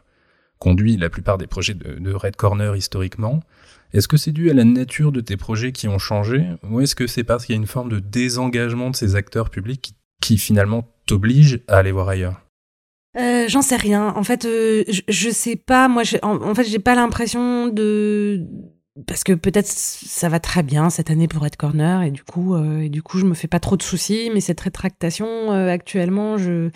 conduit 0.58 0.98
la 0.98 1.10
plupart 1.10 1.38
des 1.38 1.48
projets 1.48 1.76
de, 1.76 1.98
de 1.98 2.12
Red 2.12 2.36
Corner 2.36 2.76
historiquement. 2.76 3.40
Est-ce 3.94 4.08
que 4.08 4.18
c'est 4.18 4.32
dû 4.32 4.50
à 4.50 4.54
la 4.54 4.64
nature 4.64 5.12
de 5.12 5.22
tes 5.22 5.38
projets 5.38 5.72
qui 5.72 5.88
ont 5.88 5.98
changé 5.98 6.46
ou 6.70 6.82
est-ce 6.82 6.96
que 6.96 7.08
c'est 7.08 7.24
parce 7.24 7.46
qu'il 7.46 7.56
y 7.56 7.58
a 7.58 7.62
une 7.62 7.68
forme 7.68 7.90
de 7.90 8.00
désengagement 8.00 8.92
de 8.92 8.96
ces 8.96 9.16
acteurs 9.16 9.50
publics 9.50 9.94
qui, 10.22 10.38
finalement 10.38 10.88
t'obligent 11.06 11.62
à 11.68 11.78
aller 11.78 11.92
voir 11.92 12.10
ailleurs? 12.10 12.42
Euh, 13.18 13.46
J'en 13.48 13.64
sais 13.64 13.78
rien. 13.78 14.14
En 14.16 14.24
fait, 14.24 14.46
euh, 14.46 14.84
je, 14.88 15.02
je, 15.08 15.30
sais 15.32 15.56
pas. 15.56 15.88
Moi, 15.88 16.04
en, 16.22 16.36
en, 16.44 16.54
fait, 16.54 16.66
j'ai 16.66 16.78
pas 16.78 16.94
l'impression 16.94 17.68
de 17.68 18.46
parce 19.08 19.24
que 19.24 19.34
peut-être 19.34 19.68
ça 19.68 20.30
va 20.30 20.40
très 20.40 20.64
bien 20.64 20.90
cette 20.90 21.10
année 21.10 21.28
pour 21.28 21.44
Red 21.44 21.56
Corner 21.56 22.02
et 22.02 22.12
du 22.12 22.24
coup 22.24 22.56
euh, 22.56 22.90
du 22.90 23.02
coup 23.02 23.18
je 23.18 23.26
me 23.26 23.34
fais 23.34 23.48
pas 23.48 23.60
trop 23.60 23.78
de 23.78 23.84
soucis 23.84 24.30
mais 24.34 24.42
cette 24.42 24.60
rétractation 24.60 25.28
euh, 25.52 25.70
actuellement 25.70 26.38
je, 26.38 26.70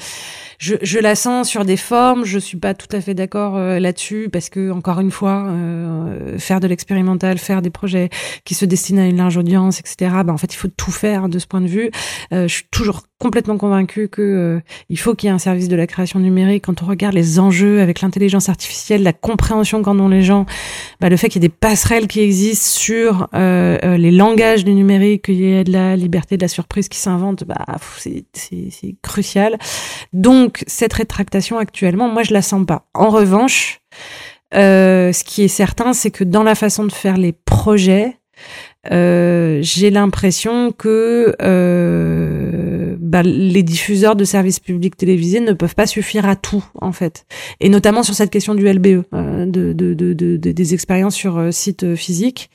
je, 0.64 0.76
je 0.82 1.00
la 1.00 1.16
sens 1.16 1.50
sur 1.50 1.66
des 1.66 1.76
formes. 1.78 2.24
Je 2.24 2.40
suis 2.40 2.58
pas 2.58 2.74
tout 2.74 2.88
à 2.96 3.02
fait 3.02 3.14
d'accord 3.14 3.58
euh, 3.58 3.80
là-dessus 3.80 4.30
parce 4.32 4.50
que 4.50 4.72
encore 4.72 5.02
une 5.02 5.12
fois 5.12 5.46
euh, 5.48 6.38
faire 6.40 6.60
de 6.60 6.68
l'expérimental 6.68 7.38
faire 7.38 7.62
des 7.62 7.70
projets 7.70 8.10
qui 8.46 8.54
se 8.54 8.64
destinent 8.64 9.02
à 9.02 9.06
une 9.06 9.18
large 9.18 9.36
audience 9.36 9.80
etc 9.80 10.12
bah 10.26 10.32
en 10.32 10.38
fait 10.38 10.54
il 10.54 10.58
faut 10.58 10.70
tout 10.70 10.92
faire 10.92 11.28
de 11.28 11.38
ce 11.40 11.48
point 11.48 11.62
de 11.62 11.68
vue. 11.68 11.92
Euh, 12.32 12.48
je 12.48 12.54
suis 12.54 12.68
toujours 12.72 13.04
complètement 13.24 13.58
convaincu 13.58 14.10
que 14.10 14.60
il 14.90 15.00
faut 15.00 15.16
qu'il 15.16 15.28
y 15.28 15.32
ait 15.32 15.34
un 15.34 15.40
service 15.40 15.70
de 15.70 15.76
la 15.78 15.88
création 15.88 16.20
numérique 16.20 16.66
quand 16.66 16.84
on 16.84 16.86
regarde 16.86 17.16
les 17.16 17.40
enjeux 17.40 17.82
avec 17.82 18.02
l'intelligence 18.02 18.50
artificielle 18.50 19.02
la 19.02 19.14
compréhension 19.14 19.82
qu'en 19.82 19.98
ont 20.00 20.10
les 20.10 20.22
gens 20.22 20.46
bah, 21.00 21.10
le 21.10 21.18
fait 21.18 21.30
qu'il 21.30 21.42
y 21.42 21.46
ait 21.46 21.50
des 21.50 21.56
passerelles 21.56 22.08
qui 22.08 22.20
existent 22.20 22.68
sur 22.68 23.30
euh, 23.34 23.78
euh, 23.84 23.98
les 23.98 24.12
langages 24.12 24.66
du 24.66 24.74
numérique, 24.74 25.24
qu'il 25.26 25.36
y 25.36 25.54
ait 25.54 25.64
de 25.64 25.72
la 25.72 25.96
liberté, 25.96 26.38
de 26.38 26.42
la 26.42 26.48
surprise 26.48 26.90
qui 26.90 26.98
s'invente, 26.98 27.44
bah, 27.44 27.66
c'est 28.34 28.96
crucial. 29.02 29.58
Donc, 30.12 30.64
cette 30.68 30.94
rétractation 30.94 31.58
actuellement, 31.58 32.10
moi, 32.10 32.24
je 32.24 32.34
la 32.34 32.42
sens 32.42 32.66
pas. 32.66 32.88
En 32.94 33.10
revanche, 33.10 33.82
euh, 34.54 35.12
ce 35.12 35.24
qui 35.24 35.44
est 35.44 35.48
certain, 35.48 35.94
c'est 35.94 36.12
que 36.12 36.24
dans 36.24 36.44
la 36.44 36.56
façon 36.56 36.86
de 36.86 36.92
faire 36.92 37.18
les 37.18 37.32
projets, 37.32 38.18
euh, 38.92 39.60
j'ai 39.62 39.92
l'impression 39.92 40.72
que 40.72 41.36
euh, 41.42 42.73
bah, 43.14 43.22
les 43.24 43.62
diffuseurs 43.62 44.16
de 44.16 44.24
services 44.24 44.60
publics 44.60 44.98
télévisés 44.98 45.40
ne 45.40 45.54
peuvent 45.54 45.76
pas 45.76 45.86
suffire 45.86 46.26
à 46.26 46.36
tout 46.36 46.66
en 46.82 46.92
fait, 46.92 47.26
et 47.60 47.70
notamment 47.70 48.02
sur 48.02 48.16
cette 48.16 48.32
question 48.32 48.56
du 48.56 48.68
LBE, 48.68 49.04
euh, 49.14 49.46
de, 49.46 49.72
de, 49.72 49.94
de, 49.94 50.14
de, 50.14 50.36
des 50.36 50.74
expériences 50.74 51.14
sur 51.14 51.38
euh, 51.38 51.52
site 51.52 51.96
physique. 51.96 52.50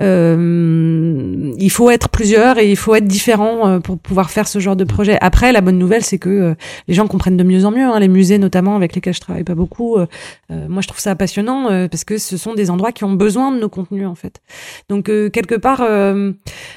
Euh, 0.00 1.52
il 1.56 1.70
faut 1.70 1.90
être 1.90 2.08
plusieurs 2.08 2.58
et 2.58 2.68
il 2.68 2.76
faut 2.76 2.94
être 2.94 3.06
différent 3.06 3.68
euh, 3.68 3.78
pour 3.78 3.98
pouvoir 3.98 4.30
faire 4.30 4.48
ce 4.48 4.58
genre 4.58 4.74
de 4.76 4.84
projet. 4.84 5.16
Après, 5.20 5.52
la 5.52 5.60
bonne 5.60 5.78
nouvelle, 5.78 6.04
c'est 6.04 6.18
que 6.18 6.56
les 6.88 6.94
gens 6.94 7.06
comprennent 7.06 7.36
de 7.36 7.44
mieux 7.44 7.64
en 7.64 7.70
mieux. 7.70 7.84
Hein, 7.84 8.00
les 8.00 8.08
musées 8.08 8.38
notamment, 8.38 8.74
avec 8.74 8.94
lesquels 8.94 9.14
je 9.14 9.20
travaille 9.20 9.44
pas 9.44 9.54
beaucoup, 9.54 9.96
moi 10.50 10.82
je 10.82 10.88
trouve 10.88 11.00
ça 11.00 11.14
passionnant 11.14 11.88
parce 11.88 12.04
que 12.04 12.18
ce 12.18 12.36
sont 12.36 12.54
des 12.54 12.70
endroits 12.70 12.92
qui 12.92 13.04
ont 13.04 13.12
besoin 13.12 13.52
de 13.52 13.60
nos 13.60 13.68
contenus 13.68 14.06
en 14.06 14.14
fait. 14.14 14.40
Donc 14.88 15.04
quelque 15.04 15.54
part 15.54 15.80
euh, 15.80 16.32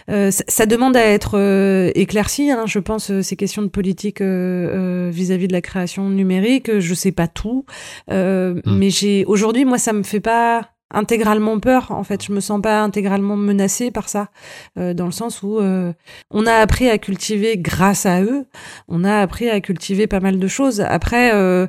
euh, 0.10 0.32
ça, 0.32 0.66
demande 0.66 0.96
à 0.96 1.06
être 1.06 1.38
euh, 1.38 1.92
éclairci. 1.96 2.52
Hein, 2.52 2.64
je 2.66 2.80
pense 2.80 3.12
ces 3.24 3.36
questions 3.36 3.62
de 3.62 3.68
politique 3.68 4.22
vis-à-vis 4.22 5.46
-vis 5.46 5.48
de 5.48 5.54
la 5.54 5.62
création 5.62 6.10
numérique. 6.10 6.80
Je 6.80 6.94
sais 6.94 7.12
pas 7.12 7.28
tout, 7.28 7.66
mm. 8.10 8.62
mais 8.66 8.90
j'ai 8.90 9.26
aujourd'hui, 9.26 9.66
moi, 9.66 9.78
ça 9.78 9.94
me 9.94 10.04
fait 10.04 10.20
pas 10.20 10.74
intégralement 10.94 11.60
peur 11.60 11.92
en 11.92 12.04
fait. 12.04 12.24
Je 12.24 12.32
me 12.32 12.40
sens 12.40 12.62
pas 12.62 12.82
intégralement 12.82 13.36
menacée 13.36 13.92
par 13.92 14.08
ça. 14.08 14.30
Euh, 14.78 14.94
dans 14.94 15.06
le 15.06 15.12
sens 15.12 15.44
où 15.44 15.60
euh, 15.60 15.92
on 16.32 16.46
a 16.46 16.54
appris 16.54 16.90
à 16.90 16.98
cultiver 16.98 17.58
grâce 17.58 18.06
à 18.06 18.22
eux 18.22 18.46
on 18.88 19.04
a 19.04 19.18
appris 19.18 19.50
à 19.50 19.60
cultiver 19.60 20.08
pas 20.08 20.20
mal 20.20 20.40
de 20.40 20.48
choses. 20.48 20.82
Après 20.82 21.34
euh, 21.34 21.68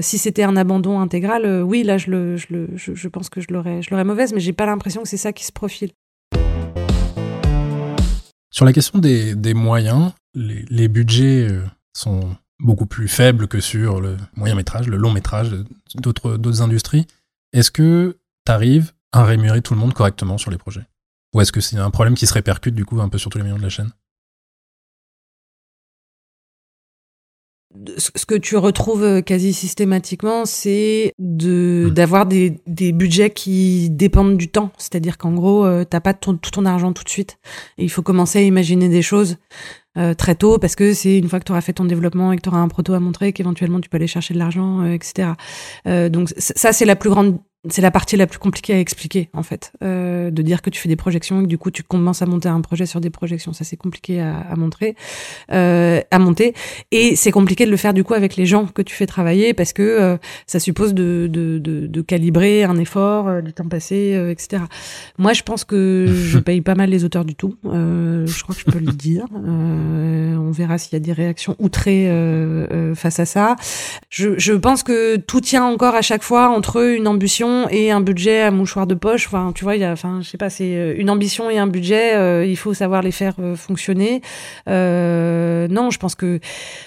si 0.00 0.18
c'était 0.18 0.42
un 0.42 0.56
abandon 0.56 1.00
intégral 1.00 1.62
oui 1.62 1.82
là 1.82 1.96
je 1.98 2.10
le 2.10 2.36
je 2.36 2.46
le 2.50 2.68
je, 2.74 2.94
je 2.94 3.08
pense 3.08 3.28
que 3.28 3.40
je 3.40 3.46
l'aurais 3.50 3.80
je 3.82 3.90
l'aurais 3.90 4.04
mauvaise 4.04 4.32
mais 4.32 4.40
j'ai 4.40 4.52
pas 4.52 4.66
l'impression 4.66 5.02
que 5.02 5.08
c'est 5.08 5.16
ça 5.16 5.32
qui 5.32 5.44
se 5.44 5.52
profile. 5.52 5.90
Sur 8.50 8.64
la 8.64 8.72
question 8.72 9.00
des, 9.00 9.34
des 9.34 9.52
moyens, 9.52 10.12
les, 10.34 10.64
les 10.68 10.88
budgets 10.88 11.48
euh, 11.50 11.62
sont 11.96 12.36
beaucoup 12.60 12.86
plus 12.86 13.08
faibles 13.08 13.48
que 13.48 13.60
sur 13.60 14.00
le 14.00 14.16
moyen 14.36 14.54
métrage, 14.54 14.86
le 14.88 14.96
long 14.96 15.12
métrage 15.12 15.54
d'autres 15.96 16.36
d'autres 16.36 16.62
industries. 16.62 17.06
Est-ce 17.52 17.70
que 17.70 18.18
tu 18.46 18.52
arrives 18.52 18.92
à 19.12 19.24
rémunérer 19.24 19.62
tout 19.62 19.74
le 19.74 19.80
monde 19.80 19.94
correctement 19.94 20.38
sur 20.38 20.50
les 20.50 20.58
projets? 20.58 20.86
Ou 21.34 21.40
est-ce 21.40 21.52
que 21.52 21.60
c'est 21.60 21.76
un 21.78 21.90
problème 21.90 22.14
qui 22.14 22.26
se 22.26 22.34
répercute 22.34 22.74
du 22.74 22.84
coup 22.84 23.00
un 23.00 23.08
peu 23.08 23.18
sur 23.18 23.30
tous 23.30 23.38
les 23.38 23.44
millions 23.44 23.58
de 23.58 23.62
la 23.62 23.68
chaîne? 23.68 23.90
Ce 27.98 28.24
que 28.24 28.36
tu 28.36 28.56
retrouves 28.56 29.02
euh, 29.02 29.20
quasi 29.20 29.52
systématiquement, 29.52 30.44
c'est 30.44 31.12
de 31.18 31.88
Hmm. 31.88 31.90
d'avoir 31.94 32.24
des, 32.26 32.60
des 32.68 32.92
budgets 32.92 33.30
qui 33.30 33.90
dépendent 33.90 34.36
du 34.36 34.48
temps. 34.48 34.70
C'est-à-dire 34.78 35.18
qu'en 35.18 35.32
gros, 35.34 35.64
euh, 35.66 35.84
t'as 35.84 36.00
pas 36.00 36.14
ton- 36.14 36.36
tout 36.36 36.52
ton 36.52 36.66
argent 36.66 36.92
tout 36.92 37.02
de 37.02 37.08
suite. 37.08 37.36
Et 37.78 37.82
il 37.84 37.88
faut 37.90 38.02
commencer 38.02 38.38
à 38.38 38.42
imaginer 38.42 38.88
des 38.88 39.02
choses 39.02 39.38
euh, 39.96 40.14
très 40.14 40.34
tôt 40.34 40.58
parce 40.58 40.74
que 40.74 40.92
c'est 40.92 41.18
une 41.18 41.28
fois 41.28 41.38
que 41.38 41.44
tu 41.44 41.52
auras 41.52 41.60
fait 41.60 41.72
ton 41.72 41.84
développement 41.84 42.32
et 42.32 42.36
que 42.36 42.42
tu 42.42 42.48
auras 42.48 42.58
un 42.58 42.68
proto 42.68 42.94
à 42.94 43.00
montrer 43.00 43.32
qu'éventuellement 43.32 43.80
tu 43.80 43.88
peux 43.88 43.96
aller 43.96 44.06
chercher 44.06 44.34
de 44.34 44.38
l'argent, 44.38 44.80
euh, 44.82 44.92
etc. 44.92 45.30
Euh, 45.86 46.08
donc 46.08 46.30
ça, 46.36 46.72
c'est 46.72 46.84
la 46.84 46.96
plus 46.96 47.10
grande 47.10 47.38
c'est 47.70 47.82
la 47.82 47.90
partie 47.90 48.16
la 48.16 48.26
plus 48.26 48.38
compliquée 48.38 48.74
à 48.74 48.78
expliquer 48.78 49.30
en 49.32 49.42
fait, 49.42 49.72
euh, 49.82 50.30
de 50.30 50.42
dire 50.42 50.60
que 50.60 50.70
tu 50.70 50.80
fais 50.80 50.88
des 50.88 50.96
projections 50.96 51.40
et 51.40 51.44
que 51.44 51.48
du 51.48 51.58
coup 51.58 51.70
tu 51.70 51.82
commences 51.82 52.20
à 52.20 52.26
monter 52.26 52.48
un 52.48 52.60
projet 52.60 52.86
sur 52.86 53.00
des 53.00 53.10
projections. 53.10 53.52
Ça 53.52 53.64
c'est 53.64 53.76
compliqué 53.76 54.20
à, 54.20 54.38
à 54.38 54.56
montrer, 54.56 54.96
euh, 55.50 56.00
à 56.10 56.18
monter, 56.18 56.54
et 56.90 57.16
c'est 57.16 57.30
compliqué 57.30 57.64
de 57.64 57.70
le 57.70 57.76
faire 57.76 57.94
du 57.94 58.04
coup 58.04 58.14
avec 58.14 58.36
les 58.36 58.46
gens 58.46 58.66
que 58.66 58.82
tu 58.82 58.94
fais 58.94 59.06
travailler 59.06 59.54
parce 59.54 59.72
que 59.72 59.82
euh, 59.82 60.16
ça 60.46 60.60
suppose 60.60 60.94
de, 60.94 61.28
de, 61.30 61.58
de, 61.58 61.86
de 61.86 62.02
calibrer 62.02 62.64
un 62.64 62.76
effort, 62.76 63.28
euh, 63.28 63.40
du 63.40 63.52
temps 63.52 63.68
passé, 63.68 64.14
euh, 64.14 64.30
etc. 64.30 64.62
Moi 65.18 65.32
je 65.32 65.42
pense 65.42 65.64
que 65.64 66.06
je 66.14 66.38
paye 66.38 66.60
pas 66.60 66.74
mal 66.74 66.90
les 66.90 67.04
auteurs 67.04 67.24
du 67.24 67.34
tout. 67.34 67.56
Euh, 67.64 68.26
je 68.26 68.42
crois 68.42 68.54
que 68.54 68.60
je 68.60 68.66
peux 68.66 68.78
le 68.78 68.92
dire. 68.92 69.24
Euh, 69.34 70.36
on 70.36 70.50
verra 70.50 70.76
s'il 70.78 70.92
y 70.92 70.96
a 70.96 71.00
des 71.00 71.12
réactions 71.12 71.56
outrées 71.58 72.08
euh, 72.08 72.66
euh, 72.72 72.94
face 72.94 73.20
à 73.20 73.24
ça. 73.24 73.56
Je, 74.10 74.38
je 74.38 74.52
pense 74.52 74.82
que 74.82 75.16
tout 75.16 75.40
tient 75.40 75.64
encore 75.64 75.94
à 75.94 76.02
chaque 76.02 76.22
fois 76.22 76.48
entre 76.50 76.82
une 76.82 77.08
ambition 77.08 77.53
et 77.70 77.90
un 77.90 78.00
budget 78.00 78.42
à 78.42 78.50
mouchoir 78.50 78.86
de 78.86 78.94
poche. 78.94 79.26
Enfin, 79.26 79.52
tu 79.54 79.64
vois, 79.64 79.76
il 79.76 79.80
y 79.80 79.84
a, 79.84 79.92
enfin, 79.92 80.20
je 80.22 80.28
sais 80.28 80.38
pas, 80.38 80.50
c'est 80.50 80.74
euh, 80.76 80.94
une 80.96 81.10
ambition 81.10 81.48
et 81.50 81.58
un 81.58 81.66
budget. 81.66 82.16
euh, 82.16 82.44
il 82.46 82.56
faut 82.56 82.74
savoir 82.74 83.02
les 83.02 83.12
faire 83.12 83.34
euh, 83.38 83.56
fonctionner. 83.56 84.20
Euh, 84.68 85.68
non, 85.68 85.90
je 85.90 85.98
pense 85.98 86.14
que 86.14 86.40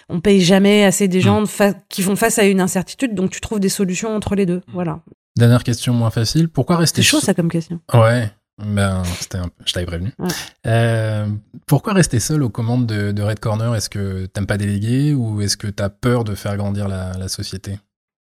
on 0.09 0.20
paye 0.20 0.41
jamais 0.41 0.84
assez 0.86 1.07
des 1.07 1.22
gens 1.22 1.45
fa- 1.45 1.74
qui 1.89 2.01
font 2.01 2.15
face 2.15 2.39
à 2.39 2.43
une 2.45 2.61
incertitude, 2.61 3.15
donc 3.15 3.32
tu 3.32 3.41
trouves 3.41 3.59
des 3.59 3.70
solutions 3.70 4.15
entre 4.15 4.36
les 4.36 4.45
deux. 4.45 4.61
Voilà. 4.74 4.99
Dernière 5.38 5.63
question 5.63 5.93
moins 5.93 6.09
facile. 6.11 6.49
Pourquoi 6.49 6.78
rester 6.78 7.01
C'est 7.01 7.07
chaud 7.07 7.20
ça 7.20 7.34
comme 7.34 7.49
question. 7.49 7.80
Ouais. 7.93 8.30
Ben, 8.65 9.03
c'était 9.20 9.38
un 9.38 9.43
peu- 9.49 9.63
je 9.68 9.74
t'avais 9.74 9.86
prévenu. 9.86 10.11
Ouais. 10.18 10.28
Euh, 10.65 11.28
pourquoi 11.68 11.93
rester 11.93 12.20
seul 12.20 12.41
aux 12.41 12.49
commandes 12.49 12.88
de, 12.88 13.11
de 13.11 13.22
Red 13.22 13.39
Corner? 13.39 13.76
Est-ce 13.76 13.88
que 13.88 14.26
t'aimes 14.26 14.47
pas 14.47 14.57
déléguer 14.57 15.13
ou 15.13 15.41
est-ce 15.41 15.57
que 15.57 15.68
t'as 15.68 15.89
peur 15.89 16.24
de 16.24 16.34
faire 16.34 16.57
grandir 16.57 16.88
la, 16.88 17.11
la 17.20 17.28
société? 17.28 17.78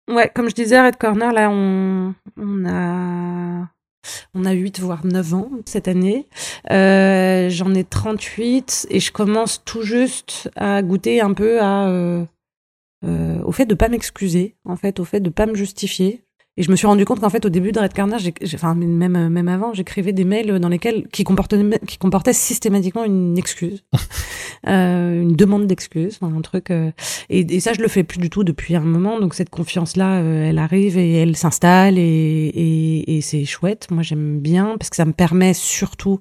Ouais, 0.09 0.31
comme 0.35 0.49
je 0.49 0.55
disais, 0.55 0.81
Red 0.81 0.97
Corner, 0.97 1.33
là, 1.33 1.51
on, 1.51 2.15
on 2.37 2.65
a. 2.67 3.69
On 4.33 4.45
a 4.47 4.53
8 4.53 4.81
voire 4.81 5.05
9 5.05 5.35
ans 5.35 5.51
cette 5.67 5.87
année. 5.89 6.27
Euh, 6.71 7.51
J'en 7.51 7.75
ai 7.75 7.85
38 7.85 8.87
et 8.91 9.01
je 9.01 9.13
commence 9.13 9.63
tout 9.65 9.83
juste 9.83 10.51
à 10.57 10.81
goûter 10.83 11.21
un 11.21 11.35
peu 11.35 11.61
à, 11.61 11.89
euh, 11.89 12.25
euh, 13.05 13.43
au 13.43 13.53
fait 13.53 13.67
de 13.67 13.75
pas 13.75 13.89
m'excuser, 13.89 14.57
en 14.65 14.77
fait, 14.77 14.99
au 15.01 15.05
fait 15.05 15.21
de 15.21 15.29
pas 15.31 15.45
me 15.47 15.55
justifier. 15.55 16.25
Et 16.59 16.65
je 16.65 16.73
me 16.73 16.77
suis 16.77 16.89
rendu 16.89 17.05
compte 17.05 17.21
qu'en 17.21 17.31
fait, 17.31 17.47
au 17.47 17.51
début 17.51 17.71
de 17.71 17.79
Red 17.79 17.93
j'ai- 18.19 18.35
enfin 18.55 18.75
même 18.75 19.29
même 19.29 19.49
avant, 19.49 19.73
j'écrivais 19.75 20.13
des 20.13 20.25
mails 20.25 20.59
dans 20.59 20.69
lesquels 20.69 21.07
qui 21.13 21.23
comportaient 21.23 21.63
qui 21.87 21.99
comportaient 21.99 22.33
systématiquement 22.33 23.05
une 23.05 23.39
excuse, 23.39 23.85
euh, 24.67 25.23
une 25.23 25.37
demande 25.37 25.69
d'excuse, 25.69 26.19
un 26.21 26.41
truc. 26.41 26.73
euh, 26.73 26.91
et, 27.31 27.41
et 27.55 27.61
ça, 27.61 27.75
je 27.75 27.81
le 27.81 27.87
fais 27.87 28.03
plus 28.03 28.19
du 28.19 28.29
tout 28.29 28.43
depuis 28.43 28.75
un 28.75 28.81
moment. 28.81 29.21
Donc 29.21 29.35
cette 29.35 29.51
confiance-là, 29.51 30.17
euh, 30.21 30.49
elle 30.51 30.59
arrive 30.59 30.99
et 30.99 31.13
elle 31.13 31.37
s'installe 31.37 31.97
et, 31.97 32.03
et, 32.03 33.17
et 33.17 33.21
c'est 33.21 33.45
chouette. 33.45 33.87
Moi, 33.93 34.03
j'aime 34.03 34.41
bien 34.41 34.75
parce 34.81 34.91
que 34.91 34.97
ça 34.97 35.05
me 35.05 35.13
permet 35.13 35.55
surtout 35.55 36.19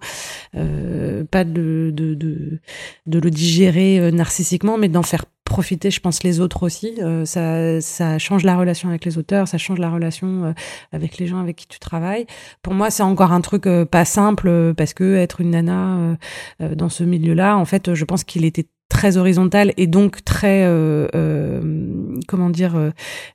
euh, 0.55 1.23
pas 1.23 1.45
de, 1.45 1.91
de, 1.91 2.13
de, 2.13 2.59
de 3.07 3.19
le 3.19 3.31
digérer 3.31 3.99
euh, 3.99 4.11
narcissiquement, 4.11 4.77
mais 4.77 4.87
d'en 4.87 5.01
faire 5.03 5.25
profiter, 5.47 5.89
je 5.89 5.99
pense, 5.99 6.23
les 6.23 6.39
autres 6.39 6.63
aussi. 6.63 6.93
Euh, 6.99 7.25
ça, 7.25 7.81
ça 7.81 8.19
change 8.19 8.43
la 8.43 8.57
relation 8.57 8.89
avec 8.89 9.05
les 9.05 9.17
auteurs, 9.17 9.47
ça 9.47 9.57
change 9.57 9.79
la 9.79 9.89
relation 9.89 10.45
euh, 10.45 10.53
avec 10.91 11.17
les 11.17 11.27
gens 11.27 11.39
avec 11.39 11.55
qui 11.55 11.67
tu 11.67 11.79
travailles. 11.79 12.27
Pour 12.61 12.73
moi, 12.73 12.91
c'est 12.91 13.03
encore 13.03 13.31
un 13.31 13.41
truc 13.41 13.65
euh, 13.65 13.85
pas 13.85 14.05
simple 14.05 14.47
euh, 14.47 14.73
parce 14.73 14.93
que 14.93 15.15
être 15.15 15.41
une 15.41 15.51
nana 15.51 15.97
euh, 15.97 16.15
euh, 16.61 16.75
dans 16.75 16.89
ce 16.89 17.03
milieu-là, 17.03 17.57
en 17.57 17.65
fait, 17.65 17.93
je 17.93 18.05
pense 18.05 18.23
qu'il 18.23 18.45
était 18.45 18.67
très 18.89 19.17
horizontal 19.17 19.73
et 19.77 19.87
donc 19.87 20.23
très 20.23 20.63
euh, 20.63 21.07
euh, 21.13 21.61
comment 22.27 22.49
dire 22.49 22.75
euh, 22.75 22.91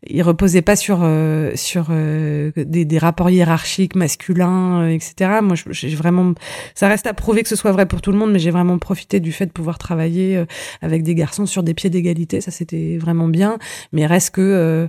il 0.06 0.22
reposait 0.22 0.62
pas 0.62 0.76
sur 0.76 1.00
euh, 1.02 1.52
sur 1.54 1.88
euh, 1.90 2.50
des, 2.56 2.84
des 2.84 2.98
rapports 2.98 3.30
hiérarchiques 3.30 3.94
masculins 3.94 4.82
euh, 4.82 4.88
etc 4.88 5.40
moi 5.42 5.54
j'ai 5.70 5.94
vraiment 5.94 6.34
ça 6.74 6.88
reste 6.88 7.06
à 7.06 7.14
prouver 7.14 7.42
que 7.42 7.48
ce 7.48 7.56
soit 7.56 7.72
vrai 7.72 7.86
pour 7.86 8.00
tout 8.00 8.12
le 8.12 8.18
monde 8.18 8.32
mais 8.32 8.38
j'ai 8.38 8.50
vraiment 8.50 8.78
profité 8.78 9.20
du 9.20 9.32
fait 9.32 9.46
de 9.46 9.52
pouvoir 9.52 9.78
travailler 9.78 10.42
avec 10.80 11.02
des 11.02 11.14
garçons 11.14 11.46
sur 11.46 11.62
des 11.62 11.74
pieds 11.74 11.90
d'égalité. 11.90 12.40
Ça 12.40 12.50
c'était 12.50 12.98
vraiment 12.98 13.28
bien. 13.28 13.58
Mais 13.92 14.06
reste 14.06 14.34
que 14.34 14.88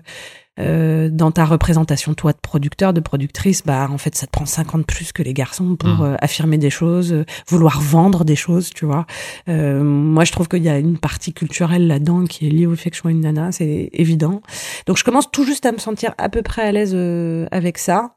euh, 0.59 1.09
dans 1.11 1.31
ta 1.31 1.45
représentation, 1.45 2.13
toi, 2.13 2.31
de 2.33 2.37
producteur, 2.37 2.93
de 2.93 2.99
productrice, 2.99 3.63
bah, 3.65 3.87
en 3.89 3.97
fait, 3.97 4.13
ça 4.15 4.27
te 4.27 4.31
prend 4.31 4.45
50 4.45 4.85
plus 4.85 5.11
que 5.11 5.23
les 5.23 5.33
garçons 5.33 5.75
pour 5.75 5.89
Mhm. 5.89 6.01
euh, 6.03 6.15
affirmer 6.19 6.57
des 6.59 6.69
choses, 6.69 7.11
euh, 7.11 7.25
vouloir 7.47 7.81
vendre 7.81 8.23
des 8.23 8.35
choses, 8.35 8.69
tu 8.69 8.85
vois. 8.85 9.07
Euh, 9.49 9.83
moi, 9.83 10.25
je 10.25 10.31
trouve 10.31 10.47
qu'il 10.47 10.61
y 10.63 10.69
a 10.69 10.77
une 10.77 10.97
partie 10.99 11.33
culturelle 11.33 11.87
là-dedans 11.87 12.25
qui 12.25 12.45
est 12.47 12.51
liée 12.51 12.67
au 12.67 12.75
fait 12.75 12.89
que 12.91 12.95
je 12.95 13.01
sois 13.01 13.11
une 13.11 13.21
nana, 13.21 13.51
c'est 13.51 13.89
évident. 13.93 14.41
Donc, 14.85 14.97
je 14.97 15.03
commence 15.03 15.31
tout 15.31 15.43
juste 15.45 15.65
à 15.65 15.71
me 15.71 15.79
sentir 15.79 16.13
à 16.19 16.29
peu 16.29 16.41
près 16.43 16.61
à 16.61 16.71
l'aise 16.71 16.91
euh, 16.93 17.47
avec 17.51 17.77
ça. 17.79 18.15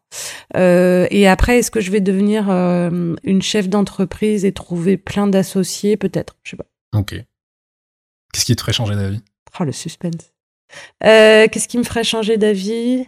Euh, 0.57 1.07
et 1.11 1.27
après, 1.27 1.59
est-ce 1.59 1.71
que 1.71 1.81
je 1.81 1.91
vais 1.91 2.01
devenir 2.01 2.51
euh, 2.51 3.15
une 3.25 3.41
chef 3.43 3.69
d'entreprise 3.69 4.45
et 4.45 4.53
trouver 4.53 4.97
plein 4.99 5.27
d'associés 5.27 5.97
Peut-être, 5.97 6.37
je 6.43 6.51
sais 6.51 6.57
pas. 6.57 6.67
Ok. 6.95 7.15
Qu'est-ce 8.33 8.45
qui 8.45 8.55
te 8.55 8.61
ferait 8.61 8.73
changer 8.75 8.95
d'avis? 8.95 9.21
Oh, 9.59 9.65
le 9.65 9.73
suspense. 9.73 10.33
Euh, 11.05 11.47
Qu'est-ce 11.51 11.69
qui 11.69 11.79
me 11.79 11.85
ferait 11.85 12.05
changer 12.05 12.37
d'avis? 12.37 13.07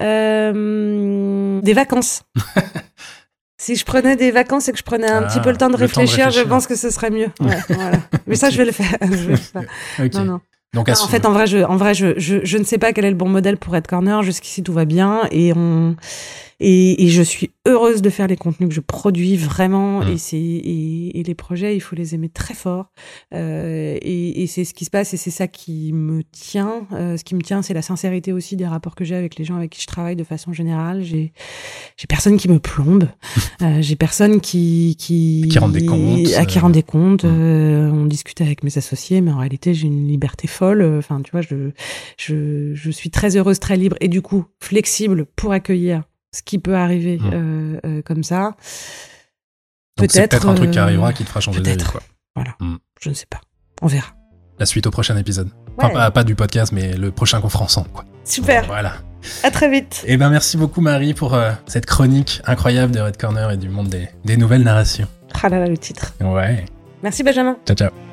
Euh, 0.00 1.60
Des 1.62 1.72
vacances. 1.72 2.22
si 3.58 3.76
je 3.76 3.84
prenais 3.84 4.16
des 4.16 4.30
vacances 4.30 4.68
et 4.68 4.72
que 4.72 4.78
je 4.78 4.82
prenais 4.82 5.10
un 5.10 5.22
Ah, 5.24 5.26
petit 5.26 5.40
peu 5.40 5.50
le 5.50 5.56
temps 5.56 5.68
de 5.68 5.72
le 5.72 5.78
temps 5.78 5.84
de 5.84 5.88
réfléchir, 6.00 6.18
je 6.30 6.38
réfléchir. 6.40 6.48
pense 6.48 6.66
que 6.66 6.76
ce 6.76 6.90
serait 6.90 7.10
mieux. 7.10 7.28
Ouais, 7.40 7.58
voilà. 7.68 7.98
Mais 8.26 8.36
ça, 8.36 8.50
je 8.50 8.56
vais 8.58 8.64
le 8.64 8.72
faire. 8.72 8.96
Je 9.02 9.06
vais 9.16 9.30
le 9.32 9.36
faire. 9.36 9.62
Ok. 9.98 10.14
Non, 10.14 10.24
non. 10.24 10.40
Donc, 10.72 10.86
Non, 10.88 10.94
à 10.94 11.02
en 11.02 11.08
fait, 11.08 11.26
en 11.26 11.32
vrai, 11.32 11.48
je, 11.48 11.58
en 11.58 11.76
vrai, 11.76 11.94
je, 11.94 12.16
je, 12.18 12.36
je 12.44 12.56
ne 12.58 12.62
sais 12.62 12.78
pas 12.78 12.92
quel 12.92 13.04
est 13.04 13.10
le 13.10 13.16
bon 13.16 13.28
modèle 13.28 13.56
pour 13.56 13.74
être 13.74 13.88
corner. 13.88 14.22
Jusqu'ici, 14.22 14.62
tout 14.62 14.72
va 14.72 14.84
bien 14.84 15.22
et 15.32 15.52
on 15.56 15.96
et, 16.60 17.04
et 17.04 17.08
je 17.08 17.22
suis 17.22 17.50
heureuse 17.66 18.02
de 18.02 18.10
faire 18.10 18.26
les 18.26 18.36
contenus 18.36 18.68
que 18.68 18.74
je 18.74 18.80
produis 18.80 19.36
vraiment. 19.36 20.00
Mm. 20.00 20.08
Et 20.08 20.18
c'est 20.18 20.36
et, 20.36 21.18
et 21.18 21.22
les 21.22 21.34
projets, 21.34 21.74
il 21.76 21.80
faut 21.80 21.96
les 21.96 22.14
aimer 22.14 22.28
très 22.28 22.54
fort. 22.54 22.92
Euh, 23.34 23.96
et 24.00 24.42
et 24.42 24.46
c'est 24.46 24.64
ce 24.64 24.74
qui 24.74 24.84
se 24.84 24.90
passe 24.90 25.14
et 25.14 25.16
c'est 25.16 25.30
ça 25.30 25.48
qui 25.48 25.92
me 25.92 26.22
tient. 26.22 26.86
Euh, 26.92 27.16
ce 27.16 27.24
qui 27.24 27.34
me 27.34 27.42
tient, 27.42 27.62
c'est 27.62 27.74
la 27.74 27.82
sincérité 27.82 28.32
aussi 28.32 28.56
des 28.56 28.66
rapports 28.66 28.94
que 28.94 29.04
j'ai 29.04 29.14
avec 29.16 29.36
les 29.36 29.44
gens 29.44 29.56
avec 29.56 29.70
qui 29.70 29.80
je 29.80 29.86
travaille 29.86 30.16
de 30.16 30.24
façon 30.24 30.52
générale. 30.52 31.02
J'ai 31.02 31.32
j'ai 31.96 32.06
personne 32.06 32.36
qui 32.36 32.48
me 32.48 32.58
plombe. 32.58 33.08
Euh, 33.62 33.78
j'ai 33.80 33.96
personne 33.96 34.40
qui 34.40 34.96
qui 34.98 35.46
Qui 35.50 35.58
rend 35.58 35.68
des 35.68 35.84
comptes, 35.84 36.28
à 36.36 36.44
qui 36.44 36.58
euh, 36.58 36.62
rend 36.62 36.70
des 36.70 36.82
comptes. 36.82 37.24
mm. 37.24 37.28
Euh, 37.30 37.90
on 37.90 38.06
discute 38.06 38.40
avec 38.40 38.62
mes 38.64 38.76
associés, 38.76 39.20
mais 39.20 39.32
en 39.32 39.38
réalité, 39.38 39.74
j'ai 39.74 39.86
une 39.86 40.06
liberté 40.06 40.46
folle. 40.46 40.82
Enfin, 40.98 41.20
tu 41.22 41.30
vois, 41.30 41.40
je, 41.40 41.70
je, 42.16 42.74
je 42.74 42.90
suis 42.90 43.10
très 43.10 43.36
heureuse, 43.36 43.58
très 43.58 43.76
libre 43.76 43.96
et 44.00 44.08
du 44.08 44.22
coup 44.22 44.44
flexible 44.60 45.26
pour 45.36 45.52
accueillir 45.52 46.02
ce 46.32 46.42
qui 46.42 46.58
peut 46.58 46.76
arriver 46.76 47.18
Mm. 47.18 47.30
euh, 47.32 47.80
euh, 47.86 48.02
comme 48.02 48.22
ça. 48.22 48.54
Donc, 49.98 50.10
c'est 50.10 50.28
peut-être 50.28 50.48
un 50.48 50.54
truc 50.54 50.70
qui 50.70 50.78
euh, 50.78 50.82
arrivera 50.82 51.12
qui 51.12 51.24
te 51.24 51.28
fera 51.28 51.40
changer 51.40 51.60
d'avis. 51.60 51.84
quoi. 51.84 52.00
Voilà, 52.34 52.54
Mm. 52.60 52.76
je 53.00 53.08
ne 53.10 53.14
sais 53.14 53.26
pas. 53.28 53.40
On 53.82 53.86
verra. 53.86 54.08
La 54.58 54.66
suite 54.66 54.86
au 54.86 54.90
prochain 54.90 55.16
épisode. 55.16 55.48
Enfin, 55.78 55.88
pas, 55.90 56.10
pas 56.10 56.24
du 56.24 56.34
podcast, 56.34 56.72
mais 56.72 56.94
le 56.96 57.10
prochain 57.10 57.40
qu'on 57.40 57.48
fera 57.48 57.64
ensemble. 57.64 57.88
Quoi. 57.90 58.04
Super. 58.24 58.66
Voilà. 58.66 58.94
À 59.42 59.50
très 59.50 59.70
vite. 59.70 60.02
Et 60.06 60.16
ben 60.16 60.30
merci 60.30 60.56
beaucoup 60.56 60.80
Marie 60.80 61.14
pour 61.14 61.34
euh, 61.34 61.52
cette 61.66 61.86
chronique 61.86 62.40
incroyable 62.46 62.94
de 62.94 63.00
Red 63.00 63.16
Corner 63.18 63.50
et 63.50 63.56
du 63.56 63.68
monde 63.68 63.88
des, 63.88 64.08
des 64.24 64.36
nouvelles 64.36 64.62
narrations. 64.62 65.08
Ah 65.42 65.48
là 65.48 65.58
là, 65.58 65.66
le 65.66 65.76
titre. 65.78 66.14
Ouais. 66.20 66.64
Merci 67.02 67.22
Benjamin. 67.22 67.56
Ciao 67.66 67.76
ciao. 67.76 68.09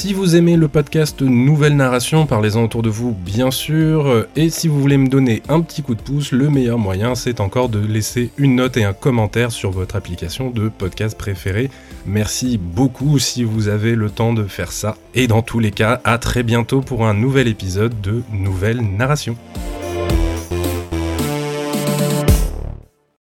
Si 0.00 0.14
vous 0.14 0.34
aimez 0.34 0.56
le 0.56 0.66
podcast 0.66 1.20
Nouvelle 1.20 1.76
Narration, 1.76 2.24
parlez-en 2.24 2.64
autour 2.64 2.80
de 2.80 2.88
vous, 2.88 3.12
bien 3.12 3.50
sûr. 3.50 4.26
Et 4.34 4.48
si 4.48 4.66
vous 4.66 4.80
voulez 4.80 4.96
me 4.96 5.08
donner 5.08 5.42
un 5.50 5.60
petit 5.60 5.82
coup 5.82 5.94
de 5.94 6.00
pouce, 6.00 6.32
le 6.32 6.48
meilleur 6.48 6.78
moyen, 6.78 7.14
c'est 7.14 7.38
encore 7.38 7.68
de 7.68 7.80
laisser 7.80 8.30
une 8.38 8.56
note 8.56 8.78
et 8.78 8.84
un 8.84 8.94
commentaire 8.94 9.52
sur 9.52 9.70
votre 9.72 9.96
application 9.96 10.48
de 10.48 10.70
podcast 10.70 11.18
préférée. 11.18 11.68
Merci 12.06 12.56
beaucoup 12.56 13.18
si 13.18 13.44
vous 13.44 13.68
avez 13.68 13.94
le 13.94 14.08
temps 14.08 14.32
de 14.32 14.44
faire 14.44 14.72
ça. 14.72 14.96
Et 15.14 15.26
dans 15.26 15.42
tous 15.42 15.58
les 15.58 15.70
cas, 15.70 16.00
à 16.04 16.16
très 16.16 16.44
bientôt 16.44 16.80
pour 16.80 17.06
un 17.06 17.12
nouvel 17.12 17.46
épisode 17.46 18.00
de 18.00 18.22
Nouvelle 18.32 18.80
Narration. 18.80 19.36